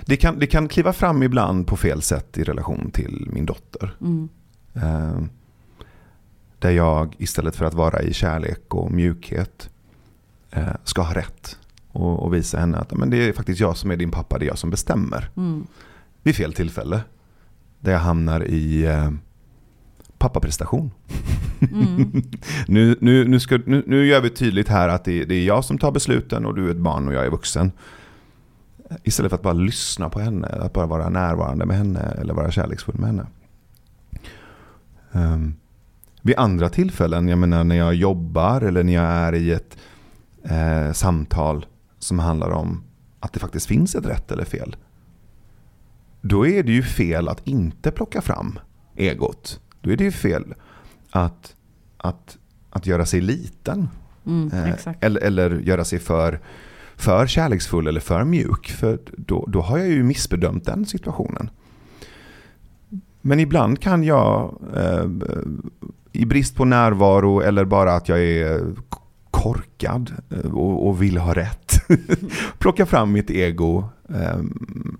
Det, 0.00 0.16
kan, 0.16 0.38
det 0.38 0.46
kan 0.46 0.68
kliva 0.68 0.92
fram 0.92 1.22
ibland 1.22 1.66
på 1.66 1.76
fel 1.76 2.02
sätt 2.02 2.38
i 2.38 2.44
relation 2.44 2.90
till 2.90 3.28
min 3.32 3.46
dotter. 3.46 3.96
Mm. 4.00 4.28
Eh, 4.74 5.24
där 6.58 6.70
jag 6.70 7.16
istället 7.18 7.56
för 7.56 7.64
att 7.64 7.74
vara 7.74 8.02
i 8.02 8.12
kärlek 8.12 8.74
och 8.74 8.92
mjukhet 8.92 9.70
eh, 10.50 10.74
ska 10.84 11.02
ha 11.02 11.14
rätt. 11.14 11.58
Och, 11.92 12.22
och 12.22 12.34
visa 12.34 12.58
henne 12.58 12.78
att 12.78 12.92
men 12.92 13.10
det 13.10 13.28
är 13.28 13.32
faktiskt 13.32 13.60
jag 13.60 13.76
som 13.76 13.90
är 13.90 13.96
din 13.96 14.10
pappa, 14.10 14.38
det 14.38 14.44
är 14.44 14.48
jag 14.48 14.58
som 14.58 14.70
bestämmer. 14.70 15.30
Mm. 15.36 15.66
Vid 16.22 16.36
fel 16.36 16.52
tillfälle. 16.52 17.00
Där 17.80 17.92
jag 17.92 17.98
hamnar 17.98 18.44
i 18.44 18.84
eh, 18.84 19.10
pappaprestation. 20.18 20.90
Mm. 21.72 22.22
Nu, 22.68 22.96
nu, 23.00 23.28
nu, 23.28 23.40
ska, 23.40 23.58
nu, 23.66 23.84
nu 23.86 24.06
gör 24.06 24.20
vi 24.20 24.30
tydligt 24.30 24.68
här 24.68 24.88
att 24.88 25.04
det, 25.04 25.24
det 25.24 25.34
är 25.34 25.44
jag 25.44 25.64
som 25.64 25.78
tar 25.78 25.90
besluten 25.90 26.46
och 26.46 26.54
du 26.54 26.66
är 26.66 26.70
ett 26.70 26.76
barn 26.76 27.08
och 27.08 27.14
jag 27.14 27.26
är 27.26 27.30
vuxen. 27.30 27.72
Istället 29.02 29.30
för 29.30 29.36
att 29.36 29.42
bara 29.42 29.52
lyssna 29.52 30.10
på 30.10 30.20
henne, 30.20 30.46
att 30.46 30.72
bara 30.72 30.86
vara 30.86 31.08
närvarande 31.08 31.66
med 31.66 31.76
henne 31.76 32.00
eller 32.00 32.34
vara 32.34 32.50
kärleksfull 32.50 32.98
med 32.98 33.06
henne. 33.06 33.26
Um, 35.12 35.54
vid 36.22 36.38
andra 36.38 36.68
tillfällen, 36.68 37.28
jag 37.28 37.38
menar 37.38 37.64
när 37.64 37.76
jag 37.76 37.94
jobbar 37.94 38.60
eller 38.60 38.84
när 38.84 38.92
jag 38.92 39.04
är 39.04 39.34
i 39.34 39.52
ett 39.52 39.76
eh, 40.42 40.92
samtal 40.92 41.66
som 41.98 42.18
handlar 42.18 42.50
om 42.50 42.82
att 43.20 43.32
det 43.32 43.40
faktiskt 43.40 43.66
finns 43.66 43.94
ett 43.94 44.06
rätt 44.06 44.32
eller 44.32 44.44
fel. 44.44 44.76
Då 46.20 46.46
är 46.46 46.62
det 46.62 46.72
ju 46.72 46.82
fel 46.82 47.28
att 47.28 47.46
inte 47.46 47.90
plocka 47.90 48.20
fram 48.20 48.58
egot. 48.96 49.60
Då 49.80 49.90
är 49.90 49.96
det 49.96 50.04
ju 50.04 50.12
fel 50.12 50.54
att, 51.10 51.56
att, 51.96 52.38
att 52.70 52.86
göra 52.86 53.06
sig 53.06 53.20
liten. 53.20 53.88
Mm. 54.26 54.52
Eh, 54.52 54.94
eller, 55.00 55.20
eller 55.20 55.50
göra 55.50 55.84
sig 55.84 55.98
för, 55.98 56.40
för 57.04 57.26
kärleksfull 57.26 57.86
eller 57.86 58.00
för 58.00 58.24
mjuk. 58.24 58.70
För 58.70 58.98
då, 59.16 59.46
då 59.48 59.60
har 59.60 59.78
jag 59.78 59.88
ju 59.88 60.02
missbedömt 60.02 60.64
den 60.64 60.86
situationen. 60.86 61.50
Men 63.20 63.40
ibland 63.40 63.80
kan 63.80 64.04
jag 64.04 64.58
eh, 64.76 65.04
i 66.12 66.26
brist 66.26 66.56
på 66.56 66.64
närvaro 66.64 67.40
eller 67.40 67.64
bara 67.64 67.94
att 67.94 68.08
jag 68.08 68.22
är 68.22 68.72
korkad 69.30 70.12
eh, 70.30 70.54
och, 70.54 70.88
och 70.88 71.02
vill 71.02 71.18
ha 71.18 71.34
rätt. 71.34 71.80
plocka 72.58 72.86
fram 72.86 73.12
mitt 73.12 73.30
ego 73.30 73.88
eh, 74.08 74.38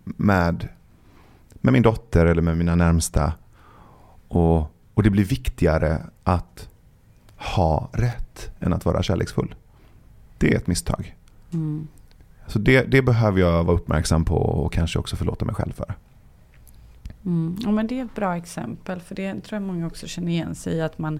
med, 0.05 0.69
med 1.53 1.73
min 1.73 1.83
dotter 1.83 2.27
eller 2.27 2.43
med 2.43 2.59
mina 2.59 2.75
närmsta. 2.75 3.33
Och, 4.29 4.59
och 4.95 5.03
det 5.03 5.11
blir 5.11 5.25
viktigare 5.25 6.03
att 6.25 6.69
ha 7.37 7.91
rätt 7.93 8.51
än 8.61 8.73
att 8.73 8.85
vara 8.85 9.03
kärleksfull. 9.03 9.55
Det 10.39 10.53
är 10.53 10.57
ett 10.57 10.67
misstag. 10.67 11.15
Mm. 11.55 11.89
Så 12.47 12.59
det, 12.59 12.83
det 12.83 13.03
behöver 13.03 13.41
jag 13.41 13.65
vara 13.65 13.77
uppmärksam 13.77 14.25
på 14.25 14.35
och 14.37 14.73
kanske 14.73 14.99
också 14.99 15.17
förlåta 15.17 15.45
mig 15.45 15.55
själv 15.55 15.73
för. 15.73 15.95
Mm. 17.25 17.57
Ja, 17.61 17.71
men 17.71 17.87
det 17.87 18.01
är 18.01 18.05
ett 18.05 18.15
bra 18.15 18.37
exempel. 18.37 19.01
För 19.01 19.15
det 19.15 19.33
tror 19.33 19.61
jag 19.61 19.63
många 19.63 19.87
också 19.87 20.07
känner 20.07 20.33
igen 20.33 20.55
sig 20.55 20.73
i. 20.75 20.81
Att 20.83 20.99
man 20.99 21.19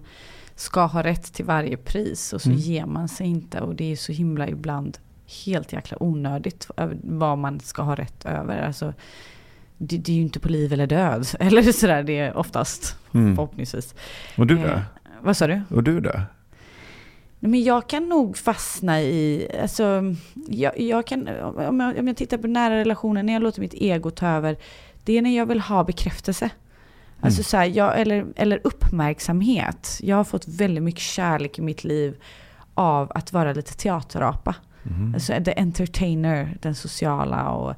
ska 0.55 0.85
ha 0.87 1.03
rätt 1.03 1.33
till 1.33 1.45
varje 1.45 1.77
pris. 1.77 2.33
Och 2.33 2.41
så 2.43 2.49
Mm. 2.49 2.61
ger 2.61 2.87
man 2.87 3.09
sig 3.09 3.27
inte. 3.27 3.61
Och 3.61 3.75
det 3.75 3.93
är 3.93 3.97
så 3.97 4.13
himla 4.13 4.49
ibland 4.49 4.99
helt 5.45 5.73
jäkla 5.73 6.03
onödigt. 6.03 6.71
Vad 7.03 7.39
man 7.39 7.61
ska 7.61 7.83
ha 7.83 7.95
rätt 7.95 8.25
över. 8.25 8.63
Alltså, 8.67 8.93
det, 9.79 9.99
det 9.99 10.13
är 10.13 10.17
ju 10.17 10.23
inte 10.23 10.41
på 10.41 10.49
liv 10.49 10.73
eller 10.73 10.87
död. 10.87 11.27
Eller 11.41 11.63
sådär. 11.73 12.03
Det 12.03 12.19
är 12.19 12.37
oftast. 12.37 12.97
Mm. 13.15 13.37
Förhoppningsvis. 13.37 13.95
Och 14.39 14.47
du 14.47 14.59
Eh, 14.59 14.63
då? 14.63 14.81
Vad 15.23 15.37
sa 15.37 15.47
du? 15.47 15.63
Och 15.71 15.83
du 15.83 16.01
då? 16.01 16.13
Men 17.49 17.63
jag 17.63 17.89
kan 17.89 18.09
nog 18.09 18.37
fastna 18.37 19.03
i, 19.03 19.49
alltså, 19.63 20.15
jag, 20.49 20.81
jag 20.81 21.07
kan, 21.07 21.29
om 21.43 21.81
jag, 21.81 21.99
om 21.99 22.07
jag 22.09 22.17
tittar 22.17 22.39
på 22.39 22.47
nära 22.47 22.77
relationer, 22.77 23.23
när 23.23 23.33
jag 23.33 23.43
låter 23.43 23.61
mitt 23.61 23.75
ego 23.75 24.11
ta 24.11 24.27
över, 24.27 24.57
det 25.05 25.19
är 25.19 25.23
när 25.23 25.37
jag 25.37 25.47
vill 25.47 25.61
ha 25.61 25.85
bekräftelse. 25.85 26.51
Alltså 27.21 27.39
Mm. 27.41 27.45
så 27.45 27.57
här, 27.57 27.65
jag, 27.65 28.01
eller, 28.01 28.27
eller 28.37 28.61
uppmärksamhet. 28.65 29.99
Jag 30.03 30.17
har 30.17 30.25
fått 30.25 30.49
väldigt 30.49 30.83
mycket 30.85 31.01
kärlek 31.01 31.59
i 31.59 31.63
mitt 31.63 31.85
liv 31.85 32.17
av 32.75 33.13
att 33.15 33.33
vara 33.33 33.53
lite 33.53 33.75
teaterapa. 33.75 34.55
Mhm. 34.83 35.15
Alltså 35.15 35.33
the 35.45 35.53
entertainer, 35.57 36.57
den 36.63 36.75
sociala 36.75 37.51
och 37.51 37.75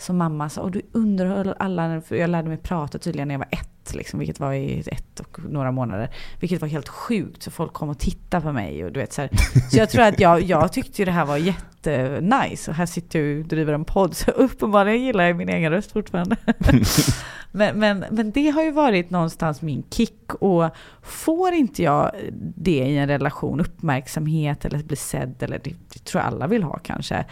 som 0.00 0.16
mamma 0.16 0.48
sa, 0.48 0.60
och 0.60 0.70
du 0.70 0.82
underhöll 0.92 1.54
alla, 1.58 2.00
för 2.00 2.16
jag 2.16 2.30
lärde 2.30 2.48
mig 2.48 2.58
prata 2.58 2.98
tydligen 2.98 3.28
när 3.28 3.34
jag 3.34 3.38
var 3.38 3.48
ett, 3.50 3.94
liksom, 3.94 4.18
vilket 4.18 4.40
var 4.40 4.52
i 4.52 4.80
ett 4.86 5.20
och 5.20 5.38
några 5.50 5.72
månader. 5.72 6.10
Vilket 6.40 6.60
var 6.60 6.68
helt 6.68 6.88
sjukt, 6.88 7.42
så 7.42 7.50
folk 7.50 7.72
kom 7.72 7.88
och 7.88 7.98
tittade 7.98 8.42
på 8.42 8.52
mig. 8.52 8.84
Och 8.84 8.92
du 8.92 9.00
vet, 9.00 9.12
så, 9.12 9.20
här. 9.20 9.30
så 9.70 9.78
jag 9.78 9.90
tror 9.90 10.02
att 10.02 10.20
jag, 10.20 10.42
jag 10.42 10.72
tyckte 10.72 11.02
ju 11.02 11.06
det 11.06 11.10
här 11.10 11.24
var 11.24 11.36
jättenice. 11.36 12.70
Och 12.70 12.76
här 12.76 12.86
sitter 12.86 13.18
jag 13.18 13.40
och 13.40 13.46
driver 13.46 13.72
en 13.72 13.84
podd, 13.84 14.16
så 14.16 14.30
uppenbarligen 14.30 15.02
gillar 15.02 15.24
jag 15.24 15.36
min 15.36 15.48
egen 15.48 15.72
röst 15.72 15.92
fortfarande. 15.92 16.36
men, 17.52 17.78
men, 17.78 18.04
men 18.10 18.30
det 18.30 18.50
har 18.50 18.62
ju 18.62 18.70
varit 18.70 19.10
någonstans 19.10 19.62
min 19.62 19.84
kick. 19.90 20.34
Och 20.34 20.70
får 21.02 21.52
inte 21.52 21.82
jag 21.82 22.10
det 22.56 22.78
i 22.78 22.96
en 22.96 23.08
relation, 23.08 23.60
uppmärksamhet 23.60 24.64
eller 24.64 24.78
bli 24.78 24.96
sedd, 24.96 25.42
eller 25.42 25.60
det, 25.64 25.74
det 25.92 26.04
tror 26.04 26.22
jag 26.22 26.32
alla 26.32 26.46
vill 26.46 26.62
ha 26.62 26.78
kanske. 26.78 27.24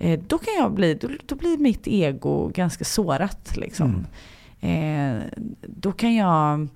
Eh, 0.00 0.20
då 0.26 0.38
kan 0.38 0.54
jag 0.54 0.72
bli, 0.72 0.94
då, 0.94 1.08
då 1.26 1.34
blir 1.34 1.58
mitt 1.58 1.86
ego 1.86 2.48
ganska 2.48 2.84
sårat 2.84 3.56
liksom. 3.56 4.06
Eh, 4.60 5.22
då 5.62 5.92
kan 5.92 6.14
jag, 6.14 6.68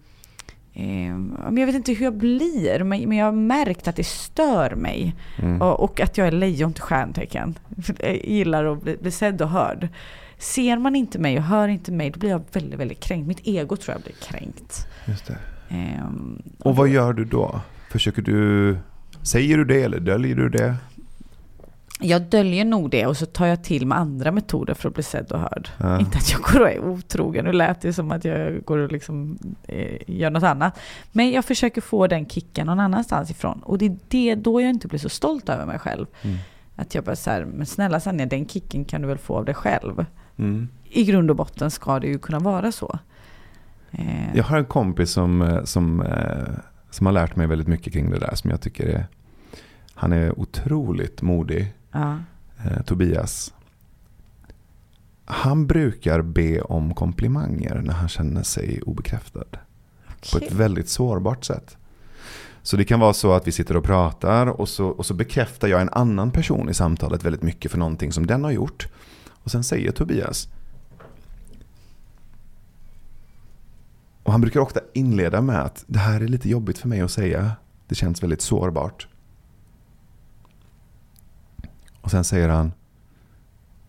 eh, 0.72 1.16
jag 1.44 1.66
vet 1.66 1.74
inte 1.74 1.92
hur 1.92 2.04
jag 2.04 2.16
blir, 2.16 2.84
men, 2.84 3.08
men 3.08 3.18
jag 3.18 3.24
har 3.24 3.32
märkt 3.32 3.88
att 3.88 3.96
det 3.96 4.06
stör 4.06 4.74
mig. 4.74 5.14
Mm. 5.38 5.62
Och, 5.62 5.80
och 5.80 6.00
att 6.00 6.18
jag 6.18 6.26
är 6.26 6.32
lejon 6.32 6.72
till 6.72 6.82
stjärntecken. 6.82 7.58
Jag 7.98 8.24
gillar 8.24 8.64
att 8.64 8.82
bli, 8.82 8.96
bli 8.96 9.10
sedd 9.10 9.42
och 9.42 9.48
hörd. 9.48 9.88
Ser 10.38 10.78
man 10.78 10.96
inte 10.96 11.18
mig 11.18 11.36
och 11.38 11.44
hör 11.44 11.68
inte 11.68 11.92
mig, 11.92 12.10
då 12.10 12.18
blir 12.18 12.30
jag 12.30 12.42
väldigt, 12.52 12.80
väldigt 12.80 13.00
kränkt. 13.00 13.26
Mitt 13.26 13.40
ego 13.46 13.76
tror 13.76 13.94
jag 13.94 14.02
blir 14.02 14.14
kränkt. 14.14 14.86
Just 15.06 15.26
det. 15.26 15.38
Ehm, 15.68 16.42
Och 16.58 16.76
vad 16.76 16.88
gör 16.88 17.12
du 17.12 17.24
då? 17.24 17.60
Försöker 17.90 18.22
du, 18.22 18.76
säger 19.22 19.56
du 19.58 19.64
det 19.64 19.82
eller 19.82 20.00
döljer 20.00 20.36
du 20.36 20.48
det? 20.48 20.74
Jag 22.00 22.22
döljer 22.22 22.64
nog 22.64 22.90
det 22.90 23.06
och 23.06 23.16
så 23.16 23.26
tar 23.26 23.46
jag 23.46 23.64
till 23.64 23.86
med 23.86 23.98
andra 23.98 24.32
metoder 24.32 24.74
för 24.74 24.88
att 24.88 24.94
bli 24.94 25.02
sedd 25.02 25.32
och 25.32 25.40
hörd. 25.40 25.68
Ja. 25.78 26.00
Inte 26.00 26.18
att 26.18 26.32
jag 26.32 26.40
går 26.40 26.60
och 26.60 26.68
är 26.70 26.78
otrogen, 26.78 27.44
nu 27.44 27.52
lät 27.52 27.80
det 27.80 27.92
som 27.92 28.12
att 28.12 28.24
jag 28.24 28.64
går 28.64 28.78
och 28.78 28.92
liksom, 28.92 29.38
eh, 29.62 29.96
gör 30.06 30.30
något 30.30 30.42
annat. 30.42 30.78
Men 31.12 31.30
jag 31.30 31.44
försöker 31.44 31.80
få 31.80 32.06
den 32.06 32.26
kicken 32.26 32.66
någon 32.66 32.80
annanstans 32.80 33.30
ifrån. 33.30 33.60
Och 33.62 33.78
det 33.78 33.86
är 33.86 33.96
det, 34.08 34.34
då 34.34 34.60
jag 34.60 34.70
inte 34.70 34.88
blir 34.88 34.98
så 34.98 35.08
stolt 35.08 35.48
över 35.48 35.66
mig 35.66 35.78
själv. 35.78 36.06
Mm. 36.22 36.36
Att 36.76 36.94
jag 36.94 37.04
bara 37.04 37.16
så 37.16 37.30
här, 37.30 37.44
men 37.44 37.66
snälla 37.66 38.00
Sanja, 38.00 38.26
den 38.26 38.48
kicken 38.48 38.84
kan 38.84 39.02
du 39.02 39.08
väl 39.08 39.18
få 39.18 39.36
av 39.36 39.44
dig 39.44 39.54
själv. 39.54 40.06
Mm. 40.36 40.68
I 40.84 41.04
grund 41.04 41.30
och 41.30 41.36
botten 41.36 41.70
ska 41.70 42.00
det 42.00 42.06
ju 42.06 42.18
kunna 42.18 42.38
vara 42.38 42.72
så. 42.72 42.98
Eh, 43.90 44.36
Jag 44.36 44.44
har 44.44 44.58
en 44.58 44.64
kompis 44.64 45.10
som, 45.10 45.42
eh, 45.42 45.64
som, 45.64 46.00
eh, 46.02 46.54
som 46.90 47.06
har 47.06 47.12
lärt 47.12 47.36
mig 47.36 47.46
väldigt 47.46 47.68
mycket 47.68 47.92
kring 47.92 48.10
det 48.10 48.18
där 48.18 48.34
som 48.34 48.50
jag 48.50 48.60
tycker 48.60 48.86
är, 48.86 49.06
han 49.94 50.12
är 50.12 50.40
otroligt 50.40 51.22
modig, 51.22 51.74
ja. 51.94 52.18
eh, 52.64 52.82
Tobias. 52.82 53.54
Han 55.24 55.66
brukar 55.66 56.22
be 56.22 56.60
om 56.60 56.94
komplimanger 56.94 57.82
när 57.84 57.94
han 57.94 58.08
känner 58.08 58.42
sig 58.42 58.82
obekräftad. 58.82 59.44
På 60.32 60.36
Okej. 60.36 60.48
ett 60.48 60.54
väldigt 60.54 60.88
sårbart 60.88 61.44
sätt. 61.44 61.76
Så 62.62 62.76
det 62.76 62.84
kan 62.84 63.00
vara 63.00 63.12
så 63.12 63.32
att 63.32 63.46
vi 63.46 63.52
sitter 63.52 63.76
och 63.76 63.84
pratar 63.84 64.46
och 64.46 64.68
så, 64.68 64.86
och 64.86 65.06
så 65.06 65.14
bekräftar 65.14 65.68
jag 65.68 65.80
en 65.80 65.88
annan 65.88 66.30
person 66.30 66.68
i 66.68 66.74
samtalet 66.74 67.24
väldigt 67.24 67.42
mycket 67.42 67.70
för 67.70 67.78
någonting 67.78 68.12
som 68.12 68.26
den 68.26 68.44
har 68.44 68.50
gjort. 68.50 68.88
Och 69.30 69.50
sen 69.50 69.64
säger 69.64 69.92
Tobias. 69.92 70.48
Och 74.22 74.32
han 74.32 74.40
brukar 74.40 74.60
ofta 74.60 74.80
inleda 74.92 75.40
med 75.40 75.62
att 75.62 75.84
det 75.86 75.98
här 75.98 76.20
är 76.20 76.28
lite 76.28 76.48
jobbigt 76.48 76.78
för 76.78 76.88
mig 76.88 77.00
att 77.00 77.10
säga. 77.10 77.52
Det 77.88 77.94
känns 77.94 78.22
väldigt 78.22 78.42
sårbart. 78.42 79.08
Och 82.04 82.10
sen 82.10 82.24
säger 82.24 82.48
han. 82.48 82.72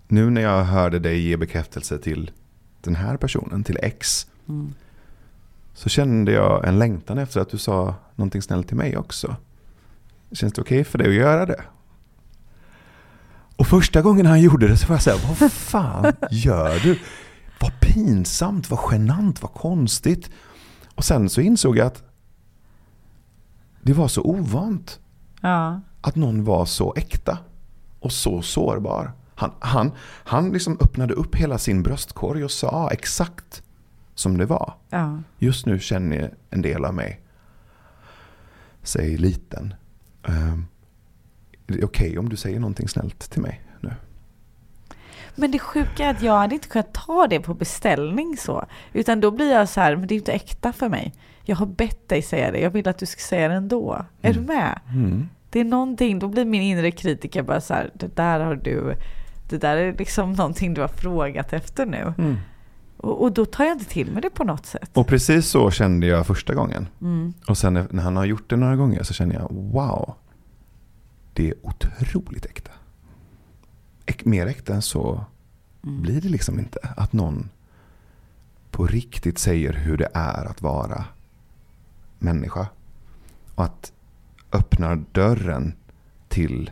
Nu 0.08 0.30
när 0.30 0.42
jag 0.42 0.64
hörde 0.64 1.00
dig 1.00 1.20
ge 1.20 1.38
bekräftelse 1.38 1.98
till 1.98 2.32
den 2.82 2.96
här 2.96 3.18
personen, 3.18 3.64
till 3.64 3.78
X. 3.82 4.28
Mm. 4.50 4.74
Så 5.74 5.90
kände 5.90 6.32
jag 6.32 6.68
en 6.68 6.80
längtan 6.80 7.18
efter 7.18 7.40
att 7.40 7.50
du 7.50 7.58
sa 7.58 7.96
någonting 8.16 8.42
snällt 8.42 8.68
till 8.68 8.78
mig 8.78 8.98
också. 8.98 9.36
Känns 10.32 10.54
det 10.54 10.62
okej 10.62 10.84
för 10.84 10.98
dig 10.98 11.08
att 11.08 11.14
göra 11.14 11.46
det? 11.46 11.64
Och 13.56 13.68
första 13.68 14.02
gången 14.02 14.26
han 14.26 14.42
gjorde 14.42 14.68
det 14.68 14.78
så 14.78 14.88
var 14.88 14.96
jag 14.96 15.04
säga, 15.04 15.36
vad 15.40 15.52
fan 15.52 16.14
gör 16.32 16.80
du? 16.80 17.00
Vad 17.60 17.80
pinsamt, 17.82 18.70
vad 18.70 18.80
genant, 18.92 19.42
vad 19.42 19.54
konstigt. 19.54 20.30
Och 20.96 21.06
sen 21.06 21.30
så 21.30 21.42
insåg 21.42 21.78
jag 21.78 21.88
att 21.88 22.04
det 23.82 23.94
var 23.94 24.08
så 24.08 24.22
ovant 24.22 25.00
Ja. 25.42 25.82
att 26.02 26.16
någon 26.16 26.44
var 26.44 26.66
så 26.66 26.94
äkta 26.98 27.38
och 28.06 28.12
så 28.12 28.42
sårbar. 28.42 29.12
Han, 29.36 29.52
han, 29.60 29.92
han 30.24 30.50
liksom 30.50 30.78
öppnade 30.82 31.14
upp 31.14 31.36
hela 31.36 31.58
sin 31.58 31.84
bröstkorg 31.84 32.44
och 32.44 32.52
sa 32.52 32.90
exakt 32.92 33.64
som 34.16 34.38
det 34.38 34.46
var. 34.46 34.74
ja. 34.90 35.20
Just 35.40 35.66
nu 35.66 35.80
känner 35.80 36.34
en 36.50 36.62
del 36.62 36.86
av 36.86 36.94
mig 36.94 37.22
sig 38.84 39.18
liten. 39.18 39.74
Um, 40.24 40.68
är 41.68 41.74
det 41.74 41.84
okej 41.84 42.18
om 42.20 42.30
du 42.30 42.36
säger 42.36 42.60
någonting 42.60 42.88
snällt 42.88 43.32
till 43.32 43.42
mig 43.42 43.62
nu? 43.82 43.94
Men 45.36 45.52
det 45.52 45.60
sjuka 45.60 46.06
är 46.06 46.12
att 46.12 46.22
jag 46.22 46.38
hade 46.38 46.56
inte 46.56 46.68
kunnat 46.68 46.94
ta 46.94 47.28
det 47.28 47.40
på 47.40 47.54
beställning 47.54 48.38
så. 48.38 48.66
Utan 48.94 49.22
då 49.22 49.32
blir 49.32 49.52
jag 49.52 49.70
så 49.70 49.82
här, 49.82 49.96
men 49.96 50.08
det 50.08 50.14
är 50.14 50.18
inte 50.18 50.32
äkta 50.32 50.74
för 50.74 50.90
mig. 50.90 51.14
Jag 51.44 51.56
har 51.56 51.66
bett 51.66 52.10
dig 52.10 52.22
säga 52.22 52.52
det, 52.52 52.60
jag 52.60 52.70
vill 52.70 52.88
att 52.88 52.98
du 52.98 53.06
ska 53.06 53.20
säga 53.20 53.48
det 53.48 53.56
ändå. 53.56 54.06
Är 54.22 54.34
du 54.34 54.40
med? 54.40 54.80
Mm. 54.94 55.30
Det 55.56 55.60
är 55.60 55.66
någonting, 55.66 56.20
då 56.20 56.28
blir 56.28 56.46
min 56.46 56.62
inre 56.62 56.92
kritiker 56.92 57.44
bara 57.44 57.62
så 57.62 57.74
här, 57.74 57.92
det 57.94 58.16
där 58.16 58.40
har 58.40 58.56
du, 58.56 58.96
det 59.50 59.58
där 59.58 59.78
är 59.78 59.98
liksom 59.98 60.32
någonting 60.38 60.74
du 60.74 60.82
har 60.82 60.88
frågat 60.88 61.54
efter 61.54 61.86
nu. 61.86 62.14
Mm. 62.18 62.36
Och, 62.98 63.22
och 63.24 63.32
då 63.32 63.46
tar 63.46 63.64
jag 63.66 63.74
inte 63.76 63.86
till 63.86 64.12
mig 64.12 64.22
det 64.22 64.30
på 64.30 64.44
något 64.44 64.66
sätt. 64.66 64.90
Och 64.94 65.08
precis 65.08 65.48
så 65.48 65.72
kände 65.72 66.08
jag 66.08 66.28
första 66.28 66.54
gången. 66.54 66.88
Mm. 67.02 67.34
Och 67.48 67.58
sen 67.58 67.74
när- 67.74 68.02
han 68.02 68.16
har 68.16 68.26
gjort 68.26 68.50
det 68.50 68.56
några 68.56 68.76
gånger 68.76 69.04
så 69.04 69.14
känner 69.14 69.36
jag 69.36 69.48
wow. 69.52 70.14
Det 71.34 71.50
är 71.50 71.54
otroligt 71.62 72.46
äkta. 72.46 72.72
Äk, 74.06 74.26
mer 74.26 74.48
äkta 74.48 74.74
än 74.74 74.82
så 74.82 75.26
Mm. 75.84 76.02
blir 76.02 76.22
det 76.22 76.30
liksom 76.30 76.60
inte. 76.60 76.80
Att 76.98 77.14
någon 77.14 77.50
på 78.72 78.86
riktigt 78.88 79.38
säger 79.40 79.74
hur 79.74 79.98
det 79.98 80.10
är 80.14 80.46
att 80.46 80.62
vara 80.62 81.06
människa. 82.20 82.68
Och 83.56 83.64
att 83.64 83.92
öppna 84.56 84.96
dörren 84.96 85.74
till 86.28 86.72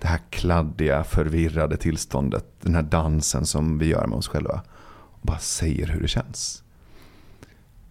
det 0.00 0.06
här 0.06 0.20
kladdiga, 0.30 1.04
förvirrade 1.04 1.76
tillståndet. 1.76 2.44
Den 2.60 2.74
här 2.74 2.82
dansen 2.82 3.46
som 3.46 3.78
vi 3.78 3.86
gör 3.86 4.06
med 4.06 4.18
oss 4.18 4.28
själva. 4.28 4.62
Och 5.10 5.26
bara 5.26 5.38
säger 5.38 5.86
hur 5.86 6.00
det 6.00 6.08
känns. 6.08 6.62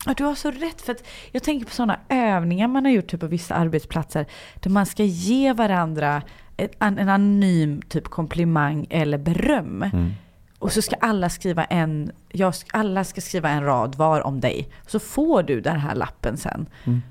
Ja, 0.05 0.13
du 0.17 0.23
har 0.23 0.35
så 0.35 0.51
rätt. 0.51 0.81
För 0.81 0.95
jag 1.31 1.43
tänker 1.43 1.65
på 1.65 1.71
sådana 1.71 1.99
övningar 2.09 2.67
man 2.67 2.85
har 2.85 2.91
gjort 2.91 3.07
typ 3.07 3.19
på 3.19 3.27
vissa 3.27 3.55
arbetsplatser. 3.55 4.25
Där 4.59 4.69
man 4.69 4.85
ska 4.85 5.03
ge 5.03 5.53
varandra 5.53 6.21
en, 6.57 6.97
en 6.97 7.09
anonym 7.09 7.81
typ 7.81 8.07
komplimang 8.07 8.87
eller 8.89 9.17
beröm. 9.17 9.83
Mm. 9.83 10.11
Och 10.59 10.71
så 10.71 10.81
ska 10.81 10.95
alla 10.95 11.29
skriva 11.29 11.63
en, 11.63 12.11
jag, 12.31 12.53
alla 12.73 13.03
ska 13.03 13.21
skriva 13.21 13.49
en 13.49 13.63
rad 13.63 13.95
var 13.95 14.21
om 14.21 14.39
dig. 14.39 14.69
Så 14.87 14.99
får 14.99 15.43
du 15.43 15.61
den 15.61 15.79
här 15.79 15.95
lappen 15.95 16.37
sen. 16.37 16.65
Mm. 16.83 17.01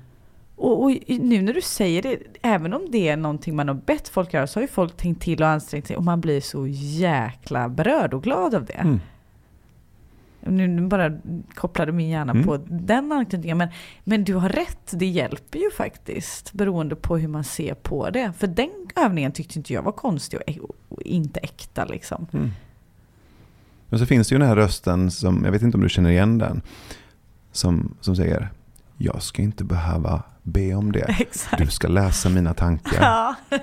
Och, 0.55 0.83
och 0.83 0.91
nu 1.07 1.41
när 1.41 1.53
du 1.53 1.61
säger 1.61 2.01
det, 2.01 2.17
även 2.41 2.73
om 2.73 2.91
det 2.91 3.09
är 3.09 3.17
någonting 3.17 3.55
man 3.55 3.67
har 3.67 3.75
bett 3.75 4.07
folk 4.07 4.33
göra, 4.33 4.47
så 4.47 4.57
har 4.59 4.61
ju 4.61 4.67
folk 4.67 4.97
tänkt 4.97 5.21
till 5.21 5.41
och 5.41 5.47
ansträngt 5.49 5.87
sig. 5.87 5.97
Och 5.97 6.03
man 6.03 6.21
blir 6.21 6.41
så 6.41 6.67
jäkla 6.67 7.69
berörd 7.69 8.13
och 8.13 8.23
glad 8.23 8.55
av 8.55 8.65
det. 8.65 8.73
Mm. 8.73 8.99
Nu, 10.47 10.87
bara 10.87 11.17
kopplade 11.53 11.91
min 11.91 12.09
hjärna 12.09 12.31
Mm. 12.31 12.45
på 12.45 12.57
den 12.67 13.11
anknytningen. 13.11 13.57
Men, 13.57 13.67
men 14.03 14.23
du 14.23 14.33
har 14.33 14.49
rätt, 14.49 14.89
det 14.91 15.05
hjälper 15.05 15.59
ju 15.59 15.71
faktiskt. 15.71 16.53
Beroende 16.53 16.95
på 16.95 17.17
hur 17.17 17.27
man 17.27 17.43
ser 17.43 17.73
på 17.73 18.09
det. 18.09 18.33
För 18.37 18.47
den 18.47 18.69
övningen 18.95 19.31
tyckte 19.31 19.59
inte 19.59 19.73
jag 19.73 19.81
var 19.81 19.91
konstig 19.91 20.39
och, 20.61 20.75
och 20.89 21.01
inte 21.01 21.39
äkta 21.39 21.85
liksom. 21.85 22.27
Mm. 22.33 22.49
Men 23.89 23.99
så 23.99 24.05
finns 24.05 24.29
det 24.29 24.35
ju 24.35 24.39
den 24.39 24.47
här 24.47 24.55
rösten 24.55 25.11
som, 25.11 25.41
jag 25.45 25.51
vet 25.51 25.61
inte 25.61 25.77
om 25.77 25.83
du 25.83 25.89
känner 25.89 26.09
igen 26.09 26.37
den. 26.37 26.61
Som, 27.51 27.95
som 28.01 28.15
säger, 28.15 28.49
jag 28.97 29.21
ska 29.21 29.41
inte 29.41 29.63
behöva 29.63 30.23
be 30.45 30.75
om 30.75 30.91
det. 30.91 30.99
Exakt. 31.19 31.57
Du 31.57 31.67
ska 31.67 31.87
läsa 31.87 32.29
mina 32.29 32.53
tankar. 32.53 33.01
Ja. 33.01 33.35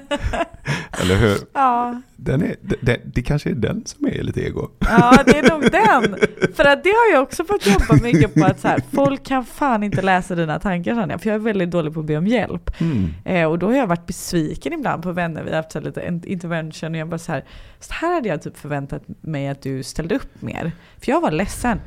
Eller 1.02 1.16
hur? 1.16 1.38
ja. 1.52 2.00
Den 2.16 2.42
är, 2.42 2.56
det, 2.80 3.00
det, 3.04 3.22
kanske 3.22 3.50
är 3.50 3.54
den 3.54 3.82
som 3.86 4.06
är 4.06 4.22
lite 4.22 4.40
ego. 4.40 4.68
Ja, 4.78 5.22
det 5.26 5.38
är 5.38 5.50
nog 5.50 5.62
den. 5.62 6.16
För 6.54 6.64
att 6.64 6.84
det 6.84 6.90
har 6.90 7.12
jag 7.12 7.22
också 7.22 7.44
fått 7.44 7.66
jobba 7.66 8.02
mycket 8.02 8.34
på 8.34 8.44
att 8.44 8.60
så 8.60 8.68
här, 8.68 8.82
folk 8.92 9.24
kan 9.24 9.44
fan 9.44 9.82
inte 9.82 10.02
läsa 10.02 10.34
dina 10.34 10.58
tankar 10.60 10.94
Sanja, 10.94 11.18
för 11.18 11.28
jag 11.28 11.34
är 11.34 11.38
väldigt 11.38 11.70
dålig 11.70 11.94
på 11.94 12.00
att 12.00 12.06
be 12.06 12.16
om 12.16 12.26
hjälp. 12.26 12.80
Mm. 12.80 13.10
Eh, 13.24 13.46
och 13.46 13.58
då 13.58 13.66
har 13.66 13.74
jag 13.74 13.86
varit 13.86 14.06
besviken 14.06 14.72
ibland 14.72 15.02
på 15.02 15.12
vänner, 15.12 15.42
vi 15.44 15.50
har 15.50 15.56
haft 15.56 15.72
så 15.72 15.80
lite 15.80 16.06
in- 16.06 16.24
intervention 16.26 16.90
och 16.90 16.96
jag 16.96 17.08
bara 17.08 17.18
så 17.18 17.32
här, 17.32 17.44
så 17.80 17.92
här 17.92 18.14
hade 18.14 18.28
jag 18.28 18.42
typ 18.42 18.58
förväntat 18.58 19.02
mig 19.20 19.48
att 19.48 19.62
du 19.62 19.82
ställde 19.82 20.14
upp 20.14 20.42
mer. 20.42 20.72
För 20.98 21.12
jag 21.12 21.20
var 21.20 21.30
ledsen. 21.30 21.80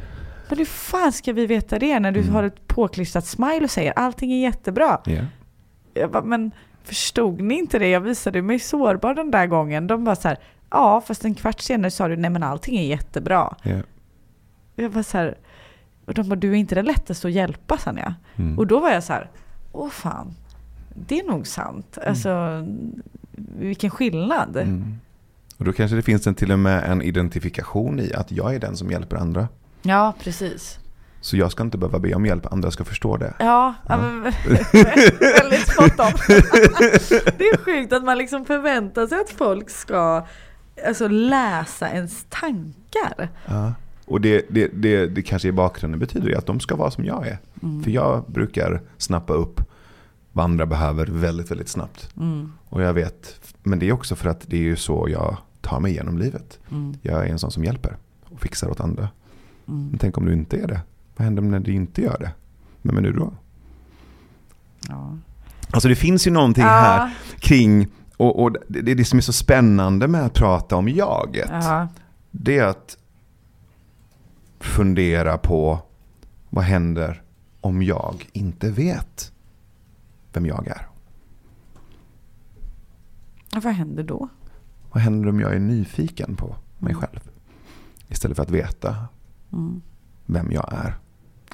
Men 0.49 0.57
hur 0.57 0.65
fan 0.65 1.11
ska 1.11 1.33
vi 1.33 1.45
veta 1.45 1.79
det 1.79 1.99
när 1.99 2.11
du 2.11 2.19
Mm. 2.19 2.33
har 2.33 2.43
ett 2.43 2.67
påklistrat 2.67 3.25
smile 3.25 3.63
och 3.63 3.69
säger 3.71 3.93
allting 3.95 4.31
är 4.33 4.41
jättebra? 4.41 4.99
Ja. 5.05 5.21
Jag 5.93 6.11
bara, 6.11 6.23
men 6.23 6.51
förstod 6.83 7.41
ni 7.41 7.55
inte 7.59 7.79
det? 7.79 7.87
Jag 7.87 8.01
visade 8.01 8.41
mig 8.41 8.59
sårbar 8.59 9.13
den 9.13 9.31
där 9.31 9.47
gången. 9.47 9.87
De 9.87 10.03
bara 10.03 10.15
så 10.15 10.27
här, 10.27 10.37
ja 10.69 11.01
fast 11.01 11.25
en 11.25 11.35
kvart 11.35 11.59
senare 11.59 11.91
sa 11.91 12.07
du 12.07 12.15
nej 12.17 12.29
men 12.29 12.43
allting 12.43 12.77
är 12.77 12.83
jättebra. 12.85 13.55
Ja. 13.63 13.77
Jag 14.75 14.89
var 14.89 15.03
så 15.03 15.17
här, 15.17 15.37
och 16.05 16.13
de 16.13 16.29
bara, 16.29 16.35
du 16.35 16.49
är 16.51 16.55
inte 16.55 16.75
det 16.75 16.81
lättaste 16.83 17.27
att 17.27 17.33
hjälpa 17.33 17.77
Sanja. 17.77 18.15
Mm. 18.35 18.59
Och 18.59 18.67
då 18.67 18.79
var 18.79 18.89
jag 18.91 19.03
så 19.03 19.13
här, 19.13 19.29
åh 19.71 19.89
fan, 19.89 20.35
det 21.07 21.19
är 21.19 21.27
nog 21.27 21.47
sant. 21.47 21.97
Alltså, 22.07 22.65
vilken 23.59 23.89
skillnad. 23.89 24.57
Mm. 24.57 24.97
Och 25.57 25.65
då 25.65 25.73
kanske 25.73 25.95
det 25.95 26.01
finns 26.01 26.27
en, 26.27 26.35
till 26.35 26.51
och 26.51 26.59
med 26.59 26.83
en 26.83 27.01
identifikation 27.01 27.99
i 27.99 28.13
att 28.13 28.31
jag 28.31 28.55
är 28.55 28.59
den 28.59 28.77
som 28.77 28.91
hjälper 28.91 29.15
andra. 29.17 29.47
Ja, 29.85 30.13
precis. 30.19 30.79
Så 31.21 31.37
jag 31.37 31.51
ska 31.51 31.63
inte 31.63 31.77
behöva 31.77 31.99
be 31.99 32.13
om 32.13 32.25
hjälp, 32.25 32.45
andra 32.53 32.71
ska 32.71 32.83
förstå 32.83 33.17
det. 33.17 33.33
Ja, 33.39 33.73
ja. 33.87 33.97
väldigt 35.21 35.67
spot 35.67 35.99
on. 35.99 36.11
Det 37.37 37.43
är 37.49 37.57
sjukt 37.57 37.93
att 37.93 38.03
man 38.03 38.17
liksom 38.17 38.45
förväntar 38.45 39.07
sig 39.07 39.19
att 39.21 39.29
folk 39.29 39.69
ska 39.69 40.25
alltså, 40.87 41.07
läsa 41.07 41.89
ens 41.89 42.25
tankar. 42.29 43.29
Ja. 43.45 43.73
Och 44.05 44.21
det, 44.21 44.45
det, 44.49 44.67
det, 44.73 45.07
det 45.07 45.21
kanske 45.21 45.47
i 45.47 45.51
bakgrunden 45.51 45.99
betyder 45.99 46.37
att 46.37 46.45
de 46.45 46.59
ska 46.59 46.75
vara 46.75 46.91
som 46.91 47.05
jag 47.05 47.27
är. 47.27 47.37
Mm. 47.63 47.83
För 47.83 47.91
jag 47.91 48.23
brukar 48.27 48.81
snappa 48.97 49.33
upp 49.33 49.61
vad 50.31 50.45
andra 50.45 50.65
behöver 50.65 51.05
väldigt, 51.05 51.51
väldigt 51.51 51.69
snabbt. 51.69 52.09
Mm, 52.17 52.51
Och 52.69 52.81
jag 52.81 52.93
vet, 52.93 53.39
men 53.63 53.79
det 53.79 53.87
är 53.89 53.91
också 53.93 54.15
för 54.15 54.29
att 54.29 54.41
det 54.47 54.57
är 54.57 54.61
ju 54.61 54.75
så 54.75 55.07
jag 55.09 55.37
tar 55.61 55.79
mig 55.79 55.91
igenom 55.91 56.17
livet. 56.17 56.59
mm, 56.71 56.97
Jag 57.01 57.25
är 57.25 57.29
en 57.31 57.39
sån 57.39 57.51
som 57.51 57.63
hjälper 57.63 57.97
och 58.29 58.41
fixar 58.41 58.69
åt 58.69 58.79
andra. 58.79 59.09
Mm. 59.67 59.87
Men 59.89 59.99
tänk 59.99 60.17
om 60.17 60.25
du 60.25 60.33
inte 60.33 60.57
är 60.57 60.67
det? 60.67 60.81
Vad 61.17 61.25
händer 61.25 61.41
när 61.43 61.59
du 61.59 61.71
inte 61.73 62.01
gör 62.01 62.17
det? 62.19 62.31
Vem 62.81 62.97
är 62.97 63.01
du 63.01 63.11
då? 63.13 63.33
Ja. 64.89 65.17
Alltså 65.71 65.89
det 65.89 65.95
finns 65.95 66.27
ju 66.27 66.31
någonting 66.31 66.63
Ja. 66.63 66.69
här 66.69 67.13
kring, 67.39 67.87
och, 68.17 68.43
och 68.43 68.55
det, 68.67 68.93
det 68.93 69.05
som 69.05 69.17
är 69.17 69.21
så 69.21 69.33
spännande 69.33 70.07
med 70.07 70.21
att 70.25 70.33
prata 70.33 70.75
om 70.75 70.89
jaget. 70.89 71.49
Ja. 71.51 71.87
Det 72.31 72.57
är 72.57 72.65
att 72.65 72.97
fundera 74.59 75.37
på 75.37 75.79
vad 76.49 76.63
händer 76.63 77.21
om 77.61 77.81
jag 77.83 78.29
inte 78.33 78.71
vet 78.71 79.31
vem 80.33 80.45
jag 80.45 80.67
är. 80.67 80.87
Vad 83.53 83.73
händer 83.73 84.03
då? 84.03 84.29
Vad 84.91 85.03
händer 85.03 85.29
om 85.29 85.39
jag 85.39 85.53
är 85.55 85.59
nyfiken 85.59 86.35
på 86.35 86.55
mig 86.79 86.93
Mm. 86.93 87.01
själv? 87.01 87.29
Istället 88.07 88.35
för 88.37 88.43
att 88.43 88.49
veta 88.49 88.95
Mm. 89.55 89.81
vem 90.25 90.51
jag 90.51 90.73
är. 90.73 90.95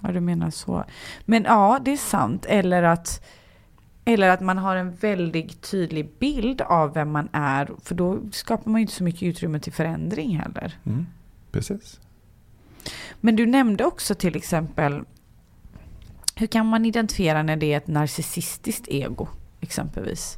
Ja, 0.02 0.12
du 0.12 0.20
menar 0.20 0.50
så. 0.50 0.84
Men 1.26 1.44
ja, 1.44 1.80
det 1.86 1.92
är 1.92 1.98
sant. 1.98 2.46
Eller 2.50 2.84
att, 2.84 3.24
eller 4.06 4.30
att 4.30 4.42
man 4.42 4.58
har 4.58 4.76
en 4.76 4.96
väldigt 4.96 5.72
tydlig 5.72 6.10
bild 6.20 6.62
av 6.62 6.94
vem 6.94 7.12
man 7.12 7.30
är. 7.32 7.70
För 7.84 7.96
då 7.96 8.20
skapar 8.32 8.72
man 8.72 8.82
inte 8.82 8.94
så 8.94 9.04
mycket 9.04 9.24
utrymme 9.24 9.60
till 9.60 9.74
förändring 9.74 10.38
heller. 10.38 10.78
Mm. 10.86 11.06
Precis. 11.52 12.00
Men 13.20 13.36
du 13.36 13.46
nämnde 13.46 13.86
också 13.86 14.16
till 14.16 14.36
exempel, 14.36 15.04
hur 16.36 16.48
kan 16.48 16.66
man 16.66 16.86
identifiera 16.86 17.44
när 17.44 17.56
det 17.56 17.74
är 17.74 17.78
ett 17.78 17.88
narcissistiskt 17.88 18.88
ego 18.88 19.28
exempelvis? 19.60 20.38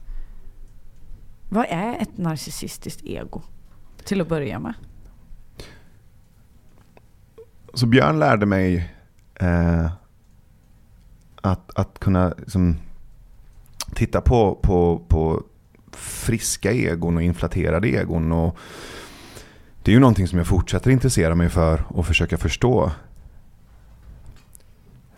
Vad 1.50 1.66
är 1.70 2.02
ett 2.02 2.18
narcissistiskt 2.18 3.04
ego? 3.04 3.42
Till 4.04 4.22
att 4.22 4.28
börja 4.28 4.60
med. 4.60 4.74
Så 7.74 7.86
Björn 7.86 8.20
lärde 8.20 8.46
mig 8.46 8.94
eh, 9.36 9.92
att, 11.42 11.72
att 11.76 12.00
kunna 12.00 12.34
liksom, 12.38 12.78
titta 13.94 14.22
på, 14.22 14.56
på, 14.56 15.02
på 15.08 15.44
friska 15.92 16.72
egon 16.72 17.18
och 17.18 17.24
inflaterade 17.24 17.88
egon. 17.88 18.32
Och 18.32 18.58
det 19.84 19.92
är 19.92 19.94
ju 19.94 20.00
någonting 20.00 20.28
som 20.28 20.38
jag 20.38 20.48
fortsätter 20.48 20.92
intressera 20.92 21.36
mig 21.36 21.50
för 21.50 21.84
och 21.88 22.06
försöka 22.06 22.38
förstå. 22.38 22.92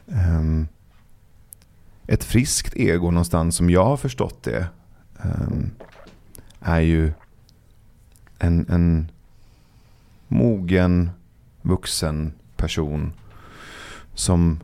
Um, 0.06 0.68
ett 2.08 2.24
friskt 2.24 2.76
ego 2.76 3.12
någonstans 3.12 3.56
som 3.56 3.70
jag 3.70 3.86
har 3.86 3.98
förstått 3.98 4.44
det 4.44 4.68
um, 5.24 5.72
är 6.60 6.80
ju 6.80 7.14
en, 8.40 8.66
en 8.70 9.12
mogen, 10.28 11.10
vuxen 11.62 12.34
person 12.58 13.14
som 14.14 14.60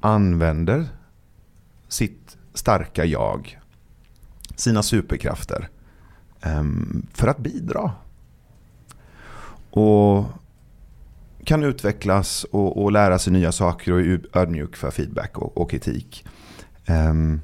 använder 0.00 0.86
sitt 1.88 2.36
starka 2.54 3.04
jag, 3.04 3.58
sina 4.56 4.82
superkrafter, 4.82 5.68
ehm, 6.40 7.06
för 7.12 7.28
att 7.28 7.38
bidra. 7.38 7.92
Och 9.70 10.24
kan 11.44 11.62
utvecklas 11.62 12.44
och, 12.44 12.82
och 12.82 12.92
lära 12.92 13.18
sig 13.18 13.32
nya 13.32 13.52
saker 13.52 13.92
och 13.92 14.00
är 14.00 14.20
ödmjuk 14.32 14.76
för 14.76 14.90
feedback 14.90 15.38
och, 15.38 15.58
och 15.58 15.70
kritik. 15.70 16.24
Ehm, 16.86 17.40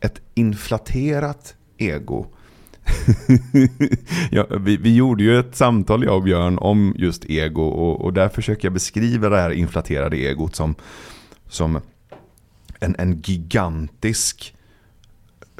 ett 0.00 0.20
inflaterat 0.34 1.54
ego 1.76 2.26
ja, 4.30 4.46
vi, 4.60 4.76
vi 4.76 4.94
gjorde 4.94 5.22
ju 5.22 5.38
ett 5.38 5.56
samtal 5.56 6.04
jag 6.04 6.16
och 6.16 6.22
Björn 6.22 6.58
om 6.58 6.94
just 6.96 7.24
ego 7.24 7.62
och, 7.62 8.00
och 8.00 8.12
där 8.12 8.28
försöker 8.28 8.66
jag 8.66 8.72
beskriva 8.72 9.28
det 9.28 9.40
här 9.40 9.50
inflaterade 9.50 10.16
egot 10.16 10.56
som, 10.56 10.74
som 11.48 11.80
en, 12.80 12.96
en 12.98 13.20
gigantisk 13.20 14.54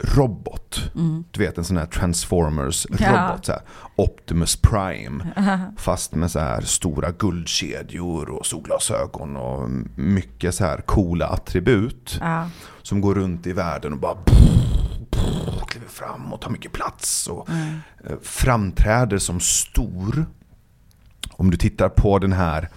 robot. 0.02 0.90
Du 1.30 1.40
vet 1.40 1.58
en 1.58 1.64
sån 1.64 1.76
här 1.76 1.86
Transformers-robot. 1.86 3.48
Ja. 3.48 3.60
Optimus 3.96 4.56
Prime. 4.56 5.24
Fast 5.76 6.14
med 6.14 6.30
så 6.30 6.38
här 6.38 6.60
stora 6.60 7.10
guldkedjor 7.10 8.30
och 8.30 8.46
solglasögon 8.46 9.36
och 9.36 9.70
mycket 9.94 10.54
så 10.54 10.64
här 10.64 10.80
coola 10.80 11.26
attribut. 11.26 12.18
Ja. 12.20 12.50
Som 12.82 13.00
går 13.00 13.14
runt 13.14 13.46
i 13.46 13.52
världen 13.52 13.92
och 13.92 13.98
bara 13.98 14.16
kliver 15.68 15.88
fram 15.88 16.32
och 16.32 16.40
tar 16.40 16.50
mycket 16.50 16.72
plats. 16.72 17.26
Och 17.26 17.48
eh, 17.50 18.16
framträder 18.22 19.18
som 19.18 19.40
stor. 19.40 20.26
Om 21.30 21.50
du 21.50 21.56
tittar 21.56 21.88
på 21.88 22.18
den 22.18 22.32
här 22.32 22.68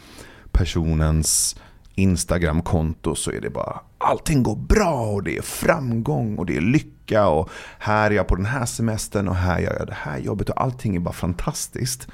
personens 0.51 1.55
Instagram-konto 1.95 3.15
så 3.15 3.31
är 3.31 3.41
det 3.41 3.49
bara 3.49 3.79
allting 3.97 4.43
går 4.43 4.55
bra 4.55 5.01
och 5.01 5.23
det 5.23 5.37
är 5.37 5.41
framgång 5.41 6.37
och 6.37 6.45
det 6.45 6.57
är 6.57 6.61
lycka 6.61 7.27
och 7.27 7.49
här 7.79 8.11
är 8.11 8.15
jag 8.15 8.27
på 8.27 8.35
den 8.35 8.45
här 8.45 8.65
semestern 8.65 9.27
och 9.27 9.35
här 9.35 9.59
gör 9.59 9.75
jag 9.79 9.87
det 9.87 9.97
här 9.97 10.17
jobbet 10.17 10.49
och 10.49 10.61
allting 10.61 10.95
är 10.95 10.99
bara 10.99 11.13
fantastiskt. 11.13 12.07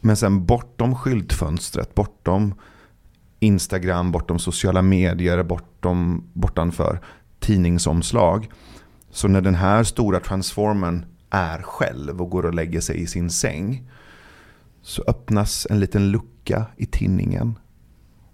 Men 0.00 0.16
sen 0.16 0.46
bortom 0.46 0.94
skyltfönstret, 0.94 1.94
bortom 1.94 2.54
Instagram, 3.40 4.12
bortom 4.12 4.38
sociala 4.38 4.82
medier, 4.82 5.42
bortom, 5.42 6.24
bortanför 6.32 7.00
tidningsomslag. 7.40 8.48
Så 9.10 9.28
när 9.28 9.40
den 9.40 9.54
här 9.54 9.84
stora 9.84 10.20
transformern 10.20 11.04
är 11.30 11.62
själv 11.62 12.22
och 12.22 12.30
går 12.30 12.46
och 12.46 12.54
lägger 12.54 12.80
sig 12.80 13.00
i 13.00 13.06
sin 13.06 13.30
säng 13.30 13.90
så 14.82 15.04
öppnas 15.06 15.66
en 15.70 15.80
liten 15.80 16.10
lucka 16.10 16.66
i 16.76 16.86
tinningen 16.86 17.58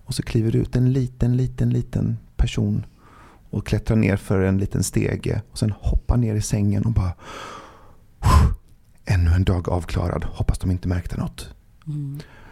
och 0.04 0.14
så 0.14 0.22
kliver 0.22 0.52
det 0.52 0.58
ut 0.58 0.76
en 0.76 0.92
liten, 0.92 1.36
liten, 1.36 1.70
liten 1.70 2.18
person 2.36 2.86
och 3.50 3.66
klättrar 3.66 3.96
ner 3.96 4.16
för 4.16 4.40
en 4.40 4.58
liten 4.58 4.82
stege 4.82 5.42
och 5.50 5.58
sen 5.58 5.72
hoppar 5.80 6.16
ner 6.16 6.34
i 6.34 6.42
sängen 6.42 6.84
och 6.84 6.92
bara 6.92 7.12
Ännu 9.04 9.30
en 9.30 9.44
dag 9.44 9.68
avklarad. 9.68 10.24
Hoppas 10.24 10.58
de 10.58 10.70
inte 10.70 10.88
märkte 10.88 11.16
något. 11.16 11.54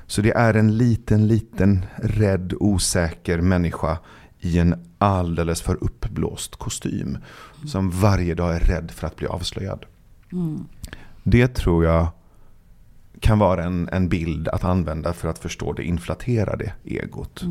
Så 0.07 0.23
det 0.23 0.33
är 0.33 0.55
en 0.55 0.77
liten, 0.77 1.27
liten 1.27 1.85
rädd, 1.97 2.55
osäker 2.61 3.41
människa 3.41 3.99
i 4.41 4.59
en 4.59 4.75
alldeles 5.03 5.63
för 5.63 5.85
uppblåst 5.85 6.57
kostym. 6.57 7.19
Som 7.67 7.91
varje 7.91 8.35
dag 8.35 8.57
är 8.57 8.61
rädd 8.61 8.91
för 8.91 9.07
att 9.07 9.17
bli 9.17 9.27
avslöjad. 9.27 9.85
Det 11.23 11.49
tror 11.49 11.85
jag 11.85 12.07
kan 13.21 13.39
vara 13.39 13.65
en, 13.65 13.89
en 13.93 14.09
bild 14.09 14.49
att 14.49 14.65
använda 14.65 15.13
för 15.13 15.29
att 15.29 15.39
förstå 15.39 15.73
det 15.73 15.83
inflaterade 15.85 16.73
egot. 16.85 17.43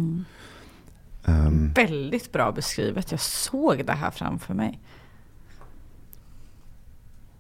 Ehm, 1.26 1.72
Väldigt 1.74 2.32
bra 2.32 2.52
beskrivet. 2.52 3.12
Jag 3.12 3.20
såg 3.20 3.86
det 3.86 3.94
här 3.94 4.12
framför 4.12 4.54
mig. 4.54 4.80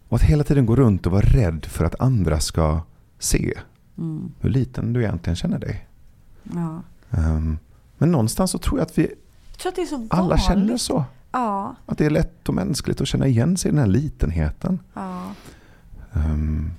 och 0.08 0.16
att 0.16 0.24
hela 0.24 0.44
tiden 0.44 0.66
gå 0.66 0.76
runt 0.76 1.06
och 1.06 1.12
vara 1.12 1.26
rädd 1.26 1.66
för 1.66 1.86
att 1.86 2.02
andra 2.02 2.40
ska 2.40 2.82
se 3.20 3.54
hur 4.40 4.50
liten 4.50 4.94
du 4.94 5.02
egentligen 5.04 5.36
känner 5.36 5.60
dig. 5.60 5.88
Ja. 6.44 6.82
Ehm, 7.12 7.58
men 7.98 8.12
någonstans 8.12 8.52
så 8.52 8.58
tror 8.58 8.80
jag 8.80 8.86
att 8.86 8.98
vi 8.98 9.14
tror 9.62 9.70
att 9.70 9.76
det 9.76 9.82
är 9.82 9.86
så 9.86 10.08
alla 10.10 10.22
vanligt. 10.24 10.46
känner 10.46 10.78
så. 10.78 11.04
Ja, 11.32 11.76
Att 11.86 11.98
det 11.98 12.06
är 12.06 12.10
lätt 12.10 12.50
och 12.50 12.56
mänskligt 12.56 13.02
att 13.02 13.08
känna 13.08 13.28
igen 13.28 13.58
sig 13.58 13.70
i 13.70 13.72
den 13.72 13.80
här 13.80 13.88
litenheten. 13.88 14.80
ja. 14.94 15.22
Ehm, 16.14 16.72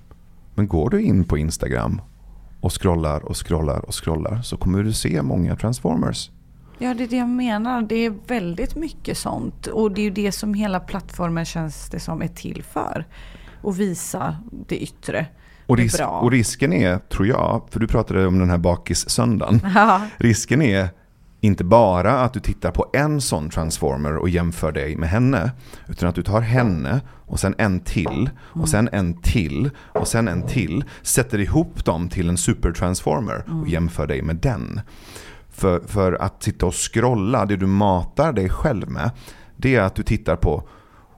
men 0.54 0.68
går 0.68 0.90
du 0.90 1.02
in 1.02 1.24
på 1.24 1.38
Instagram 1.38 2.00
och 2.60 2.80
scrollar 2.82 3.20
och 3.24 3.46
scrollar 3.46 3.78
och 3.86 4.04
scrollar 4.04 4.42
så 4.42 4.56
kommer 4.56 4.82
du 4.82 4.92
se 4.92 5.22
många 5.22 5.56
transformers. 5.56 6.30
Ja, 6.78 6.94
det 6.94 7.04
är 7.04 7.08
det 7.08 7.16
jag 7.16 7.28
menar. 7.28 7.82
Det 7.82 7.94
är 7.94 8.14
väldigt 8.26 8.76
mycket 8.76 9.18
sånt. 9.18 9.66
Och 9.66 9.92
det 9.92 10.00
är 10.00 10.04
ju 10.04 10.10
det 10.10 10.32
som 10.32 10.54
hela 10.54 10.80
plattformen 10.80 11.44
känns 11.44 11.88
det 11.90 12.00
som 12.00 12.22
är 12.22 12.28
till 12.28 12.62
för. 12.62 13.06
Att 13.62 13.76
visa 13.76 14.36
det 14.68 14.82
yttre. 14.82 15.26
Och, 15.66 15.76
Det 15.76 15.82
är 15.82 15.84
ris- 15.84 15.96
bra. 15.98 16.06
och 16.20 16.30
risken 16.30 16.72
är, 16.72 16.98
tror 16.98 17.26
jag, 17.26 17.62
för 17.70 17.80
du 17.80 17.86
pratade 17.86 18.26
om 18.26 18.38
den 18.38 18.50
här 18.50 18.58
bakis-söndagen. 18.58 19.60
Ja. 19.74 20.00
Risken 20.16 20.62
är 20.62 20.88
inte 21.44 21.64
bara 21.64 22.20
att 22.20 22.32
du 22.32 22.40
tittar 22.40 22.70
på 22.70 22.90
en 22.92 23.20
sån 23.20 23.50
transformer 23.50 24.16
och 24.16 24.28
jämför 24.28 24.72
dig 24.72 24.96
med 24.96 25.08
henne. 25.08 25.52
Utan 25.88 26.08
att 26.08 26.14
du 26.14 26.22
tar 26.22 26.40
henne 26.40 27.00
och 27.26 27.40
sen 27.40 27.54
en 27.58 27.80
till 27.80 28.30
och 28.38 28.68
sen 28.68 28.88
en 28.92 29.22
till 29.22 29.70
och 29.92 30.08
sen 30.08 30.28
en 30.28 30.46
till. 30.46 30.84
Sätter 31.02 31.40
ihop 31.40 31.84
dem 31.84 32.08
till 32.08 32.28
en 32.28 32.36
supertransformer 32.36 33.44
och 33.62 33.68
jämför 33.68 34.06
dig 34.06 34.22
med 34.22 34.36
den. 34.36 34.80
För, 35.50 35.80
för 35.80 36.12
att 36.12 36.42
sitta 36.42 36.66
och 36.66 36.74
scrolla, 36.74 37.46
det 37.46 37.56
du 37.56 37.66
matar 37.66 38.32
dig 38.32 38.48
själv 38.48 38.90
med, 38.90 39.10
det 39.56 39.74
är 39.74 39.80
att 39.80 39.94
du 39.94 40.02
tittar 40.02 40.36
på 40.36 40.68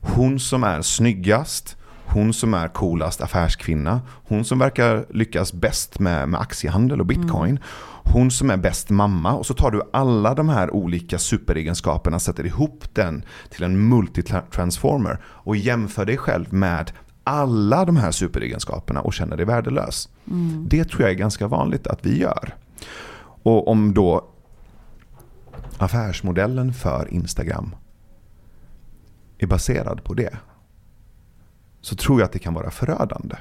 hon 0.01 0.41
som 0.41 0.65
är 0.65 0.83
snyggast, 0.83 1.77
hon 2.07 2.33
som 2.33 2.55
är 2.55 2.69
coolast 2.69 3.21
affärskvinna, 3.21 4.01
hon 4.09 4.45
som 4.45 4.59
verkar 4.59 5.07
lyckas 5.11 5.53
bäst 5.53 5.99
med, 5.99 6.29
med 6.29 6.41
aktiehandel 6.41 7.01
och 7.01 7.07
bitcoin, 7.07 7.59
hon 8.05 8.31
som 8.31 8.51
är 8.51 8.57
bäst 8.57 8.91
mamma 8.91 9.35
och 9.35 9.47
så 9.47 9.55
tar 9.55 9.71
du 9.71 9.83
alla 9.93 10.35
de 10.35 10.49
här 10.49 10.75
olika 10.75 11.19
superegenskaperna, 11.19 12.19
sätter 12.19 12.47
ihop 12.47 12.85
den 12.93 13.25
till 13.51 13.63
en 13.63 13.89
multitransformer 13.89 15.21
och 15.25 15.57
jämför 15.57 16.05
dig 16.05 16.17
själv 16.17 16.53
med 16.53 16.93
alla 17.25 17.85
de 17.85 17.97
här 17.97 18.11
superegenskaperna 18.11 19.01
och 19.01 19.15
känner 19.15 19.37
dig 19.37 19.47
värdelös. 19.47 20.09
Det 20.69 20.85
tror 20.85 21.03
jag 21.03 21.11
är 21.11 21.15
ganska 21.15 21.49
vanligt 21.49 21.87
att 21.87 22.07
vi 22.07 22.19
gör. 22.19 22.55
Och 23.43 23.69
om 23.69 23.95
då 23.95 24.31
affärsmodellen 25.79 26.73
för 26.73 27.09
Instagram 27.15 27.75
är 29.39 29.47
baserad 29.47 30.05
på 30.05 30.15
det 30.15 30.39
så 31.81 31.97
tror 31.97 32.21
jag 32.21 32.27
att 32.27 32.33
det 32.33 32.39
kan 32.39 32.55
vara 32.55 32.71
förödande. 32.71 33.37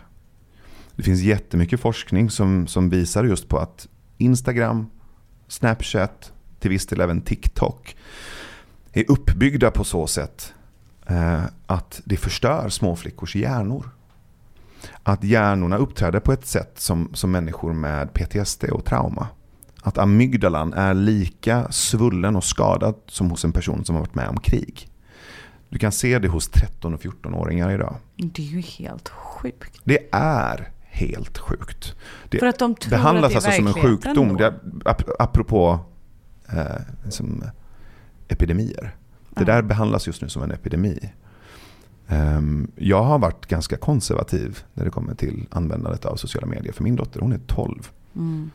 Det 0.96 1.04
finns 1.04 1.22
jättemycket 1.22 1.80
forskning 1.80 2.30
som, 2.30 2.68
som 2.68 2.90
visar 2.90 3.24
just 3.24 3.48
på 3.48 3.58
att 3.58 3.88
Instagram, 4.18 4.90
Snapchat, 5.48 6.32
till 6.60 6.70
viss 6.70 6.86
del 6.86 7.02
även 7.02 7.22
TikTok 7.22 7.96
är 8.94 9.12
uppbyggda 9.12 9.72
på 9.72 9.84
så 9.84 10.08
sätt 10.08 10.54
eh, 11.08 11.44
att 11.66 12.02
det 12.06 12.18
förstör 12.18 12.70
småflickors 12.70 13.36
hjärnor. 13.36 13.90
Att 15.04 15.24
hjärnorna 15.24 15.78
uppträder 15.78 16.20
på 16.20 16.34
ett 16.34 16.46
sätt 16.46 16.72
som, 16.76 17.10
som 17.14 17.32
människor 17.32 17.74
med 17.74 18.14
PTSD 18.14 18.64
och 18.64 18.86
trauma. 18.86 19.28
Att 19.82 19.98
amygdalan 19.98 20.74
är 20.74 20.94
lika 20.94 21.72
svullen 21.72 22.36
och 22.36 22.44
skadad 22.44 22.96
som 23.08 23.30
hos 23.30 23.46
en 23.46 23.52
person 23.52 23.86
som 23.86 23.96
har 23.96 24.00
varit 24.02 24.16
med 24.16 24.28
om 24.28 24.40
krig. 24.40 24.90
Du 25.70 25.80
kan 25.80 25.92
se 25.92 26.20
det 26.20 26.28
hos 26.28 26.48
13 26.48 26.94
och 26.94 27.02
14-åringar 27.02 27.72
idag. 27.72 27.96
Det 28.16 28.42
är 28.42 28.48
ju 28.48 28.62
helt 28.62 29.10
sjukt. 29.10 29.80
Det 29.84 30.08
är 30.12 30.72
helt 30.94 31.38
sjukt. 31.38 31.96
Det 32.30 32.40
För 32.40 32.46
att 32.46 32.60
de 32.60 32.76
tror 32.76 32.90
behandlas 32.90 33.36
att 33.36 33.44
det 33.44 33.50
är 33.50 33.52
alltså 33.62 33.74
som 33.74 33.82
en 33.84 33.98
sjukdom. 33.98 34.38
Det, 34.38 34.54
ap 34.86 35.02
apropå 35.20 35.80
eh, 36.50 36.66
som 37.10 37.44
epidemier. 38.28 38.96
Det 39.30 39.42
Ja. 39.42 39.46
där 39.46 39.62
behandlas 39.62 40.08
just 40.08 40.22
nu 40.22 40.30
som 40.30 40.44
en 40.44 40.52
epidemi. 40.52 41.10
Ehm, 42.08 42.72
jag 42.76 43.04
har 43.04 43.20
varit 43.20 43.46
ganska 43.46 43.78
konservativ 43.78 44.64
när 44.74 44.86
det 44.86 44.92
kommer 44.92 45.16
till 45.16 45.48
användandet 45.52 46.06
av 46.06 46.16
sociala 46.16 46.48
medier. 46.48 46.74
För 46.74 46.84
min 46.84 46.96
dotter, 46.96 47.20
hon 47.20 47.32
är 47.34 47.40
12. 47.48 47.90
Mm, 48.16 48.50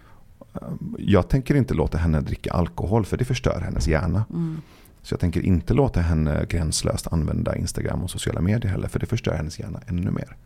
Ehm, 0.63 0.97
Jag 0.99 1.29
tänker 1.29 1.55
inte 1.55 1.75
låta 1.75 1.99
henne 1.99 2.21
dricka 2.21 2.53
alkohol 2.53 3.05
för 3.05 3.17
det 3.17 3.25
förstör 3.25 3.61
hennes 3.65 3.89
hjärna. 3.89 4.25
mm, 4.31 4.61
Så 5.03 5.13
jag 5.13 5.21
tänker 5.21 5.41
inte 5.41 5.75
låta 5.75 6.01
henne 6.01 6.47
gränslöst 6.49 7.13
använda 7.13 7.57
Instagram 7.57 8.03
och 8.03 8.11
sociala 8.11 8.41
medier 8.41 8.71
heller. 8.73 8.89
För 8.89 8.99
det 8.99 9.07
förstör 9.07 9.35
hennes 9.35 9.59
hjärna 9.59 9.81
ännu 9.87 10.11
mer. 10.11 10.37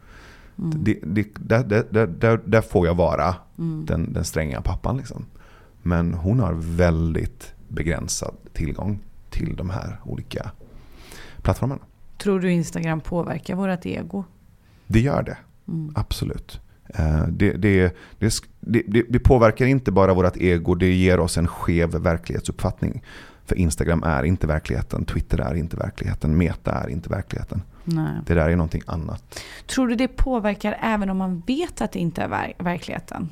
Mm, 0.59 0.84
Det, 0.84 0.98
det, 1.03 1.26
där, 1.34 1.64
där, 1.64 2.07
där, 2.07 2.40
där, 2.44 2.61
får 2.61 2.86
jag 2.86 2.94
vara 2.94 3.34
mm. 3.59 3.86
den, 3.86 4.12
den 4.12 4.24
stränga 4.24 4.61
pappan. 4.61 4.96
Liksom. 4.96 5.26
Men 5.82 6.14
hon 6.14 6.40
har 6.40 6.53
väldigt 6.55 7.55
begränsad 7.68 8.34
tillgång 8.53 8.98
till 9.30 9.57
de 9.57 9.70
här 9.70 10.00
olika 10.05 10.50
plattformarna. 11.42 11.80
Tror 12.18 12.40
du 12.40 12.50
Instagram 12.50 13.00
påverkar 13.00 13.55
vårt 13.55 13.86
ego? 13.86 14.24
Det 14.86 15.00
gör 15.00 15.22
det, 15.22 15.36
Mm. 15.68 15.92
absolut. 15.94 16.61
Eh, 16.86 17.26
Det, 17.28 17.53
det, 17.53 17.94
det, 18.61 19.03
det 19.09 19.18
påverkar 19.18 19.66
inte 19.66 19.92
bara 19.92 20.14
vårt 20.14 20.36
ego, 20.36 20.74
det 20.74 20.92
ger 20.94 21.20
oss 21.20 21.38
en 21.38 21.46
skev 21.48 21.90
verklighetsuppfattning. 21.90 23.03
För 23.44 23.57
Instagram 23.57 24.03
är 24.03 24.22
inte 24.22 24.46
verkligheten, 24.46 25.05
Twitter 25.05 25.38
är 25.38 25.55
inte 25.55 25.76
verkligheten, 25.76 26.36
Meta 26.38 26.72
är 26.72 26.88
inte 26.88 27.09
verkligheten. 27.09 27.62
Nej. 27.85 28.12
Det 28.26 28.35
där 28.35 28.49
är 28.49 28.57
någonting 28.57 28.83
annat. 28.87 29.41
Tror 29.66 29.89
du 29.89 29.95
det 29.95 30.09
påverkar 30.09 30.78
även 30.80 31.11
om 31.11 31.16
man 31.16 31.43
vet 31.47 31.80
att 31.80 31.93
det 31.93 31.99
inte 31.99 32.22
är 32.22 32.28
ver- 32.28 32.53
verkligheten? 32.64 33.28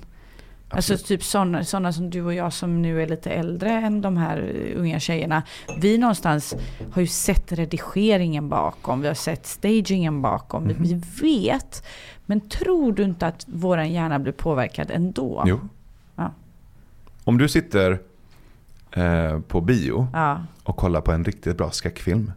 Alltså 0.73 0.93
Absolut. 0.93 1.07
typ 1.09 1.25
sådana, 1.25 1.65
sådana 1.65 1.93
som 1.93 2.11
du 2.11 2.23
och 2.23 2.35
jag 2.35 2.53
som 2.53 2.83
nu 2.83 3.03
är 3.03 3.07
lite 3.07 3.31
äldre 3.31 3.71
än 3.73 4.01
de 4.01 4.17
här 4.17 4.53
eh, 4.55 4.81
unga 4.81 5.01
tjejerna. 5.01 5.43
Vi 5.79 5.99
någonstans 5.99 6.55
har 6.93 7.01
ju 7.01 7.07
sett 7.09 7.53
redigeringen 7.53 8.49
bakom, 8.49 9.01
vi 9.01 9.07
har 9.09 9.15
sett 9.15 9.47
stagingen 9.47 10.23
bakom, 10.23 10.65
Mhm. 10.65 10.75
vi 10.79 10.95
vet. 11.23 11.87
Men 12.27 12.41
tror 12.49 12.93
du 12.93 13.03
inte 13.03 13.27
att 13.27 13.45
våran 13.49 13.93
hjärna 13.93 14.19
blir 14.19 14.33
påverkad 14.33 14.91
ändå? 14.91 15.43
Jo. 15.47 15.61
Ja. 16.17 16.31
Om 17.25 17.39
du 17.39 17.49
sitter 17.49 17.99
eh, 18.91 19.41
på 19.41 19.61
bio 19.61 20.09
Ja, 20.13 20.45
och 20.63 20.77
kollar 20.77 21.01
på 21.01 21.13
en 21.13 21.25
riktigt 21.25 21.57
bra 21.57 21.71
skräckfilm, 21.71 22.33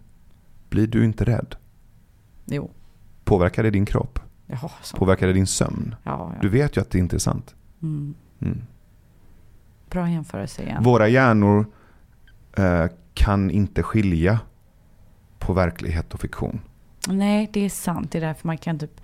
blir 0.70 0.88
du 0.88 1.06
inte 1.06 1.24
rädd? 1.26 1.56
Jo. 2.46 2.72
Påverkar 3.24 3.64
det 3.64 3.70
din 3.70 3.86
kropp? 3.86 4.20
Jaha, 4.48 4.72
så. 4.82 4.98
Påverkar 4.98 5.28
det 5.28 5.34
din 5.34 5.48
sömn? 5.48 5.96
Ja, 6.04 6.32
ja. 6.36 6.42
Du 6.42 6.50
vet 6.50 6.78
ju 6.78 6.82
att 6.82 6.90
det 6.90 7.00
inte 7.00 7.16
är 7.16 7.20
sant. 7.20 7.56
Mm. 7.82 8.14
Mm. 8.42 8.62
Bra 9.90 10.10
jämförelse 10.10 10.64
igen. 10.64 10.84
Våra 10.84 11.08
hjärnor 11.08 11.66
eh, 12.58 12.86
kan 13.14 13.52
inte 13.52 13.84
skilja 13.84 14.40
på 15.40 15.54
verklighet 15.54 16.14
och 16.14 16.20
fiktion. 16.20 16.62
Nej, 17.08 17.50
det 17.54 17.66
är 17.66 17.70
sant. 17.70 18.12
Det 18.12 18.18
är 18.18 18.22
därför 18.22 18.48
man 18.48 18.58
kan 18.58 18.80
typ 18.80 19.02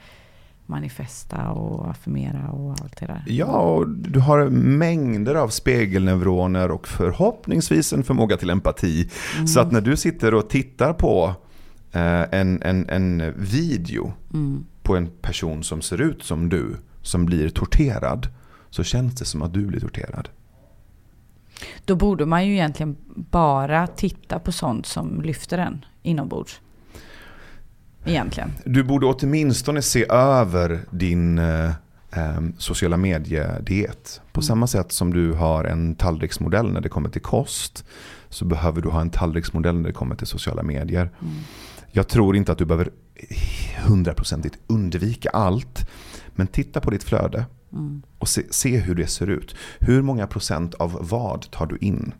manifesta 0.65 1.49
och 1.49 1.89
affirmera 1.89 2.49
och 2.49 2.71
allt 2.71 2.99
det 2.99 3.05
där. 3.05 3.23
Ja, 3.27 3.45
och 3.45 3.89
du 3.89 4.19
har 4.19 4.49
mängder 4.49 5.35
av 5.35 5.47
spegelneuroner 5.49 6.71
och 6.71 6.87
förhoppningsvis 6.87 7.93
en 7.93 8.03
förmåga 8.03 8.37
till 8.37 8.49
empati. 8.49 9.09
Mm. 9.35 9.47
Så 9.47 9.59
att 9.59 9.71
när 9.71 9.81
du 9.81 9.97
sitter 9.97 10.33
och 10.33 10.49
tittar 10.49 10.93
på 10.93 11.35
en, 11.91 12.61
en, 12.61 12.89
en 12.89 13.33
video 13.37 14.13
Mm. 14.33 14.65
på 14.83 14.95
en 14.97 15.07
person 15.21 15.63
som 15.63 15.81
ser 15.81 16.01
ut 16.01 16.23
som 16.23 16.49
du, 16.49 16.75
som 17.01 17.25
blir 17.25 17.49
torterad, 17.49 18.27
så 18.69 18.83
känns 18.83 19.15
det 19.15 19.25
som 19.25 19.41
att 19.41 19.53
du 19.53 19.65
blir 19.65 19.79
torterad. 19.79 20.29
Då 21.85 21.95
borde 21.95 22.25
man 22.25 22.47
ju 22.47 22.53
egentligen 22.53 22.95
bara 23.15 23.87
titta 23.87 24.39
på 24.39 24.51
sånt 24.51 24.85
som 24.85 25.21
lyfter 25.21 25.57
en 25.57 25.85
inombords. 26.03 26.61
Egentligen. 28.05 28.51
Du 28.65 28.83
borde 28.83 29.05
åtminstone 29.05 29.81
se 29.81 30.05
över 30.09 30.79
din 30.91 31.39
eh, 31.39 31.65
eh, 32.11 32.41
sociala 32.57 32.97
mediediet. 32.97 34.21
På 34.31 34.39
Mm. 34.39 34.43
samma 34.47 34.67
sätt 34.67 34.91
som 34.91 35.13
du 35.13 35.33
har 35.33 35.63
en 35.63 35.95
tallriksmodell 35.95 36.71
när 36.71 36.81
det 36.81 36.89
kommer 36.89 37.09
till 37.09 37.21
kost 37.21 37.85
så 38.29 38.45
behöver 38.45 38.81
du 38.81 38.89
ha 38.89 39.01
en 39.01 39.09
tallriksmodell 39.09 39.75
när 39.75 39.87
det 39.89 39.93
kommer 39.93 40.15
till 40.15 40.27
sociala 40.27 40.63
medier. 40.63 41.09
Mm. 41.21 41.33
Jag 41.91 42.07
tror 42.07 42.35
inte 42.35 42.51
att 42.51 42.57
du 42.57 42.65
behöver 42.65 42.89
hundraprocentigt 43.87 44.57
undvika 44.67 45.29
allt. 45.29 45.89
Men 46.35 46.47
titta 46.47 46.79
på 46.81 46.91
ditt 46.91 47.03
flöde 47.03 47.45
Mm. 47.73 48.01
och 48.19 48.27
se, 48.27 48.41
se 48.49 48.77
hur 48.77 48.95
det 48.95 49.07
ser 49.07 49.27
ut. 49.29 49.55
Hur 49.79 50.01
många 50.01 50.27
procent 50.27 50.73
av 50.73 50.97
vad 51.09 51.51
tar 51.51 51.65
du 51.65 51.77
in? 51.77 52.13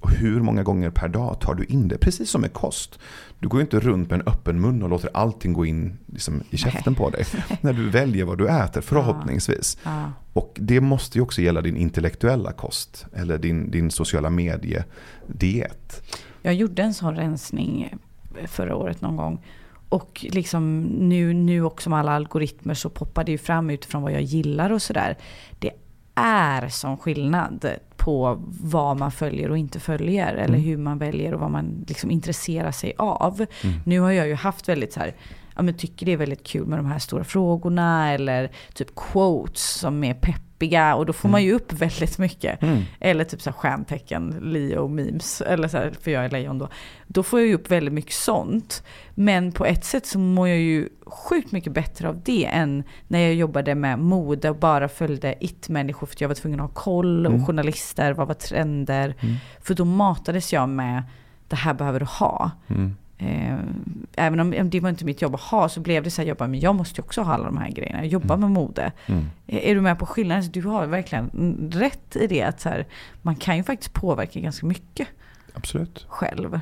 Och 0.00 0.10
hur 0.10 0.40
många 0.40 0.62
gånger 0.62 0.90
per 0.90 1.08
dag 1.08 1.40
tar 1.40 1.54
du 1.54 1.64
in 1.64 1.88
det? 1.88 1.98
Precis 1.98 2.30
som 2.30 2.40
med 2.40 2.52
kost. 2.52 2.98
Du 3.38 3.48
går 3.48 3.60
ju 3.60 3.64
inte 3.64 3.80
runt 3.80 4.10
med 4.10 4.20
en 4.20 4.26
öppen 4.28 4.60
mun 4.60 4.82
och 4.82 4.88
låter 4.88 5.10
allting 5.14 5.52
gå 5.52 5.66
in 5.66 5.98
liksom, 6.06 6.42
i 6.50 6.56
käften 6.56 6.94
på 6.94 7.10
dig. 7.10 7.24
När 7.60 7.72
du 7.72 7.90
väljer 7.90 8.24
vad 8.24 8.38
du 8.38 8.48
äter, 8.48 8.80
förhoppningsvis. 8.80 9.78
Ja. 9.82 10.12
Och 10.32 10.56
det 10.60 10.80
måste 10.80 11.18
ju 11.18 11.22
också 11.22 11.42
gälla 11.42 11.60
din 11.60 11.76
intellektuella 11.76 12.52
kost. 12.52 13.06
Eller 13.12 13.38
din, 13.38 13.70
din 13.70 13.90
sociala 13.90 14.30
medie-diet. 14.30 16.02
Jag 16.42 16.54
gjorde 16.54 16.82
en 16.82 16.94
sån 16.94 17.16
rensning 17.16 17.94
förra 18.46 18.76
året 18.76 19.00
någon 19.00 19.16
gång. 19.16 19.44
Och 19.88 20.26
liksom 20.30 20.80
nu, 20.82 21.32
nu 21.34 21.64
också 21.64 21.90
med 21.90 21.98
alla 21.98 22.12
algoritmer 22.12 22.74
så 22.74 22.90
poppar 22.90 23.24
det 23.24 23.32
ju 23.32 23.38
fram 23.38 23.70
utifrån 23.70 24.02
vad 24.02 24.12
jag 24.12 24.22
gillar 24.22 24.70
och 24.72 24.82
sådär. 24.82 25.16
Det 25.58 25.70
är 26.14 26.68
som 26.68 26.96
skillnad 26.98 27.66
på 27.96 28.42
vad 28.62 28.96
man 28.98 29.12
följer 29.12 29.50
och 29.50 29.58
inte 29.58 29.80
följer. 29.80 30.32
Eller 30.34 30.44
Mm. 30.54 30.60
hur 30.60 30.76
man 30.76 30.98
väljer 30.98 31.34
och 31.34 31.40
vad 31.40 31.50
man 31.50 31.84
liksom 31.88 32.10
intresserar 32.10 32.70
sig 32.70 32.92
av. 32.98 33.34
Mm. 33.64 33.76
Nu 33.84 34.00
har 34.00 34.10
jag 34.10 34.26
ju 34.28 34.34
haft 34.34 34.68
väldigt 34.68 34.92
så 34.92 35.00
här, 35.00 35.14
ja 35.56 35.62
men 35.62 35.74
tycker 35.74 36.06
det 36.06 36.12
är 36.12 36.16
väldigt 36.16 36.46
kul 36.46 36.66
med 36.66 36.78
de 36.78 36.86
här 36.86 36.98
stora 36.98 37.24
frågorna 37.24 38.12
eller 38.12 38.50
typ 38.74 38.94
quotes 38.94 39.62
som 39.62 40.04
är 40.04 40.14
peppiga 40.14 40.94
och 40.94 41.06
då 41.06 41.12
får 41.12 41.28
man 41.28 41.42
ju 41.44 41.52
upp 41.52 41.72
väldigt 41.72 42.18
mycket. 42.18 42.62
Mm. 42.62 42.82
Eller 43.00 43.24
typ 43.24 43.42
så 43.42 43.50
här 43.50 43.54
stjärntecken, 43.56 44.38
Leo 44.42 44.88
memes, 44.88 45.40
eller 45.40 45.68
så 45.68 45.76
här, 45.76 45.92
för 46.00 46.10
jag 46.10 46.24
är 46.24 46.30
lejon 46.30 46.58
då. 46.58 46.68
Då 47.06 47.22
får 47.22 47.40
jag 47.40 47.48
ju 47.48 47.54
upp 47.54 47.70
väldigt 47.70 47.94
mycket 47.94 48.12
sånt. 48.14 48.84
Men 49.14 49.52
på 49.52 49.64
ett 49.64 49.84
sätt 49.84 50.06
så 50.06 50.18
mår 50.18 50.48
jag 50.48 50.58
ju 50.58 50.88
sjukt 51.06 51.52
mycket 51.52 51.72
bättre 51.72 52.08
av 52.08 52.22
det 52.24 52.44
än 52.44 52.84
när 53.08 53.18
jag 53.18 53.34
jobbade 53.34 53.74
med 53.74 53.98
mode 53.98 54.50
och 54.50 54.56
bara 54.56 54.88
följde 54.88 55.34
it-människor 55.44 56.06
för 56.06 56.16
jag 56.18 56.28
var 56.28 56.34
tvungen 56.34 56.60
att 56.60 56.66
ha 56.70 56.74
koll 56.74 57.26
och 57.26 57.32
Mm. 57.32 57.46
journalister, 57.46 58.12
vad 58.12 58.26
var 58.28 58.34
trender? 58.34 59.14
Mm. 59.20 59.36
För 59.62 59.74
då 59.74 59.84
matades 59.84 60.52
jag 60.52 60.68
med 60.68 61.02
det 61.48 61.56
här 61.56 61.74
behöver 61.74 62.00
du 62.00 62.06
ha. 62.06 62.50
Mm. 62.68 62.96
Eh, 63.24 63.58
även 64.16 64.40
om 64.40 64.70
det 64.70 64.80
var 64.80 64.90
inte 64.90 65.04
mitt 65.04 65.22
jobb 65.22 65.34
att 65.34 65.40
ha 65.40 65.68
så 65.68 65.80
blev 65.80 66.02
det 66.02 66.10
så 66.10 66.22
här, 66.22 66.28
jag 66.28 66.36
bara, 66.36 66.48
men 66.48 66.60
jag 66.60 66.74
måste 66.74 67.00
ju 67.00 67.04
också 67.04 67.22
ha 67.22 67.34
alla 67.34 67.44
de 67.44 67.56
här 67.56 67.70
grejerna. 67.70 67.98
Jag 67.98 68.06
jobbar 68.06 68.36
med 68.36 68.50
mode. 68.50 68.92
Mm. 69.06 69.24
Är 69.46 69.74
du 69.74 69.80
med 69.80 69.98
på 69.98 70.06
skillnaden? 70.06 70.44
Så 70.44 70.50
Du 70.50 70.62
har 70.62 70.86
verkligen 70.86 71.30
mm, 71.30 71.70
rätt 71.70 72.16
i 72.16 72.26
det 72.26 72.42
att 72.42 72.60
så 72.60 72.68
här, 72.68 72.86
man 73.22 73.36
kan 73.36 73.56
ju 73.56 73.62
faktiskt 73.62 73.92
påverka 73.92 74.40
ganska 74.40 74.66
mycket 74.66 75.08
Absolut. 75.54 76.06
själv. 76.08 76.60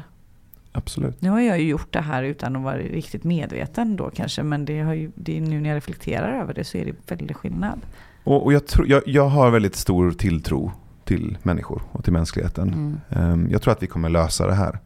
Absolut. 0.72 1.22
Nu 1.22 1.30
har 1.30 1.40
jag 1.40 1.60
ju 1.60 1.68
gjort 1.68 1.92
det 1.92 2.00
här 2.00 2.22
utan 2.22 2.56
att 2.56 2.62
vara 2.62 2.76
riktigt 2.76 3.24
medveten 3.24 3.96
då 3.96 4.10
kanske, 4.10 4.42
men 4.42 4.64
det 4.64 4.80
har 4.80 4.94
ju, 4.94 5.10
det 5.14 5.40
nu 5.40 5.60
när 5.60 5.70
jag 5.70 5.76
reflekterar 5.76 6.40
över 6.40 6.54
det 6.54 6.64
så 6.64 6.78
är 6.78 6.84
det 6.84 7.10
väldigt 7.10 7.36
skillnad. 7.36 7.80
Och, 8.24 8.44
och 8.44 8.52
jag, 8.52 8.66
tror, 8.66 8.88
jag, 8.88 9.02
jag 9.06 9.28
har 9.28 9.50
väldigt 9.50 9.76
stor 9.76 10.10
tilltro 10.10 10.72
till 11.04 11.38
människor 11.42 11.82
och 11.92 12.04
till 12.04 12.12
mänskligheten. 12.12 12.68
Mm. 12.68 13.00
Ehm, 13.08 13.50
Jag 13.50 13.62
tror 13.62 13.72
att 13.72 13.82
vi 13.82 13.86
kommer 13.86 14.08
lösa 14.08 14.46
det 14.46 14.54
här. 14.54 14.78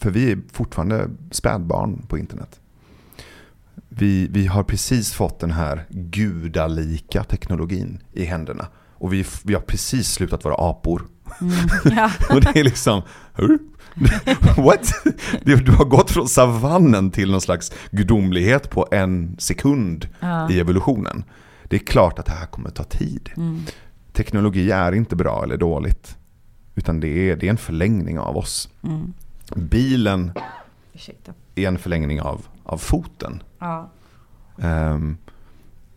För 0.00 0.10
vi 0.10 0.32
är 0.32 0.38
fortfarande 0.52 1.08
spädbarn 1.30 2.06
på 2.08 2.18
internet. 2.18 2.60
Vi, 3.88 4.28
vi 4.30 4.46
har 4.46 4.62
precis 4.62 5.12
fått 5.12 5.40
den 5.40 5.50
här 5.50 5.84
gudalika 5.90 7.24
teknologin 7.24 8.02
i 8.12 8.24
händerna. 8.24 8.66
Och 8.94 9.12
vi, 9.12 9.24
vi 9.44 9.54
har 9.54 9.60
precis 9.60 10.08
slutat 10.12 10.44
vara 10.44 10.54
apor. 10.70 11.06
Mm. 11.40 11.52
Ja. 11.96 12.10
och 12.34 12.40
det 12.40 12.60
är 12.60 12.64
liksom, 12.64 13.02
"Hur? 13.34 13.58
what? 14.62 14.92
Du 15.44 15.72
har 15.72 15.84
gått 15.84 16.10
från 16.10 16.28
savannen 16.28 17.10
till 17.10 17.30
någon 17.30 17.40
slags 17.40 17.72
gudomlighet 17.90 18.70
på 18.70 18.88
en 18.90 19.36
sekund 19.38 20.08
Ja. 20.20 20.50
i 20.50 20.60
evolutionen. 20.60 21.24
Det 21.64 21.76
är 21.76 21.80
klart 21.86 22.18
att 22.18 22.26
det 22.26 22.32
här 22.32 22.46
kommer 22.46 22.70
ta 22.70 22.84
tid. 22.84 23.30
Mm. 23.36 23.62
Teknologi 24.12 24.70
är 24.70 24.92
inte 24.92 25.16
bra 25.16 25.42
eller 25.44 25.56
dåligt. 25.56 26.16
Utan 26.74 27.00
det 27.00 27.30
är, 27.30 27.36
det 27.36 27.46
är 27.46 27.50
en 27.50 27.56
förlängning 27.56 28.18
av 28.18 28.36
oss. 28.36 28.68
Mm. 28.82 29.12
Bilen 29.56 30.32
Ursäkta. 30.92 31.32
är 31.54 31.68
en 31.68 31.78
förlängning 31.78 32.20
av, 32.20 32.46
av 32.64 32.78
foten. 32.78 33.42
Ja. 33.58 33.90
Ehm, 34.58 35.16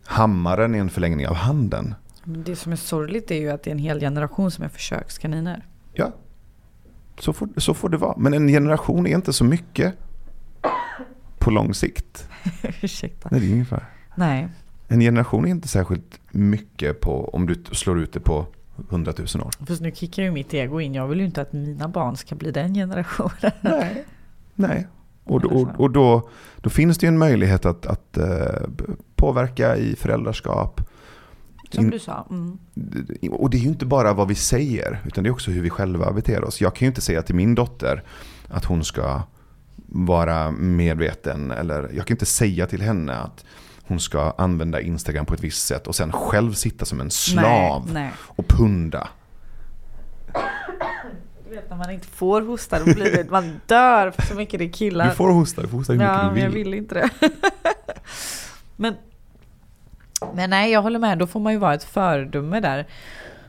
hammaren 0.04 0.74
är 0.74 0.78
en 0.78 0.90
förlängning 0.90 1.28
av 1.28 1.34
handen. 1.34 1.94
Men 2.24 2.42
Det 2.44 2.56
som 2.56 2.72
är 2.72 2.76
sorgligt 2.76 3.30
är 3.30 3.36
ju 3.40 3.50
att 3.50 3.62
det 3.62 3.70
är 3.70 3.72
en 3.72 3.78
hel 3.78 4.00
generation 4.00 4.50
som 4.50 4.64
är 4.64 4.68
försökskaniner. 4.68 5.66
Ja, 5.92 6.12
så 7.18 7.32
får, 7.32 7.48
så 7.56 7.74
får 7.74 7.88
det 7.88 7.96
vara. 7.96 8.14
Men 8.18 8.34
en 8.34 8.48
generation 8.48 9.06
är 9.06 9.14
inte 9.14 9.32
så 9.32 9.44
mycket 9.44 9.94
på 11.38 11.50
lång 11.50 11.74
sikt. 11.74 12.28
Ursäkta. 12.82 13.28
Nej, 13.32 13.40
det 13.40 13.46
är 13.46 13.52
ungefär. 13.52 13.84
Nej. 14.14 14.48
En 14.88 15.00
generation 15.00 15.46
är 15.46 15.50
inte 15.50 15.68
särskilt 15.68 16.20
mycket 16.30 17.00
på, 17.00 17.28
om 17.34 17.46
du 17.46 17.64
slår 17.72 18.00
ut 18.00 18.12
det 18.12 18.20
på 18.20 18.46
100 18.90 19.12
000 19.34 19.46
år. 19.46 19.50
Fast 19.66 19.82
nu 19.82 19.92
kickar 19.94 20.22
ju 20.22 20.30
mitt 20.30 20.54
ego 20.54 20.80
in. 20.80 20.94
Jag 20.94 21.08
vill 21.08 21.18
ju 21.18 21.26
inte 21.26 21.42
att 21.42 21.52
mina 21.52 21.88
barn 21.88 22.16
ska 22.16 22.34
bli 22.34 22.50
den 22.50 22.74
generationen. 22.74 23.52
Nej. 23.60 24.04
Nej. 24.54 24.86
Och, 25.24 25.40
då, 25.40 25.48
och, 25.48 25.80
och 25.80 25.90
då, 25.90 26.28
då 26.60 26.70
finns 26.70 26.98
det 26.98 27.06
ju 27.06 27.08
en 27.08 27.18
möjlighet 27.18 27.66
att, 27.66 27.86
att 27.86 28.16
eh, 28.16 28.68
påverka 29.16 29.76
i 29.76 29.96
föräldraskap. 29.96 30.80
Som 31.70 31.90
du 31.90 31.98
sa. 31.98 32.26
Mm. 32.30 32.58
Och 33.30 33.50
det 33.50 33.56
är 33.56 33.60
ju 33.60 33.68
inte 33.68 33.86
bara 33.86 34.12
vad 34.12 34.28
vi 34.28 34.34
säger, 34.34 35.00
utan 35.06 35.24
det 35.24 35.30
är 35.30 35.32
också 35.32 35.50
hur 35.50 35.62
vi 35.62 35.70
själva 35.70 36.12
beter 36.12 36.44
oss. 36.44 36.60
Jag 36.60 36.74
kan 36.74 36.86
ju 36.86 36.88
inte 36.88 37.00
säga 37.00 37.22
till 37.22 37.34
min 37.34 37.54
dotter 37.54 38.02
att 38.48 38.64
hon 38.64 38.84
ska 38.84 39.22
vara 39.86 40.50
medveten, 40.50 41.50
eller 41.50 41.90
jag 41.94 42.06
kan 42.06 42.14
inte 42.14 42.26
säga 42.26 42.66
till 42.66 42.82
henne 42.82 43.16
att 43.16 43.44
hon 43.92 44.00
ska 44.00 44.34
använda 44.38 44.80
Instagram 44.80 45.26
på 45.26 45.34
ett 45.34 45.40
visst 45.44 45.66
sätt 45.66 45.86
och 45.86 45.94
sen 45.94 46.12
själv 46.12 46.52
sitta 46.52 46.84
som 46.84 47.00
en 47.00 47.10
slav 47.10 47.84
Nej, 47.84 47.94
nej. 47.94 48.10
och 48.26 48.46
punda. 48.48 49.08
Du 51.48 51.54
vet 51.54 51.70
när 51.70 51.76
man 51.76 51.90
inte 51.90 52.06
får 52.06 52.42
hosta, 52.42 52.78
då 52.78 52.84
blir 52.84 53.16
det, 53.16 53.30
man 53.30 53.60
dör 53.66 54.10
för 54.10 54.22
så 54.22 54.34
mycket 54.34 54.58
det 54.58 54.68
killar. 54.68 55.08
Du 55.08 55.14
får 55.14 55.32
hosta, 55.32 55.62
du 55.62 55.68
får 55.68 55.78
hosta 55.78 55.92
hur 55.92 55.98
mycket 56.00 56.12
Ja, 56.14 56.22
du 56.28 56.32
men 56.34 56.42
jag 56.42 56.50
vill. 56.50 56.64
vill 56.64 56.74
inte 56.74 56.94
det. 56.94 57.10
men, 58.76 58.94
men 60.34 60.50
nej, 60.50 60.72
jag 60.72 60.82
håller 60.82 60.98
med. 60.98 61.18
Då 61.18 61.26
får 61.26 61.40
man 61.40 61.52
ju 61.52 61.58
vara 61.58 61.74
ett 61.74 61.84
föredöme 61.84 62.60
där. 62.60 62.86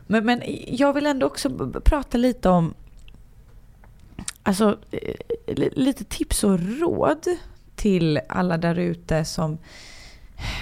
Men, 0.06 0.24
men 0.26 0.42
jag 0.66 0.92
vill 0.92 1.06
ändå 1.06 1.26
också 1.26 1.70
prata 1.84 2.18
lite 2.18 2.48
om 2.48 2.74
alltså, 4.42 4.78
eh, 4.90 5.14
li- 5.54 5.72
lite 5.76 6.04
tips 6.04 6.44
och 6.44 6.58
råd 6.80 7.26
till 7.76 8.20
alla 8.28 8.56
där 8.58 8.78
ute 8.78 9.24
som 9.24 9.58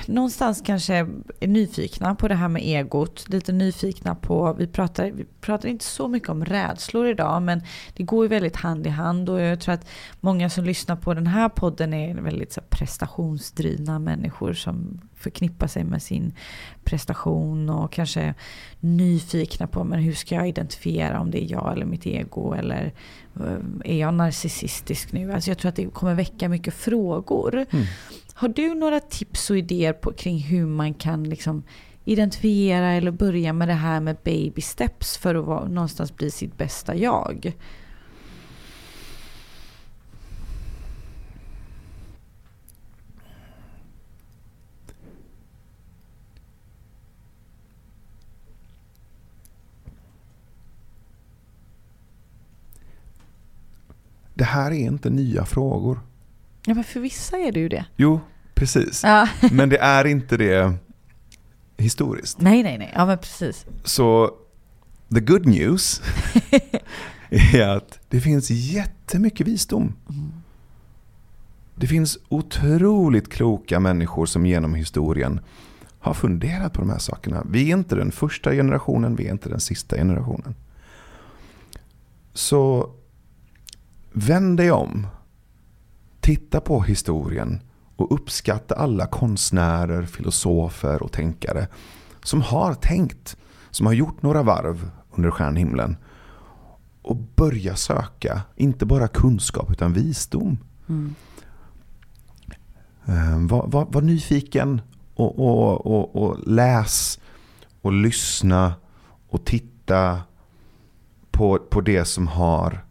någonstans 0.07 0.62
kanske 0.66 0.95
är 1.41 1.47
nyfikna 1.47 2.14
på 2.14 2.29
det 2.29 2.35
här 2.35 2.49
med 2.49 2.62
egot. 2.62 3.29
Lite 3.29 3.53
nyfikna 3.53 4.14
på, 4.14 4.53
vi 4.53 4.66
pratar, 4.66 5.11
vi 5.11 5.25
pratar 5.41 5.68
inte 5.68 5.85
så 5.85 6.09
mycket 6.09 6.29
om 6.29 6.45
rädslor 6.45 7.09
idag 7.09 7.43
men 7.43 7.62
det 7.95 8.03
går 8.03 8.25
ju 8.25 8.29
väldigt 8.29 8.57
hand 8.57 8.87
i 8.87 8.91
hand 8.91 9.29
och 9.29 9.41
jag 9.41 9.61
tror 9.61 9.75
att 9.75 9.89
många 10.20 10.51
som 10.51 10.64
lyssnar 10.64 10.97
på 10.97 11.14
den 11.14 11.27
här 11.27 11.49
podden 11.49 11.95
är 11.95 12.14
väldigt 12.14 12.53
så 12.53 12.61
prestationsdrivna 12.68 13.99
människor 13.99 14.53
som 14.53 15.01
förknippar 15.14 15.66
sig 15.66 15.85
med 15.85 16.03
sin 16.03 16.35
prestation 16.85 17.70
och 17.70 17.93
kanske 17.93 18.35
nyfikna 18.81 19.66
på 19.66 19.85
men 19.85 19.99
hur 19.99 20.12
ska 20.12 20.35
jag 20.35 20.49
identifiera 20.49 21.20
om 21.20 21.31
det 21.31 21.45
är 21.45 21.51
jag 21.51 21.73
eller 21.73 21.87
mitt 21.87 22.07
ego 22.07 22.53
eller 22.55 22.93
eh, 23.37 23.93
är 23.93 23.99
jag 23.99 24.14
narcissistisk 24.14 25.12
nu? 25.12 25.33
Alltså 25.33 25.51
jag 25.51 25.59
tror 25.59 25.68
att 25.68 25.77
det 25.77 25.87
kommer 25.87 26.14
väcka 26.14 26.49
mycket 26.49 26.75
frågor. 26.75 27.66
Mm. 27.70 27.87
Har 28.43 28.49
du 28.49 28.74
några 28.74 29.01
tips 29.01 29.51
och 29.51 29.59
idéer 29.59 29.93
på, 29.93 30.12
kring 30.12 30.38
hur 30.38 30.66
man 30.66 30.95
kan 30.95 31.24
liksom 31.24 31.62
identifiera 32.05 32.93
eller 32.93 33.11
börja 33.11 33.53
med 33.53 33.68
det 33.68 33.74
här 33.74 34.01
med 34.01 34.16
baby 34.24 34.61
steps 34.61 35.16
för 35.16 35.34
att 35.34 35.45
vara, 35.45 35.68
någonstans 35.68 36.16
bli 36.16 36.30
sitt 36.30 36.57
bästa 36.57 36.97
jag? 36.97 37.57
Det 54.34 54.45
här 54.45 54.70
är 54.70 54.74
inte 54.74 55.11
nya 55.11 55.45
frågor. 55.45 56.01
Ja 56.66 56.74
men 56.74 56.84
för 56.84 57.01
vissa 57.01 57.38
är 57.38 57.53
det 57.53 57.61
ju 57.61 57.68
det. 57.68 57.84
Jo, 57.97 58.20
precis. 58.63 59.03
Ja. 59.05 59.29
Men 59.53 59.69
det 59.69 59.79
är 59.79 60.07
inte 60.07 60.37
det 60.37 60.75
historiskt. 61.77 62.41
Nej 62.41 62.63
nej 62.63 62.79
nej, 62.79 62.93
ja 62.95 63.07
men 63.07 63.19
precis. 63.19 63.67
Så 63.85 64.31
the 65.15 65.21
good 65.21 65.47
news 65.47 66.03
är 67.31 67.69
att 67.69 67.99
det 68.09 68.21
finns 68.21 68.51
jättemycket 68.51 69.47
visdom. 69.47 69.93
Det 71.75 71.87
finns 71.87 72.19
otroligt 72.29 73.29
kloka 73.29 73.81
människor 73.81 74.27
som 74.27 74.47
genom 74.47 74.75
historien 74.75 75.41
har 75.99 76.15
funderat 76.15 76.73
på 76.73 76.81
de 76.81 76.91
här 76.91 76.99
sakerna. 76.99 77.47
Vi 77.51 77.71
är 77.71 77.77
inte 77.77 77.95
den 77.95 78.13
första 78.13 78.53
generationen, 78.53 79.17
vi 79.17 79.27
är 79.27 79.33
inte 79.33 79.49
den 79.49 79.61
sista 79.61 79.97
generationen. 79.97 80.55
Så 82.33 82.91
vänd 84.13 84.57
dig 84.57 84.71
om. 84.71 85.07
Titta 86.21 86.61
på 86.61 86.83
historien 86.83 87.61
och 88.03 88.13
uppskatta 88.13 88.75
alla 88.75 89.07
konstnärer, 89.07 90.03
filosofer 90.07 91.03
och 91.03 91.13
tänkare 91.13 91.69
som 92.23 92.43
har 92.43 92.75
tänkt, 92.75 93.37
som 93.71 93.87
har 93.87 93.93
gjort 93.93 94.23
några 94.23 94.43
varv 94.43 94.91
under 95.11 95.31
stjärnhimlen 95.31 95.97
och 97.03 97.17
börja 97.17 97.77
söka, 97.77 98.43
inte 98.57 98.87
bara 98.87 99.09
kunskap 99.09 99.71
utan 99.71 99.93
visdom. 99.93 100.59
Mm. 100.89 101.15
Eh, 103.07 103.39
Var, 103.39 103.67
var, 103.67 103.87
var 103.91 104.03
nyfiken 104.03 104.81
och, 105.15 105.39
och, 105.39 105.87
och, 105.87 106.17
och 106.17 106.39
läs 106.47 107.21
och 107.81 107.93
lyssna 107.93 108.75
och 109.29 109.45
titta 109.45 110.23
på, 111.31 111.59
på 111.59 111.81
det 111.81 112.05
som 112.05 112.27
har 112.27 112.85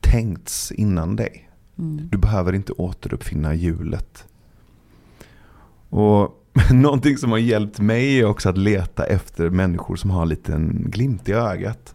tänkts 0.00 0.72
innan 0.72 1.16
dig. 1.16 1.50
Mm. 1.78 2.08
Du 2.10 2.18
behöver 2.18 2.52
inte 2.52 2.72
återuppfinna 2.72 3.54
hjulet. 3.54 4.24
Och 5.88 6.44
någonting 6.72 7.16
som 7.18 7.30
har 7.30 7.38
hjälpt 7.38 7.78
mig 7.80 8.18
är 8.18 8.24
också 8.24 8.48
att 8.48 8.58
leta 8.58 9.04
efter 9.06 9.50
människor 9.50 9.96
som 9.96 10.10
har 10.10 10.22
en 10.22 10.28
liten 10.28 10.84
glimt 10.90 11.28
i 11.28 11.32
ögat. 11.32 11.94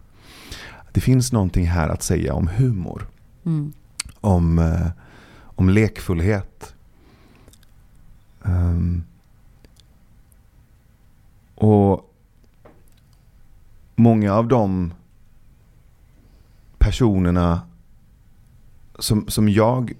Det 0.92 1.00
finns 1.00 1.32
någonting 1.32 1.66
här 1.66 1.88
att 1.88 2.02
säga 2.02 2.34
om 2.34 2.48
humor, 2.48 3.06
Mm. 3.46 3.72
om, 4.20 4.58
eh, 4.58 4.86
om 5.42 5.68
lekfullhet. 5.68 6.74
Ehm, 8.44 9.02
och 11.54 12.14
många 13.96 14.34
av 14.34 14.48
de 14.48 14.92
personerna 16.78 17.60
som, 18.98 19.28
som 19.28 19.48
jag 19.48 19.92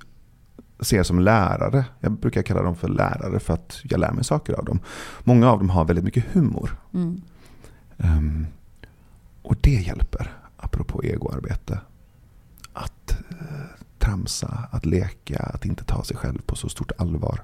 ser 0.85 1.03
som 1.03 1.19
lärare, 1.19 1.85
jag 2.01 2.13
brukar 2.13 2.43
kalla 2.43 2.63
dem 2.63 2.77
för 2.77 2.89
lärare 2.89 3.41
för 3.41 3.55
att 3.55 3.81
jag 3.83 4.01
lär 4.01 4.13
mig 4.13 4.25
saker 4.25 4.53
av 4.53 4.65
dem. 4.65 4.81
Många 5.25 5.51
av 5.51 5.59
dem 5.59 5.71
har 5.71 5.85
väldigt 5.85 6.05
mycket 6.05 6.25
humor. 6.33 6.77
Mm. 6.95 7.21
Ehm, 7.99 8.47
och 9.43 9.57
det 9.61 9.71
hjälper, 9.71 10.33
apropå 10.57 11.03
egoarbete. 11.03 11.79
Att 12.73 13.17
eh, 13.31 13.47
tramsa, 13.99 14.69
att 14.71 14.87
leka, 14.87 15.39
att 15.39 15.65
inte 15.65 15.85
ta 15.85 16.05
sig 16.05 16.17
själv 16.17 16.43
på 16.47 16.57
så 16.57 16.69
stort 16.69 16.93
allvar. 16.99 17.43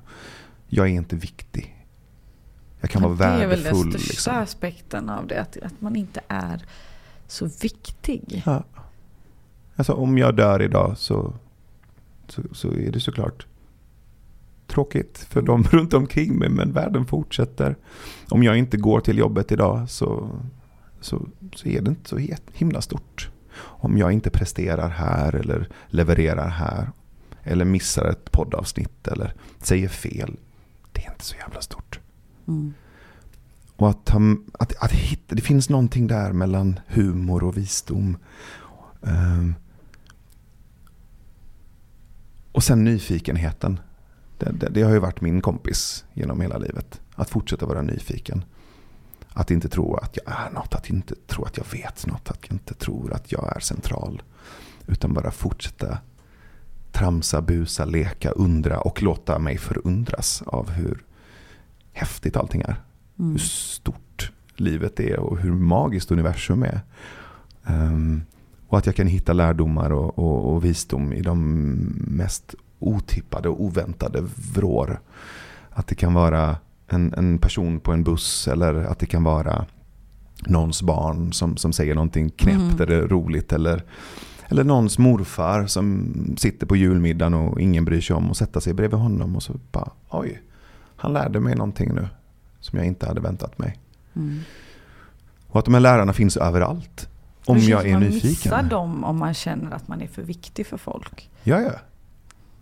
Jag 0.66 0.86
är 0.86 0.90
inte 0.90 1.16
viktig. 1.16 1.86
Jag 2.80 2.90
kan 2.90 3.02
vara 3.02 3.14
det 3.14 3.24
är 3.24 3.46
väl 3.46 3.62
värdefull. 3.62 3.90
den 3.90 4.00
största 4.00 4.12
Liksom. 4.12 4.36
aspekten 4.36 5.10
av 5.10 5.26
det, 5.26 5.40
att, 5.40 5.56
att 5.62 5.80
man 5.80 5.96
inte 5.96 6.20
är 6.28 6.64
så 7.26 7.50
viktig. 7.62 8.42
Ja. 8.46 8.64
Alltså, 9.76 9.92
om 9.92 10.18
jag 10.18 10.36
dör 10.36 10.62
idag 10.62 10.98
så, 10.98 11.34
så, 12.32 12.42
så 12.52 12.72
är 12.72 12.90
det 12.90 13.00
såklart 13.00 13.46
tråkigt 14.66 15.18
för 15.18 15.42
de 15.42 15.62
runt 15.70 15.94
omkring 15.94 16.38
mig. 16.38 16.48
Men 16.48 16.72
världen 16.72 17.06
fortsätter. 17.06 17.76
Om 18.28 18.42
jag 18.42 18.58
inte 18.58 18.76
går 18.76 19.00
till 19.00 19.18
jobbet 19.18 19.52
idag 19.52 19.90
så, 19.90 20.30
så, 21.00 21.28
så 21.54 21.68
är 21.68 21.80
det 21.80 21.90
inte 21.90 22.08
så 22.08 22.18
himla 22.52 22.80
stort. 22.80 23.30
Om 23.58 23.98
jag 23.98 24.12
inte 24.12 24.30
presterar 24.30 24.88
här 24.88 25.34
eller 25.34 25.68
levererar 25.86 26.48
här. 26.48 26.90
Eller 27.42 27.64
missar 27.64 28.04
ett 28.04 28.32
poddavsnitt 28.32 29.08
eller 29.08 29.34
säger 29.58 29.88
fel. 29.88 30.36
Det 30.92 31.04
är 31.04 31.12
inte 31.12 31.24
så 31.24 31.36
jävla 31.36 31.60
stort. 31.60 32.00
Mm. 32.48 32.74
Och 33.76 33.90
att, 33.90 34.10
att, 34.52 34.84
att 34.84 34.92
hitta, 34.92 35.34
det 35.34 35.42
finns 35.42 35.68
någonting 35.68 36.06
där 36.06 36.32
mellan 36.32 36.80
humor 36.86 37.44
och 37.44 37.56
visdom. 37.56 38.16
Um, 39.00 39.54
och 42.52 42.62
sen 42.62 42.84
nyfikenheten. 42.84 43.80
Det, 44.38 44.52
det, 44.52 44.68
det, 44.68 44.82
har 44.82 44.92
ju 44.92 44.98
varit 44.98 45.20
min 45.20 45.40
kompis 45.40 46.04
genom 46.14 46.40
hela 46.40 46.58
livet. 46.58 47.00
Att 47.14 47.30
fortsätta 47.30 47.66
vara 47.66 47.82
nyfiken. 47.82 48.44
Att 49.32 49.50
inte 49.50 49.68
tro 49.68 49.94
att 49.94 50.18
jag 50.24 50.34
är 50.34 50.50
något, 50.50 50.74
att 50.74 50.90
inte 50.90 51.14
tro 51.26 51.44
att 51.44 51.56
jag 51.56 51.66
vet 51.72 52.06
något, 52.06 52.30
att 52.30 52.50
inte 52.50 52.74
tro 52.74 53.10
att 53.12 53.32
jag 53.32 53.56
är 53.56 53.60
central. 53.60 54.22
Utan 54.86 55.14
bara 55.14 55.30
fortsätta 55.30 55.98
tramsa, 56.92 57.40
busa, 57.40 57.84
leka, 57.84 58.30
undra 58.30 58.80
och 58.80 59.02
låta 59.02 59.38
mig 59.38 59.58
förundras 59.58 60.42
av 60.46 60.70
hur 60.70 61.04
häftigt 61.92 62.36
allting 62.36 62.60
är. 62.60 62.76
Mm. 63.18 63.32
Hur 63.32 63.38
stort 63.38 64.32
livet 64.56 65.00
är 65.00 65.18
och 65.18 65.38
hur 65.38 65.52
magiskt 65.52 66.10
universum 66.10 66.62
är. 66.62 66.80
Um, 67.66 68.22
och 68.70 68.78
att 68.78 68.86
jag 68.86 68.96
kan 68.96 69.06
hitta 69.06 69.32
lärdomar 69.32 69.92
och, 69.92 70.18
och, 70.18 70.52
och, 70.52 70.64
visdom 70.64 71.12
i 71.12 71.20
de 71.20 71.38
mest 71.96 72.54
otippade 72.78 73.48
och 73.48 73.64
oväntade 73.64 74.24
vrår. 74.54 75.00
Att 75.70 75.86
det 75.86 75.94
kan 75.94 76.14
vara 76.14 76.56
en, 76.88 77.14
en 77.14 77.38
person 77.38 77.80
på 77.80 77.92
en 77.92 78.04
buss 78.04 78.48
eller 78.48 78.74
att 78.74 78.98
det 78.98 79.06
kan 79.06 79.24
vara 79.24 79.66
någons 80.46 80.82
barn 80.82 81.32
som, 81.32 81.56
som 81.56 81.72
säger 81.72 81.94
någonting 81.94 82.30
knäppt 82.30 82.80
mm. 82.80 82.82
eller 82.82 83.08
roligt. 83.08 83.52
Eller, 83.52 83.84
eller 84.48 84.64
någons 84.64 84.98
morfar 84.98 85.66
som 85.66 86.14
sitter 86.38 86.66
på 86.66 86.76
julmiddagen 86.76 87.34
och 87.34 87.60
ingen 87.60 87.84
bryr 87.84 88.00
sig 88.00 88.16
om 88.16 88.30
och 88.30 88.36
sätta 88.36 88.60
sig 88.60 88.74
bredvid 88.74 89.00
honom 89.00 89.36
och 89.36 89.42
så 89.42 89.52
bara 89.72 89.90
oj, 90.10 90.42
han 90.96 91.12
lärde 91.12 91.40
mig 91.40 91.54
någonting 91.54 91.94
nu 91.94 92.08
som 92.60 92.78
jag 92.78 92.86
inte 92.86 93.06
hade 93.06 93.20
väntat 93.20 93.58
mig. 93.58 93.78
Mm. 94.14 94.38
Och 95.46 95.58
att 95.58 95.64
de 95.64 95.74
här 95.74 95.80
lärarna 95.80 96.12
finns 96.12 96.36
överallt. 96.36 97.08
Om 97.50 97.58
jag 97.58 97.86
är 97.86 97.92
man 97.92 98.02
nyfiken. 98.02 98.50
Man 98.50 98.64
missar 98.64 98.70
dem 98.70 99.04
om 99.04 99.18
man 99.18 99.34
känner 99.34 99.76
att 99.76 99.88
man 99.88 100.00
är 100.00 100.06
för 100.06 100.22
viktig 100.22 100.66
för 100.66 100.76
folk. 100.76 101.30
Ja, 101.42 101.60
ja. 101.60 101.72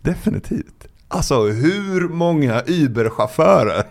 Definitivt. 0.01 0.87
Alltså 1.11 1.47
hur 1.47 2.09
många 2.09 2.61
Uber-chaufförer 2.67 3.83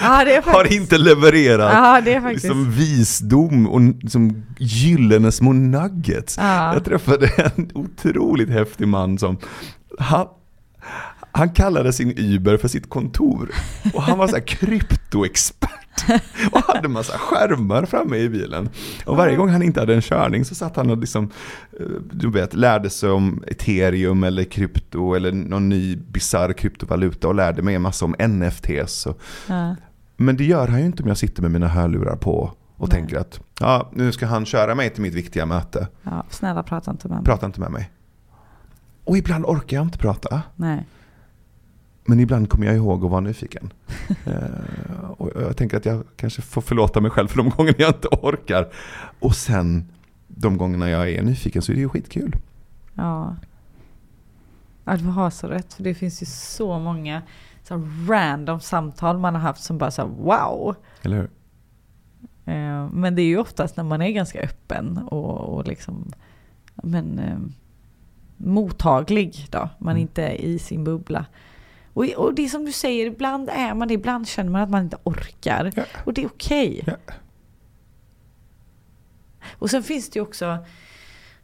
ja, 0.00 0.42
har 0.44 0.72
inte 0.72 0.98
levererat 0.98 2.04
ja, 2.06 2.28
liksom 2.30 2.70
visdom 2.70 3.66
och 3.66 3.80
liksom 3.80 4.42
gyllene 4.58 5.32
små 5.32 5.52
nuggets. 5.52 6.36
Ja. 6.38 6.74
Jag 6.74 6.84
träffade 6.84 7.26
en 7.26 7.70
otroligt 7.74 8.50
häftig 8.50 8.88
man 8.88 9.18
som 9.18 9.38
han, 9.98 10.26
han 11.36 11.50
kallade 11.50 11.92
sin 11.92 12.14
Uber 12.16 12.56
för 12.56 12.68
sitt 12.68 12.88
kontor 12.88 13.50
och 13.94 14.02
han 14.02 14.18
var 14.18 14.28
så 14.28 14.36
här 14.36 14.46
kryptoexpert 14.46 15.70
och 16.52 16.60
hade 16.60 16.88
massa 16.88 17.18
skärmar 17.18 17.84
framme 17.84 18.16
i 18.16 18.28
bilen. 18.28 18.68
Och 19.06 19.16
varje 19.16 19.36
gång 19.36 19.48
han 19.48 19.62
inte 19.62 19.80
hade 19.80 19.94
en 19.94 20.02
körning 20.02 20.44
så 20.44 20.54
satt 20.54 20.76
han 20.76 20.90
och 20.90 20.98
liksom, 20.98 21.30
eh, 21.80 21.86
du 22.12 22.30
vet, 22.30 22.54
lärde 22.54 22.90
sig 22.90 23.10
om 23.10 23.44
ethereum 23.46 24.24
eller 24.24 24.44
krypto 24.44 25.14
eller 25.14 25.32
någon 25.32 25.68
ny 25.68 25.96
bizarr 25.96 26.52
kryptovaluta 26.52 27.28
och 27.28 27.34
lärde 27.34 27.62
mig 27.62 27.74
en 27.74 27.82
massa 27.82 28.04
om 28.04 28.14
NFTs. 28.28 29.06
Ja. 29.48 29.76
Men 30.16 30.36
det 30.36 30.44
gör 30.44 30.68
han 30.68 30.80
ju 30.80 30.86
inte 30.86 31.02
om 31.02 31.08
jag 31.08 31.18
sitter 31.18 31.42
med 31.42 31.50
mina 31.50 31.68
hörlurar 31.68 32.16
på 32.16 32.52
och 32.76 32.88
Nej. 32.88 32.98
tänker 32.98 33.18
att 33.18 33.40
ja, 33.60 33.90
nu 33.92 34.12
ska 34.12 34.26
han 34.26 34.46
köra 34.46 34.74
mig 34.74 34.90
till 34.90 35.02
mitt 35.02 35.14
viktiga 35.14 35.46
möte. 35.46 35.88
Ja, 36.02 36.24
snälla 36.30 36.62
prata 36.62 36.90
inte 36.90 37.08
med 37.08 37.16
mig. 37.16 37.24
Prata 37.24 37.46
inte 37.46 37.60
med 37.60 37.70
mig. 37.70 37.90
Och 39.04 39.16
ibland 39.16 39.44
orkar 39.44 39.76
jag 39.76 39.86
inte 39.86 39.98
prata. 39.98 40.42
Nej. 40.56 40.86
Men 42.06 42.20
ibland 42.20 42.50
kommer 42.50 42.66
jag 42.66 42.76
ihåg 42.76 43.04
att 43.04 43.10
vara 43.10 43.20
nyfiken. 43.20 43.72
eh, 44.24 45.10
och 45.16 45.30
jag 45.34 45.56
tänker 45.56 45.76
att 45.76 45.84
jag 45.84 46.04
kanske 46.16 46.42
får 46.42 46.60
förlåta 46.60 47.00
mig 47.00 47.10
själv 47.10 47.28
för 47.28 47.36
de 47.36 47.50
gångerna 47.50 47.76
jag 47.78 47.90
inte 47.90 48.08
orkar. 48.08 48.68
Och 49.20 49.36
sen 49.36 49.92
de 50.28 50.56
gångerna 50.56 50.90
jag 50.90 51.10
är 51.10 51.22
nyfiken 51.22 51.62
så 51.62 51.72
är 51.72 51.76
det 51.76 51.80
ju 51.80 51.88
skitkul. 51.88 52.36
Ja. 52.94 53.36
Ja, 54.84 54.96
du 54.96 55.04
har 55.04 55.30
så 55.30 55.46
rätt. 55.46 55.74
För 55.74 55.82
det 55.82 55.94
finns 55.94 56.22
ju 56.22 56.26
så 56.26 56.78
många 56.78 57.22
så 57.62 57.88
random 58.08 58.60
samtal 58.60 59.18
man 59.18 59.34
har 59.34 59.42
haft 59.42 59.62
som 59.62 59.78
bara 59.78 59.90
så 59.90 60.06
wow. 60.06 60.76
Eller 61.02 61.16
hur? 61.16 61.30
Eh, 62.44 62.88
men 62.92 63.14
det 63.14 63.22
är 63.22 63.26
ju 63.26 63.38
oftast 63.38 63.76
när 63.76 63.84
man 63.84 64.02
är 64.02 64.10
ganska 64.10 64.40
öppen 64.40 64.98
och, 64.98 65.40
och 65.40 65.68
liksom 65.68 66.12
men, 66.74 67.18
eh, 67.18 67.38
mottaglig 68.36 69.46
då. 69.50 69.68
Man 69.78 69.92
mm. 69.92 70.02
inte 70.02 70.22
är 70.22 70.34
i 70.34 70.58
sin 70.58 70.84
bubbla. 70.84 71.26
Och, 71.96 72.04
och 72.04 72.34
det 72.34 72.44
är 72.44 72.48
som 72.48 72.64
du 72.64 72.72
säger, 72.72 73.06
ibland 73.06 73.50
är 73.52 73.74
man 73.74 73.88
det, 73.88 73.94
ibland 73.94 74.28
känner 74.28 74.50
man 74.50 74.62
att 74.62 74.70
man 74.70 74.84
inte 74.84 74.96
orkar. 75.04 75.72
Ja. 75.76 75.84
Och 76.04 76.14
det 76.14 76.22
är 76.22 76.26
okej. 76.26 76.80
Okay. 76.82 76.94
Ja. 77.06 77.14
Och 79.58 79.70
sen 79.70 79.82
finns 79.82 80.10
det 80.10 80.18
ju 80.18 80.22
också 80.22 80.58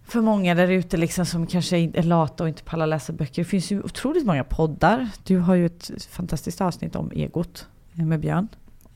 för 0.04 0.20
många 0.20 0.54
där 0.54 0.68
ute 0.68 0.96
liksom 0.96 1.26
som 1.26 1.46
kanske 1.46 1.76
är 1.76 2.02
lata 2.02 2.44
och 2.44 2.48
inte 2.48 2.62
pallar 2.62 2.86
läsa 2.86 3.12
böcker. 3.12 3.42
Det 3.42 3.48
finns 3.48 3.72
ju 3.72 3.82
otroligt 3.82 4.26
många 4.26 4.44
poddar. 4.44 5.08
Du 5.24 5.38
har 5.38 5.54
ju 5.54 5.66
ett 5.66 6.06
fantastiskt 6.10 6.60
avsnitt 6.60 6.96
om 6.96 7.10
egot 7.14 7.68
eh, 7.98 8.04
med 8.04 8.20
Björn. 8.20 8.48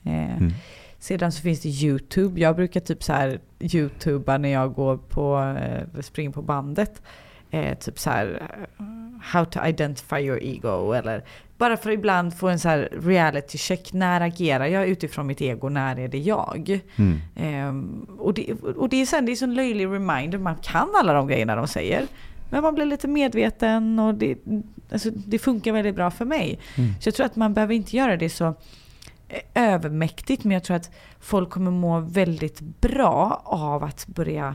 Eh, 0.04 0.36
mm. 0.36 0.52
Sedan 0.98 1.32
så 1.32 1.42
finns 1.42 1.60
det 1.60 1.68
YouTube. 1.68 2.40
Jag 2.40 2.56
brukar 2.56 2.80
typ 2.80 3.02
så 3.02 3.12
här 3.12 3.40
YouTuba 3.60 4.38
när 4.38 4.48
jag 4.48 4.74
går 4.74 4.96
på, 4.96 5.56
eh, 5.58 6.00
springer 6.00 6.30
på 6.30 6.42
bandet. 6.42 7.02
Eh, 7.50 7.78
typ 7.78 7.98
så 7.98 8.10
här, 8.10 8.48
how 9.22 9.44
to 9.44 9.66
identify 9.66 10.16
your 10.16 10.42
ego 10.42 10.92
eller 10.92 11.24
bara 11.58 11.76
för 11.76 11.90
att 11.90 11.94
ibland 11.94 12.38
få 12.38 12.48
en 12.48 12.58
så 12.58 12.68
här 12.68 12.88
reality 12.92 13.58
check. 13.58 13.92
När 13.92 14.20
agerar 14.20 14.66
jag 14.66 14.88
utifrån 14.88 15.26
mitt 15.26 15.40
ego? 15.40 15.68
När 15.68 15.98
är 15.98 16.08
det 16.08 16.18
jag? 16.18 16.80
Mm. 16.96 17.68
Um, 17.68 18.06
och, 18.18 18.34
det, 18.34 18.52
och 18.52 18.88
det 18.88 18.96
är 18.96 19.06
sen, 19.06 19.26
det 19.26 19.32
är 19.32 19.42
en 19.42 19.54
löjlig 19.54 19.86
reminder. 19.86 20.38
Man 20.38 20.56
kan 20.56 20.88
alla 20.94 21.12
de 21.12 21.28
grejerna 21.28 21.56
de 21.56 21.68
säger. 21.68 22.06
Men 22.50 22.62
man 22.62 22.74
blir 22.74 22.84
lite 22.84 23.08
medveten 23.08 23.98
och 23.98 24.14
det, 24.14 24.38
alltså, 24.92 25.10
det 25.10 25.38
funkar 25.38 25.72
väldigt 25.72 25.94
bra 25.94 26.10
för 26.10 26.24
mig. 26.24 26.58
Mm. 26.74 26.90
Så 27.00 27.08
jag 27.08 27.14
tror 27.14 27.26
att 27.26 27.36
man 27.36 27.54
behöver 27.54 27.74
inte 27.74 27.96
göra 27.96 28.16
det 28.16 28.30
så 28.30 28.54
eh, 29.28 29.40
övermäktigt. 29.54 30.44
Men 30.44 30.52
jag 30.52 30.64
tror 30.64 30.76
att 30.76 30.90
folk 31.20 31.50
kommer 31.50 31.70
må 31.70 32.00
väldigt 32.00 32.60
bra 32.60 33.42
av 33.44 33.84
att 33.84 34.06
börja 34.06 34.54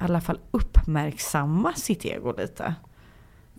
i 0.00 0.04
alla 0.04 0.20
fall 0.20 0.38
uppmärksamma 0.50 1.72
sitt 1.74 2.04
ego 2.04 2.34
lite. 2.38 2.74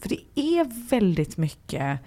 För 0.01 0.09
det 0.09 0.19
är 0.35 0.89
väldigt 0.89 1.37
mycket 1.37 1.99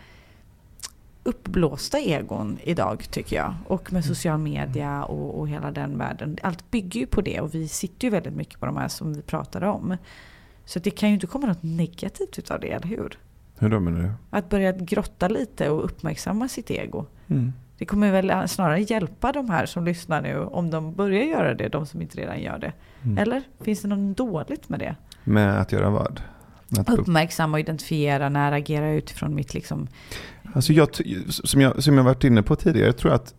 uppblåsta 1.23 1.99
egon 1.99 2.59
idag 2.63 3.07
tycker 3.11 3.37
jag. 3.37 3.55
Och 3.67 3.93
med 3.93 4.05
social 4.05 4.39
media 4.39 5.05
och, 5.05 5.39
och 5.39 5.49
hela 5.49 5.71
den 5.71 5.99
världen. 5.99 6.39
Allt 6.43 6.71
bygger 6.71 7.01
ju 7.01 7.07
på 7.07 7.21
det 7.21 7.41
och 7.41 7.55
vi 7.55 7.69
sitter 7.69 8.07
ju 8.07 8.11
väldigt 8.11 8.35
mycket 8.35 8.61
på 8.61 8.67
de 8.67 8.77
här 8.77 8.89
som 8.89 9.15
vi 9.15 9.23
pratade 9.23 9.67
om. 9.69 9.97
Så 10.65 10.79
det 10.79 10.91
kan 10.91 11.09
ju 11.09 11.15
inte 11.15 11.27
komma 11.27 11.47
något 11.47 11.63
negativt 11.63 12.39
utav 12.39 12.61
det, 12.61 12.71
eller 12.71 12.87
hur? 12.87 13.19
Hur 13.59 13.69
då 13.69 13.81
menar 13.81 14.03
du? 14.03 14.13
Att 14.31 14.49
börja 14.49 14.73
grotta 14.73 15.29
lite 15.29 15.71
och 15.71 15.85
uppmärksamma 15.85 16.49
sitt 16.49 16.71
ego. 16.71 17.07
Mm. 17.27 17.53
Det 17.79 17.85
kommer 17.85 18.13
väl 18.13 18.49
snarare 18.49 18.81
hjälpa 18.81 19.33
de 19.33 19.51
här 19.51 19.67
som 19.67 19.85
lyssnar 19.85 20.23
nu 20.23 20.39
om 20.39 20.71
de 20.71 20.95
börjar 20.95 21.25
göra 21.25 21.55
det, 21.55 21.69
de 21.69 21.87
som 21.87 22.03
inte 22.03 22.19
redan 22.19 22.41
gör 22.41 22.59
det. 22.59 22.73
Mm. 23.03 23.19
Eller 23.19 23.43
finns 23.61 23.83
det 23.83 23.89
något 23.89 24.17
dåligt 24.17 24.69
med 24.69 24.79
det? 24.79 24.97
Med 25.25 25.61
att 25.61 25.73
göra 25.73 25.91
vad? 25.91 26.23
Uppmärksamma 26.89 27.57
och 27.57 27.61
identifiera 27.61 28.29
när 28.29 28.45
jag 28.45 28.59
agerar 28.59 28.93
utifrån 28.93 29.35
mitt 29.35 29.55
liksom 29.55 29.89
Alltså 30.55 30.73
jag, 30.73 30.89
som, 31.29 31.61
jag, 31.61 31.83
som 31.83 31.97
jag 31.97 32.05
varit 32.05 32.25
inne 32.25 32.43
på 32.43 32.57
tidigare, 32.57 32.87
jag 32.87 32.97
tror 32.97 33.13
att 33.13 33.35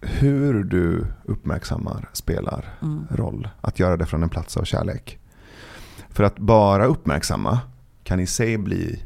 hur 0.00 0.64
du 0.64 1.06
uppmärksammar 1.24 2.08
spelar 2.12 2.78
mm. 2.82 3.06
roll. 3.10 3.48
Att 3.60 3.78
göra 3.78 3.96
det 3.96 4.06
från 4.06 4.22
en 4.22 4.28
plats 4.28 4.56
av 4.56 4.64
kärlek. 4.64 5.18
För 6.08 6.24
att 6.24 6.38
bara 6.38 6.84
uppmärksamma 6.84 7.58
kan 8.04 8.20
i 8.20 8.26
sig 8.26 8.58
bli 8.58 9.02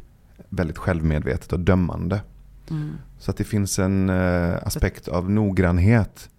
väldigt 0.49 0.79
självmedvetet 0.79 1.53
och 1.53 1.61
dömande. 1.61 2.21
Mm. 2.71 2.93
Så 3.19 3.31
att 3.31 3.37
det 3.37 3.45
finns 3.45 3.79
en 3.79 4.11
eh, 4.11 4.57
aspekt 4.63 5.09
av 5.09 5.31
noggrannhet 5.31 6.31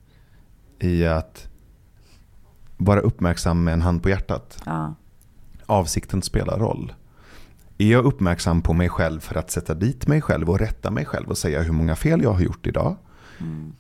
i 0.79 1.05
att 1.05 1.47
vara 2.77 2.99
uppmärksam 2.99 3.63
med 3.63 3.73
en 3.73 3.81
hand 3.81 4.03
på 4.03 4.09
hjärtat. 4.09 4.63
Ja. 4.65 4.95
Avsikten 5.66 6.22
spelar 6.22 6.59
roll. 6.59 6.93
Är 7.78 7.91
jag 7.91 8.05
uppmärksam 8.05 8.61
på 8.61 8.74
mig 8.74 8.89
själv 8.89 9.20
för 9.20 9.36
att 9.36 9.51
sätta 9.51 9.74
dit 9.74 10.07
mig 10.07 10.22
själv 10.22 10.49
och 10.49 10.59
rätta 10.59 10.91
mig 10.91 11.05
själv 11.05 11.30
och 11.30 11.38
säga 11.38 11.61
hur 11.61 11.72
många 11.72 11.95
fel 11.95 12.22
jag 12.22 12.34
har 12.34 12.41
gjort 12.41 12.68
idag? 12.68 12.95
Mm. 13.39 13.74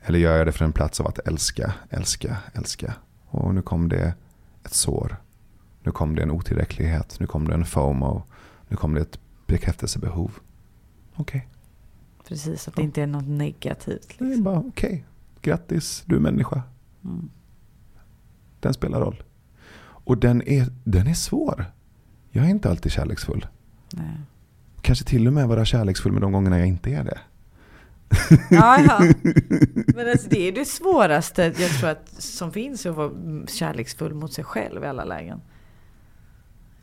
Eller 0.00 0.18
gör 0.18 0.36
jag 0.36 0.46
det 0.46 0.52
från 0.52 0.66
en 0.66 0.72
plats 0.72 1.00
av 1.00 1.06
att 1.06 1.18
älska, 1.18 1.74
älska, 1.90 2.36
älska? 2.52 2.94
Och 3.26 3.54
nu 3.54 3.62
kom 3.62 3.88
det 3.88 4.14
ett 4.64 4.74
sår. 4.74 5.16
Nu 5.82 5.92
kom 5.92 6.14
det 6.14 6.22
en 6.22 6.30
otillräcklighet. 6.30 7.20
Nu 7.20 7.26
kom 7.26 7.48
det 7.48 7.54
en 7.54 7.64
FOMO. 7.64 8.22
Nu 8.68 8.76
kom 8.76 8.94
det 8.94 9.00
ett 9.00 9.18
bekräftelsebehov. 9.46 10.38
Okej. 11.16 11.38
Okay. 11.38 11.50
Precis, 12.28 12.68
att 12.68 12.76
det 12.76 12.82
inte 12.82 13.02
är 13.02 13.06
något 13.06 13.28
negativt. 13.28 14.08
Liksom. 14.08 14.26
Det 14.26 14.32
är 14.32 14.36
liksom. 14.36 14.44
bara 14.44 14.58
okej. 14.58 14.88
Okay. 14.88 15.02
Grattis, 15.42 16.02
du 16.06 16.16
är 16.16 16.20
människa. 16.20 16.62
Mm. 17.04 17.30
Den 18.60 18.74
spelar 18.74 19.00
roll. 19.00 19.22
Och 20.06 20.18
den 20.18 20.42
är, 20.48 20.66
den 20.84 21.06
är 21.06 21.14
svår. 21.14 21.64
Jag 22.30 22.44
är 22.44 22.48
inte 22.48 22.70
alltid 22.70 22.92
kärleksfull. 22.92 23.46
Nej. 23.92 24.16
Kanske 24.80 25.04
till 25.04 25.26
och 25.26 25.32
med 25.32 25.48
vara 25.48 25.64
kärleksfull 25.64 26.12
med 26.12 26.22
de 26.22 26.32
gångerna 26.32 26.58
jag 26.58 26.68
inte 26.68 26.90
är 26.90 27.04
det. 27.04 27.18
Ja, 28.50 28.80
ja. 28.80 29.00
Men 29.94 30.08
alltså, 30.10 30.28
det 30.28 30.48
är 30.48 30.52
det 30.52 30.64
svåraste 30.64 31.42
jag 31.58 31.70
tror 31.70 31.90
att 31.90 32.22
som 32.22 32.52
finns 32.52 32.86
att 32.86 32.96
vara 32.96 33.12
kärleksfull 33.46 34.14
mot 34.14 34.32
sig 34.32 34.44
själv 34.44 34.84
i 34.84 34.86
alla 34.86 35.04
lägen. 35.04 35.40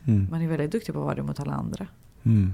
Mm. 0.04 0.28
Man 0.30 0.42
är 0.42 0.48
väldigt 0.48 0.72
duktig 0.72 0.94
på 0.94 1.00
att 1.00 1.04
vara 1.04 1.14
det 1.14 1.22
mot 1.22 1.40
alla 1.40 1.52
andra. 1.52 1.86
Mm. 2.22 2.52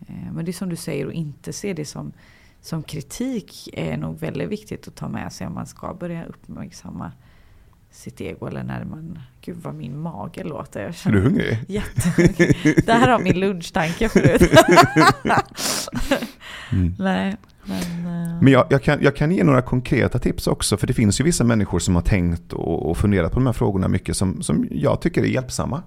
Eh, 0.00 0.32
Men 0.32 0.44
det 0.44 0.50
är 0.50 0.52
som 0.52 0.68
du 0.68 0.76
säger, 0.76 1.06
att 1.06 1.12
inte 1.14 1.52
se 1.52 1.72
det 1.72 1.84
som, 1.84 2.12
som 2.60 2.82
kritik 2.82 3.68
är 3.72 3.96
nog 3.96 4.18
väldigt 4.18 4.48
viktigt 4.48 4.88
att 4.88 4.94
ta 4.94 5.08
med 5.08 5.32
sig 5.32 5.46
om 5.46 5.54
man 5.54 5.66
ska 5.66 5.94
börja 5.94 6.24
uppmärksamma 6.24 7.12
sitt 7.92 8.20
ego. 8.20 8.46
Eller 8.46 8.62
när 8.62 8.84
man, 8.84 9.18
gud 9.40 9.56
vad 9.62 9.74
min 9.74 9.98
mage 9.98 10.44
låter. 10.44 10.80
Jag 10.80 11.06
Är 11.06 11.12
du 11.16 11.20
hungrig? 11.20 11.58
jättehungrig. 11.68 12.82
Det 12.86 12.92
här 12.92 13.08
har 13.08 13.18
min 13.18 13.40
lunchtanke 13.40 14.08
förut. 14.08 14.42
Mm. 16.72 16.94
Nej, 16.98 17.36
men... 17.64 17.80
eh, 18.06 18.42
Men 18.42 18.52
jag, 18.52 18.66
jag, 18.70 18.82
kan, 18.82 19.02
jag 19.02 19.16
kan 19.16 19.32
ge 19.32 19.44
några 19.44 19.62
konkreta 19.62 20.18
tips 20.18 20.46
också, 20.46 20.76
för 20.76 20.86
det 20.86 20.92
finns 20.92 21.20
ju 21.20 21.24
vissa 21.24 21.44
människor 21.44 21.78
som 21.78 21.94
har 21.94 22.02
tänkt 22.02 22.52
och, 22.52 22.90
och 22.90 22.96
funderat 22.98 23.32
på 23.32 23.38
de 23.38 23.46
här 23.46 23.52
frågorna 23.52 23.88
mycket 23.88 24.16
som, 24.16 24.42
som 24.42 24.66
jag 24.70 25.00
tycker 25.00 25.22
är 25.22 25.26
hjälpsamma. 25.26 25.82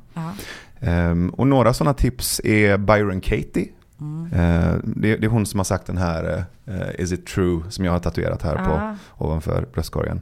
Ehm, 0.80 1.30
och 1.30 1.47
några 1.47 1.74
sådana 1.74 1.93
tips 1.93 2.41
är 2.43 2.78
Byron 2.78 3.22
Katie. 3.22 3.68
Mm. 4.01 4.34
Eh, 4.34 4.76
det, 4.84 5.18
det 5.18 5.26
är 5.26 5.30
hon 5.30 5.45
som 5.45 5.60
har 5.60 5.64
sagt 5.66 5.86
den 5.88 5.97
här 5.97 6.43
eh, 6.66 7.01
Is 7.03 7.12
it 7.12 7.28
true 7.28 7.64
som 7.70 7.86
jag 7.86 7.91
har 7.91 7.99
tatuerat 7.99 8.41
här 8.41 8.56
på 8.56 8.72
Ja. 8.72 8.95
ovanför 9.18 9.66
bröstkorgen. 9.74 10.22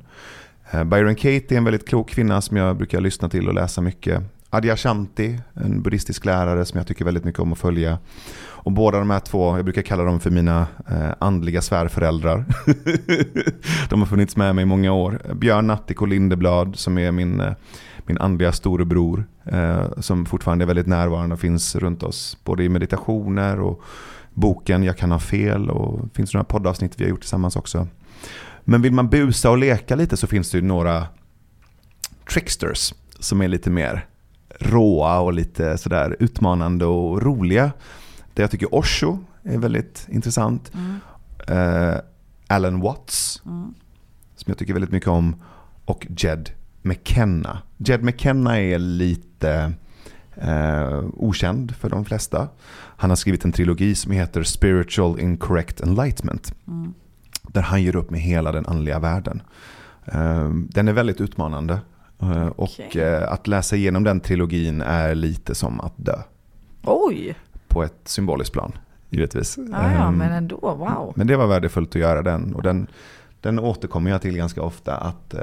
Eh, 0.72 0.84
Byron 0.84 1.16
Katie 1.16 1.46
är 1.50 1.58
en 1.58 1.64
väldigt 1.64 1.88
klok 1.88 2.10
kvinna 2.10 2.42
som 2.42 2.58
jag 2.58 2.78
brukar 2.78 3.02
lyssna 3.02 3.30
till 3.30 3.48
och 3.48 3.54
läsa 3.54 3.82
mycket. 3.82 4.24
Adyashanti, 4.50 5.40
en 5.54 5.82
buddhistisk 5.82 6.26
lärare 6.26 6.66
som 6.66 6.78
jag 6.78 6.88
tycker 6.88 7.06
väldigt 7.06 7.24
mycket 7.24 7.40
om 7.40 7.54
att 7.54 7.60
följa. 7.60 7.98
Och 8.64 8.72
båda 8.72 9.00
de 9.00 9.10
här 9.10 9.20
två, 9.20 9.58
jag 9.58 9.66
brukar 9.66 9.82
kalla 9.82 10.04
dem 10.04 10.20
för 10.20 10.30
mina 10.30 10.68
eh, 10.88 11.10
andliga 11.20 11.62
svärföräldrar. 11.62 12.46
de 13.90 14.00
har 14.00 14.08
funnits 14.08 14.36
med 14.36 14.56
mig 14.56 14.62
i 14.62 14.66
många 14.66 14.92
år. 14.92 15.22
Björn 15.34 15.68
Natthiko 15.68 16.06
Lindeblad 16.06 16.76
som 16.76 16.98
är 16.98 17.12
min, 17.12 17.40
eh, 17.40 17.54
min 18.06 18.18
andliga 18.18 18.52
storebror. 18.52 19.26
Eh, 19.46 19.86
som 19.98 20.26
fortfarande 20.26 20.66
är 20.66 20.68
väldigt 20.68 20.88
närvarande 20.88 21.34
och 21.34 21.40
finns 21.40 21.76
runt 21.76 22.04
oss. 22.04 22.38
Både 22.44 22.64
i 22.64 22.70
meditationer 22.70 23.60
och 23.60 23.82
boken 24.34 24.84
Jag 24.84 24.98
kan 24.98 25.12
ha 25.12 25.20
fel. 25.20 25.70
Och 25.70 26.00
det 26.04 26.16
finns 26.16 26.34
några 26.34 26.44
poddavsnitt 26.44 27.00
vi 27.00 27.04
har 27.04 27.10
gjort 27.10 27.22
tillsammans 27.22 27.56
också. 27.56 27.88
Men 28.64 28.82
vill 28.82 28.94
man 28.94 29.10
busa 29.10 29.50
och 29.50 29.58
leka 29.58 29.96
lite 29.96 30.18
så 30.18 30.28
finns 30.28 30.52
det 30.52 30.58
ju 30.58 30.64
några 30.64 31.08
tricksters 32.30 32.94
som 33.20 33.42
är 33.42 33.48
lite 33.48 33.70
mer 33.70 34.06
råa 34.60 35.20
och 35.20 35.34
lite 35.34 35.78
sådär 35.78 36.16
utmanande 36.20 36.86
och 36.86 37.22
roliga. 37.22 37.72
Där 38.34 38.44
jag 38.44 38.52
tycker 38.52 38.76
Osho 38.76 39.18
är 39.44 39.58
väldigt 39.58 40.08
intressant. 40.10 40.72
Mm. 40.74 41.00
Eh, 41.48 41.98
Alan 42.48 42.80
Watts 42.80 43.42
Mm. 43.46 43.74
som 44.36 44.46
jag 44.52 44.58
tycker 44.58 44.74
väldigt 44.74 44.92
mycket 44.92 45.10
om. 45.10 45.36
Och 45.86 46.08
Jed 46.18 46.50
McKenna. 46.82 47.62
Jed 47.78 48.04
McKenna 48.04 48.60
är 48.60 48.80
lite 48.80 49.74
eh, 50.36 51.04
okänd 51.14 51.76
för 51.76 51.90
de 51.90 52.06
flesta. 52.06 52.48
Han 52.98 53.10
har 53.12 53.16
skrivit 53.16 53.46
en 53.46 53.52
trilogi 53.52 53.96
som 53.96 54.12
heter 54.12 54.44
Spiritual 54.44 55.20
Incorrect 55.20 55.82
Enlightenment. 55.82 56.56
Mm. 56.68 56.94
Där 57.54 57.62
han 57.62 57.84
ger 57.84 57.96
upp 57.96 58.10
med 58.10 58.20
hela 58.22 58.52
den 58.52 58.66
andliga 58.66 59.00
världen. 59.00 59.42
Eh, 60.06 60.50
Den 60.54 60.88
är 60.88 60.94
väldigt 60.94 61.22
utmanande. 61.22 61.80
Eh, 62.22 62.48
Och 62.48 62.70
Okej. 62.80 63.02
eh, 63.04 63.32
att 63.32 63.48
läsa 63.48 63.76
igenom 63.76 64.04
den 64.04 64.20
trilogin 64.20 64.82
är 64.82 65.16
lite 65.16 65.56
som 65.56 65.80
att 65.82 65.94
dö. 65.96 66.18
Oj! 66.84 67.36
På 67.68 67.84
ett 67.84 68.02
symboliskt 68.06 68.54
plan, 68.54 68.72
givetvis. 69.10 69.58
Ja, 69.58 69.64
ja, 69.94 70.08
Ehm, 70.08 70.16
men 70.18 70.32
ändå, 70.32 70.56
wow. 70.56 71.14
men 71.16 71.28
det 71.28 71.36
var 71.38 71.48
värdefullt 71.48 71.90
att 71.90 72.02
göra 72.02 72.22
den. 72.22 72.56
Och 72.56 72.64
den, 72.64 72.88
den 73.42 73.60
återkommer 73.60 74.12
jag 74.12 74.22
till 74.22 74.38
ganska 74.38 74.62
ofta. 74.62 74.96
Att, 74.98 75.34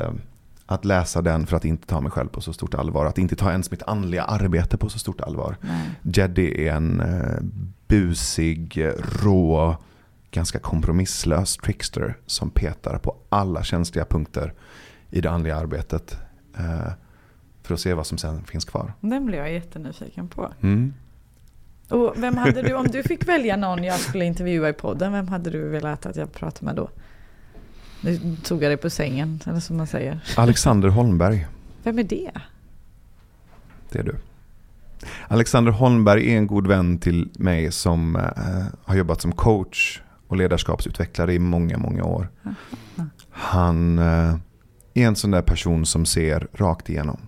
att 0.66 0.84
läsa 0.84 1.22
den 1.22 1.46
för 1.46 1.56
att 1.56 1.64
inte 1.64 1.86
ta 1.86 2.00
mig 2.00 2.10
själv 2.12 2.28
på 2.28 2.40
så 2.40 2.52
stort 2.52 2.74
allvar. 2.74 3.06
Att 3.06 3.18
inte 3.18 3.36
ta 3.36 3.50
ens 3.50 3.70
mitt 3.70 3.82
andliga 3.82 4.22
arbete 4.22 4.76
på 4.76 4.88
så 4.88 4.98
stort 4.98 5.20
allvar. 5.20 5.56
Nej. 5.60 5.90
Jeddy 6.02 6.66
är 6.66 6.72
en 6.74 7.00
eh, 7.00 7.42
busig, 7.88 8.86
rå, 9.22 9.76
ganska 10.30 10.58
kompromisslös 10.58 11.56
trickster 11.56 12.16
som 12.26 12.50
petar 12.50 12.98
på 12.98 13.16
alla 13.28 13.64
känsliga 13.64 14.04
punkter 14.04 14.54
i 15.10 15.20
det 15.20 15.30
andliga 15.30 15.56
arbetet. 15.56 16.16
Eh, 16.58 16.92
för 17.62 17.74
att 17.74 17.80
se 17.80 17.94
vad 17.94 18.06
som 18.06 18.18
sen 18.18 18.44
finns 18.44 18.64
kvar. 18.64 18.92
Den 19.00 19.26
blev 19.26 19.40
jag 19.40 19.52
jättenyfiken 19.52 20.28
på. 20.28 20.52
Mm. 20.60 20.94
Och 21.88 22.14
vem 22.16 22.36
hade 22.36 22.62
du, 22.62 22.74
om 22.74 22.86
du 22.86 23.02
fick 23.02 23.28
välja 23.28 23.56
någon 23.56 23.84
jag 23.84 24.00
skulle 24.00 24.24
intervjua 24.24 24.68
i 24.68 24.72
podden, 24.72 25.12
vem 25.12 25.28
hade 25.28 25.50
du 25.50 25.68
velat 25.68 26.06
att 26.06 26.16
jag 26.16 26.32
pratade 26.32 26.66
med 26.66 26.76
då? 26.76 26.88
Nu 28.00 28.36
tog 28.44 28.62
jag 28.62 28.70
dig 28.70 28.76
på 28.76 28.90
sängen, 28.90 29.40
eller 29.46 29.60
som 29.60 29.76
man 29.76 29.86
säger. 29.86 30.20
Alexander 30.36 30.88
Holmberg. 30.88 31.46
Vem 31.82 31.98
är 31.98 32.04
det? 32.04 32.30
Det 33.90 33.98
är 33.98 34.02
du. 34.02 34.16
Alexander 35.28 35.72
Holmberg 35.72 36.32
är 36.32 36.38
en 36.38 36.46
god 36.46 36.66
vän 36.66 36.98
till 36.98 37.28
mig 37.38 37.72
som 37.72 38.16
eh, 38.16 38.22
har 38.84 38.96
jobbat 38.96 39.20
som 39.20 39.32
coach 39.32 40.00
och 40.30 40.36
ledarskapsutvecklare 40.36 41.34
i 41.34 41.38
många, 41.38 41.78
många 41.78 42.04
år. 42.04 42.28
Han 43.30 43.98
eh, 43.98 44.34
är 44.94 45.06
en 45.06 45.16
sån 45.16 45.30
där 45.30 45.42
person 45.42 45.86
som 45.86 46.06
ser 46.06 46.48
rakt 46.52 46.90
igenom. 46.90 47.20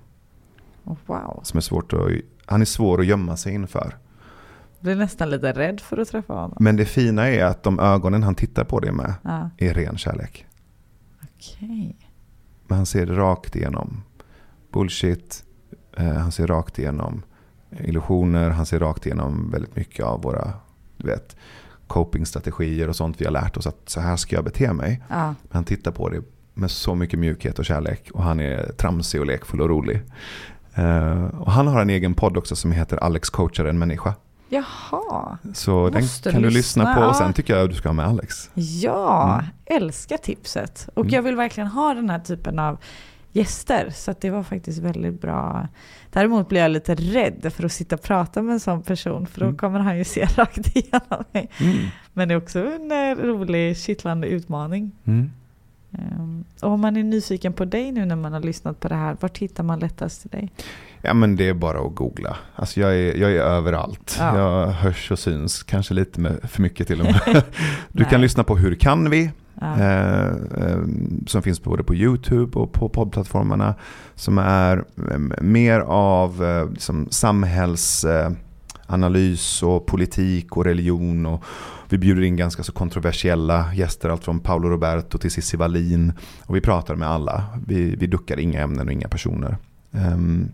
Oh, 0.84 0.96
wow. 1.07 1.40
Som 1.42 1.57
är 1.57 1.61
svårt 1.61 1.92
att, 1.92 2.09
han 2.46 2.61
är 2.61 2.64
svår 2.64 3.00
att 3.00 3.07
gömma 3.07 3.36
sig 3.36 3.55
inför. 3.55 3.96
Jag 4.78 4.84
blir 4.84 4.96
nästan 4.96 5.30
lite 5.30 5.53
rädd 5.53 5.80
för 5.80 5.98
att 5.98 6.09
träffa 6.09 6.32
honom. 6.32 6.57
Men 6.61 6.76
det 6.76 6.84
fina 6.84 7.28
är 7.28 7.44
att 7.44 7.62
de 7.62 7.80
ögonen 7.80 8.22
han 8.22 8.34
tittar 8.34 8.64
på 8.64 8.80
det 8.80 8.92
med 8.92 9.14
Ja, 9.22 9.50
är 9.59 9.74
ren 9.74 9.98
kärlek. 9.98 10.46
okej. 11.22 11.96
Men 12.66 12.76
han 12.76 12.86
ser 12.86 13.07
rakt 13.07 13.57
igenom 13.57 14.03
bullshit. 14.72 15.44
Eh, 15.96 16.12
han 16.12 16.32
ser 16.32 16.46
rakt 16.46 16.78
igenom 16.78 17.22
illusioner. 17.80 18.50
Han 18.50 18.66
ser 18.66 18.80
rakt 18.80 19.07
igenom 19.07 19.50
väldigt 19.50 19.76
mycket 19.76 20.05
av 20.05 20.22
våra 20.22 20.53
du 20.96 21.07
vet, 21.09 21.36
copingstrategier 21.93 22.88
och 22.88 22.97
sånt 22.97 23.20
vi 23.20 23.24
har 23.24 23.32
lärt 23.32 23.57
oss 23.57 23.66
att 23.66 23.76
så 23.86 24.01
här 24.01 24.16
ska 24.16 24.36
jag 24.36 24.45
bete 24.45 24.72
mig. 24.72 25.03
Ja, 25.09 25.16
Men 25.26 25.34
han 25.51 25.64
tittar 25.64 25.90
på 25.90 26.09
det 26.09 26.22
med 26.55 26.70
så 26.70 26.95
mycket 26.95 27.18
mjukhet 27.18 27.59
och 27.59 27.64
kärlek. 27.64 28.11
Och 28.14 28.22
han 28.22 28.40
är 28.40 28.72
tramsig 28.72 29.20
och 29.20 29.26
lekfull 29.26 29.61
och 29.61 29.68
rolig. 29.68 30.03
Eh, 30.74 31.24
och 31.24 31.53
han 31.53 31.66
har 31.66 31.80
en 31.82 31.90
egen 31.90 32.14
podd 32.14 32.36
också 32.36 32.57
som 32.57 32.72
heter 32.72 32.97
Alex 32.97 33.30
coachar 33.30 33.64
en 33.64 33.78
människa. 33.78 34.14
Jaha. 34.49 35.38
Så 35.54 35.88
den 35.91 36.03
kan 36.33 36.42
du 36.42 36.50
lyssna, 36.50 36.83
lyssna 36.83 36.95
på 36.95 37.00
och 37.00 37.16
sen 37.16 37.33
tycker 37.33 37.54
jag 37.57 37.64
att 37.64 37.71
du 37.71 37.76
ska 37.76 37.88
ha 37.88 37.95
med 37.95 38.07
Alex. 38.07 38.50
Ja, 38.54 39.33
Mm. 39.34 39.83
älskar 39.83 40.16
tipset. 40.16 40.88
Och 40.95 41.04
Mm. 41.04 41.14
jag 41.14 41.22
vill 41.22 41.37
verkligen 41.37 41.68
ha 41.68 41.95
den 41.95 42.11
här 42.11 42.18
typen 42.18 42.58
av 42.58 42.79
gäster. 43.33 43.91
Så 43.95 44.14
det 44.21 44.30
var 44.30 44.42
faktiskt 44.42 44.79
väldigt 44.79 45.21
bra. 45.21 45.68
Däremot 46.13 46.49
blir 46.49 46.61
jag 46.61 46.71
lite 46.71 46.95
rädd 46.95 47.53
för 47.57 47.64
att 47.64 47.72
sitta 47.72 47.95
och 47.97 48.03
prata 48.03 48.43
med 48.43 48.53
en 48.53 48.61
sån 48.61 48.83
person. 48.83 49.26
För 49.26 49.41
då 49.41 49.47
Mm. 49.47 49.57
kommer 49.59 49.79
han 49.80 49.99
ju 49.99 50.05
se 50.05 50.25
rakt 50.37 50.76
igenom 50.76 51.25
mig. 51.33 51.49
Mm. 51.61 51.76
Men 52.13 52.29
det 52.29 52.34
är 52.34 52.39
också 52.39 52.59
en 52.59 52.93
eh, 52.93 53.25
rolig, 53.25 53.76
kittlande 53.79 54.26
utmaning. 54.29 54.91
Mm. 55.05 55.30
Ehm, 55.99 56.45
Och 56.61 56.71
om 56.71 56.80
man 56.80 56.97
är 56.97 57.03
nyfiken 57.03 57.53
på 57.53 57.64
dig 57.64 57.93
nu 57.93 58.05
när 58.05 58.17
man 58.17 58.33
har 58.33 58.41
lyssnat 58.41 58.80
på 58.80 58.89
det 58.89 58.95
här, 58.95 59.17
vart 59.21 59.39
hittar 59.39 59.64
man 59.64 59.79
lättast 59.80 60.21
till 60.21 60.30
dig? 60.30 60.53
Ja 61.03 61.14
men 61.14 61.37
det 61.37 61.49
är 61.49 61.55
bara 61.55 61.79
att 61.80 61.95
googla. 61.95 62.37
Alltså 62.55 62.80
jag 62.80 62.95
är, 62.95 63.14
jag 63.17 63.33
är 63.33 63.41
överallt. 63.41 64.17
Ja. 64.21 64.39
Jag 64.39 64.67
hörs 64.67 65.11
och 65.11 65.18
syns, 65.18 65.63
kanske 65.63 65.95
lite 65.95 66.21
med, 66.21 66.39
för 66.51 66.63
mycket 66.63 66.87
till 66.87 67.01
och 67.01 67.07
med. 67.07 67.43
Du 67.93 68.05
kan 68.05 68.21
lyssna 68.21 68.45
på 68.45 68.57
Hur 68.57 68.75
kan 68.75 69.11
vi? 69.11 69.30
Ja. 69.63 69.79
Eh, 69.79 70.26
eh, 70.57 70.79
som 71.26 71.43
finns 71.43 71.63
både 71.63 71.84
på 71.84 71.95
YouTube 71.95 72.59
och 72.59 72.72
på 72.72 72.89
poddplattformarna. 72.89 73.75
Som 74.14 74.39
är 74.39 74.84
eh, 75.11 75.18
mer 75.41 75.80
av 75.80 76.45
eh, 76.45 76.71
liksom 76.71 77.09
samhällsanalys 77.11 79.63
eh, 79.63 79.68
och 79.68 79.87
politik 79.87 80.57
och 80.57 80.64
religion. 80.64 81.26
Och 81.26 81.45
vi 81.89 81.99
bjuder 81.99 82.22
in 82.22 82.37
ganska 82.37 82.63
så 82.63 82.72
kontroversiella 82.72 83.75
gäster. 83.75 84.09
Allt 84.09 84.25
från 84.25 84.41
Paolo 84.41 84.68
Roberto 84.68 85.18
till 85.18 85.30
Cissi 85.30 85.57
Wallin. 85.57 86.13
Och 86.47 86.57
vi 86.57 86.61
pratar 86.61 86.95
med 86.95 87.09
alla. 87.09 87.45
Vi, 87.67 87.97
vi 87.97 88.07
duckar 88.07 88.41
inga 88.41 88.61
ämnen 88.61 88.87
och 88.87 88.93
inga 88.93 89.09
personer. 89.09 89.57
Ehm, 89.93 90.49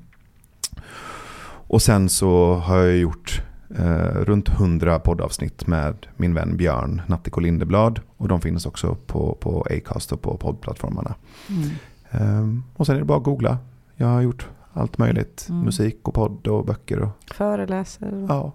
och 1.71 1.83
sen 1.83 2.09
så 2.09 2.55
har 2.55 2.77
jag 2.77 2.97
gjort 2.97 3.43
eh, 3.77 4.15
runt 4.24 4.49
100 4.49 4.99
poddavsnitt 4.99 5.66
med 5.66 6.07
min 6.16 6.35
vän 6.35 6.57
Björn 6.57 7.03
Nattiko 7.07 7.40
Lindeblad. 7.40 8.01
Och 8.16 8.28
de 8.28 8.40
finns 8.40 8.66
också 8.66 8.95
på, 9.07 9.35
på 9.40 9.66
Acast 9.70 10.12
och 10.12 10.23
på 10.23 10.36
poddplattformarna. 10.36 11.15
Mm. 11.49 11.69
Ehm, 12.11 12.62
och 12.77 12.86
sen 12.86 12.95
är 12.97 12.99
det 12.99 13.05
bara 13.05 13.19
att 13.19 13.24
googla. 13.24 13.59
Jag 13.97 14.07
har 14.07 14.20
gjort 14.20 14.49
allt 14.73 14.99
möjligt. 14.99 15.47
Mm. 15.51 15.62
Musik 15.65 16.09
och 16.09 16.15
podd 16.15 16.47
och 16.47 16.65
böcker. 16.66 16.99
Och, 17.01 17.11
Föreläser? 17.35 18.27
ja, 18.28 18.53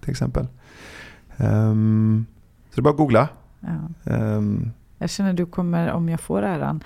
till 0.00 0.10
exempel. 0.10 0.46
Ehm, 1.36 2.26
så 2.70 2.74
det 2.74 2.80
är 2.80 2.82
bara 2.82 2.90
att 2.90 2.96
googla. 2.96 3.28
Ja. 3.60 4.12
Ehm, 4.12 4.70
Jag 4.98 5.10
känner 5.10 5.32
du 5.32 5.46
kommer, 5.46 5.92
om 5.92 6.08
jag 6.08 6.20
får 6.20 6.42
äran, 6.42 6.82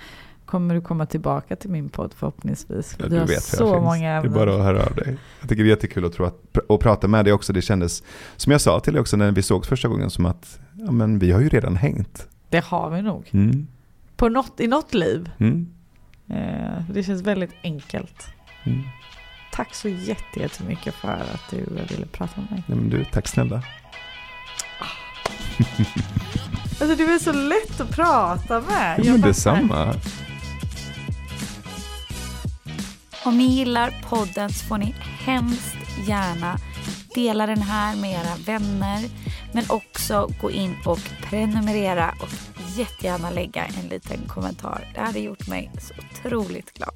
kommer 0.49 0.75
du 0.75 0.81
komma 0.81 1.05
tillbaka 1.05 1.55
till 1.55 1.69
min 1.69 1.89
podd 1.89 2.13
förhoppningsvis. 2.17 2.95
Ja, 2.99 3.05
Vi 3.05 3.09
du 3.15 3.19
har 3.19 3.27
vet 3.27 3.43
så 3.43 3.81
många 3.81 3.99
Det 3.99 4.05
är 4.05 4.17
ämnen. 4.17 4.33
bara 4.33 4.55
att 4.55 4.61
höra 4.63 4.85
av 4.85 4.95
dig. 4.95 5.17
Jag 5.39 5.49
tycker 5.49 5.63
det 5.63 5.67
är 5.69 5.75
jättekul 5.75 6.05
att, 6.05 6.13
tro 6.13 6.25
att, 6.25 6.57
att 6.69 6.79
prata 6.79 7.07
med 7.07 7.25
dig 7.25 7.33
också. 7.33 7.53
Det 7.53 7.61
kändes, 7.61 8.03
som 8.35 8.51
jag 8.51 8.61
sa 8.61 8.79
till 8.79 8.93
dig 8.93 8.99
också 9.01 9.17
när 9.17 9.31
vi 9.31 9.41
sågs 9.41 9.67
första 9.67 9.87
gången, 9.87 10.09
som 10.09 10.25
att 10.25 10.59
ja, 10.73 10.91
men 10.91 11.19
vi 11.19 11.31
har 11.31 11.41
ju 11.41 11.49
redan 11.49 11.75
hängt. 11.75 12.27
Det 12.49 12.65
har 12.65 12.89
vi 12.89 13.01
nog. 13.01 13.29
Mm. 13.31 13.67
På 14.15 14.29
något, 14.29 14.59
I 14.59 14.67
något 14.67 14.93
liv. 14.93 15.29
Mm. 15.37 15.67
Eh, 16.29 16.83
det 16.93 17.03
känns 17.03 17.21
väldigt 17.21 17.53
enkelt. 17.63 18.27
Mm. 18.63 18.81
Tack 19.51 19.75
så 19.75 19.89
jätte- 19.89 20.39
jättemycket 20.39 20.93
för 20.95 21.07
att 21.33 21.49
du 21.49 21.57
ville 21.93 22.05
prata 22.11 22.41
med 22.41 22.51
mig. 22.51 22.63
Nej, 22.67 22.77
men 22.77 22.89
du, 22.89 23.05
tack 23.05 23.27
snälla. 23.27 23.63
Alltså 26.81 26.95
du 26.95 27.13
är 27.13 27.19
så 27.19 27.31
lätt 27.31 27.81
att 27.81 27.89
prata 27.89 28.61
med. 28.61 28.99
Ja, 29.03 29.11
men 29.11 29.21
detsamma. 29.21 29.93
Om 33.29 33.37
ni 33.37 33.45
gillar 33.45 34.05
podden 34.09 34.49
så 34.49 34.65
får 34.65 34.77
ni 34.77 34.95
hemskt 35.25 35.77
gärna 36.07 36.57
dela 37.15 37.45
den 37.45 37.61
här 37.61 37.95
med 37.95 38.11
era 38.11 38.35
vänner. 38.45 39.09
Men 39.53 39.63
också 39.69 40.29
gå 40.41 40.51
in 40.51 40.75
och 40.85 40.99
prenumerera 41.23 42.15
och 42.21 42.29
jättegärna 42.77 43.29
lägga 43.29 43.65
en 43.65 43.87
liten 43.89 44.17
kommentar. 44.27 44.91
Det 44.93 45.01
hade 45.01 45.19
gjort 45.19 45.47
mig 45.47 45.71
så 45.79 45.93
otroligt 45.93 46.73
glad. 46.73 46.95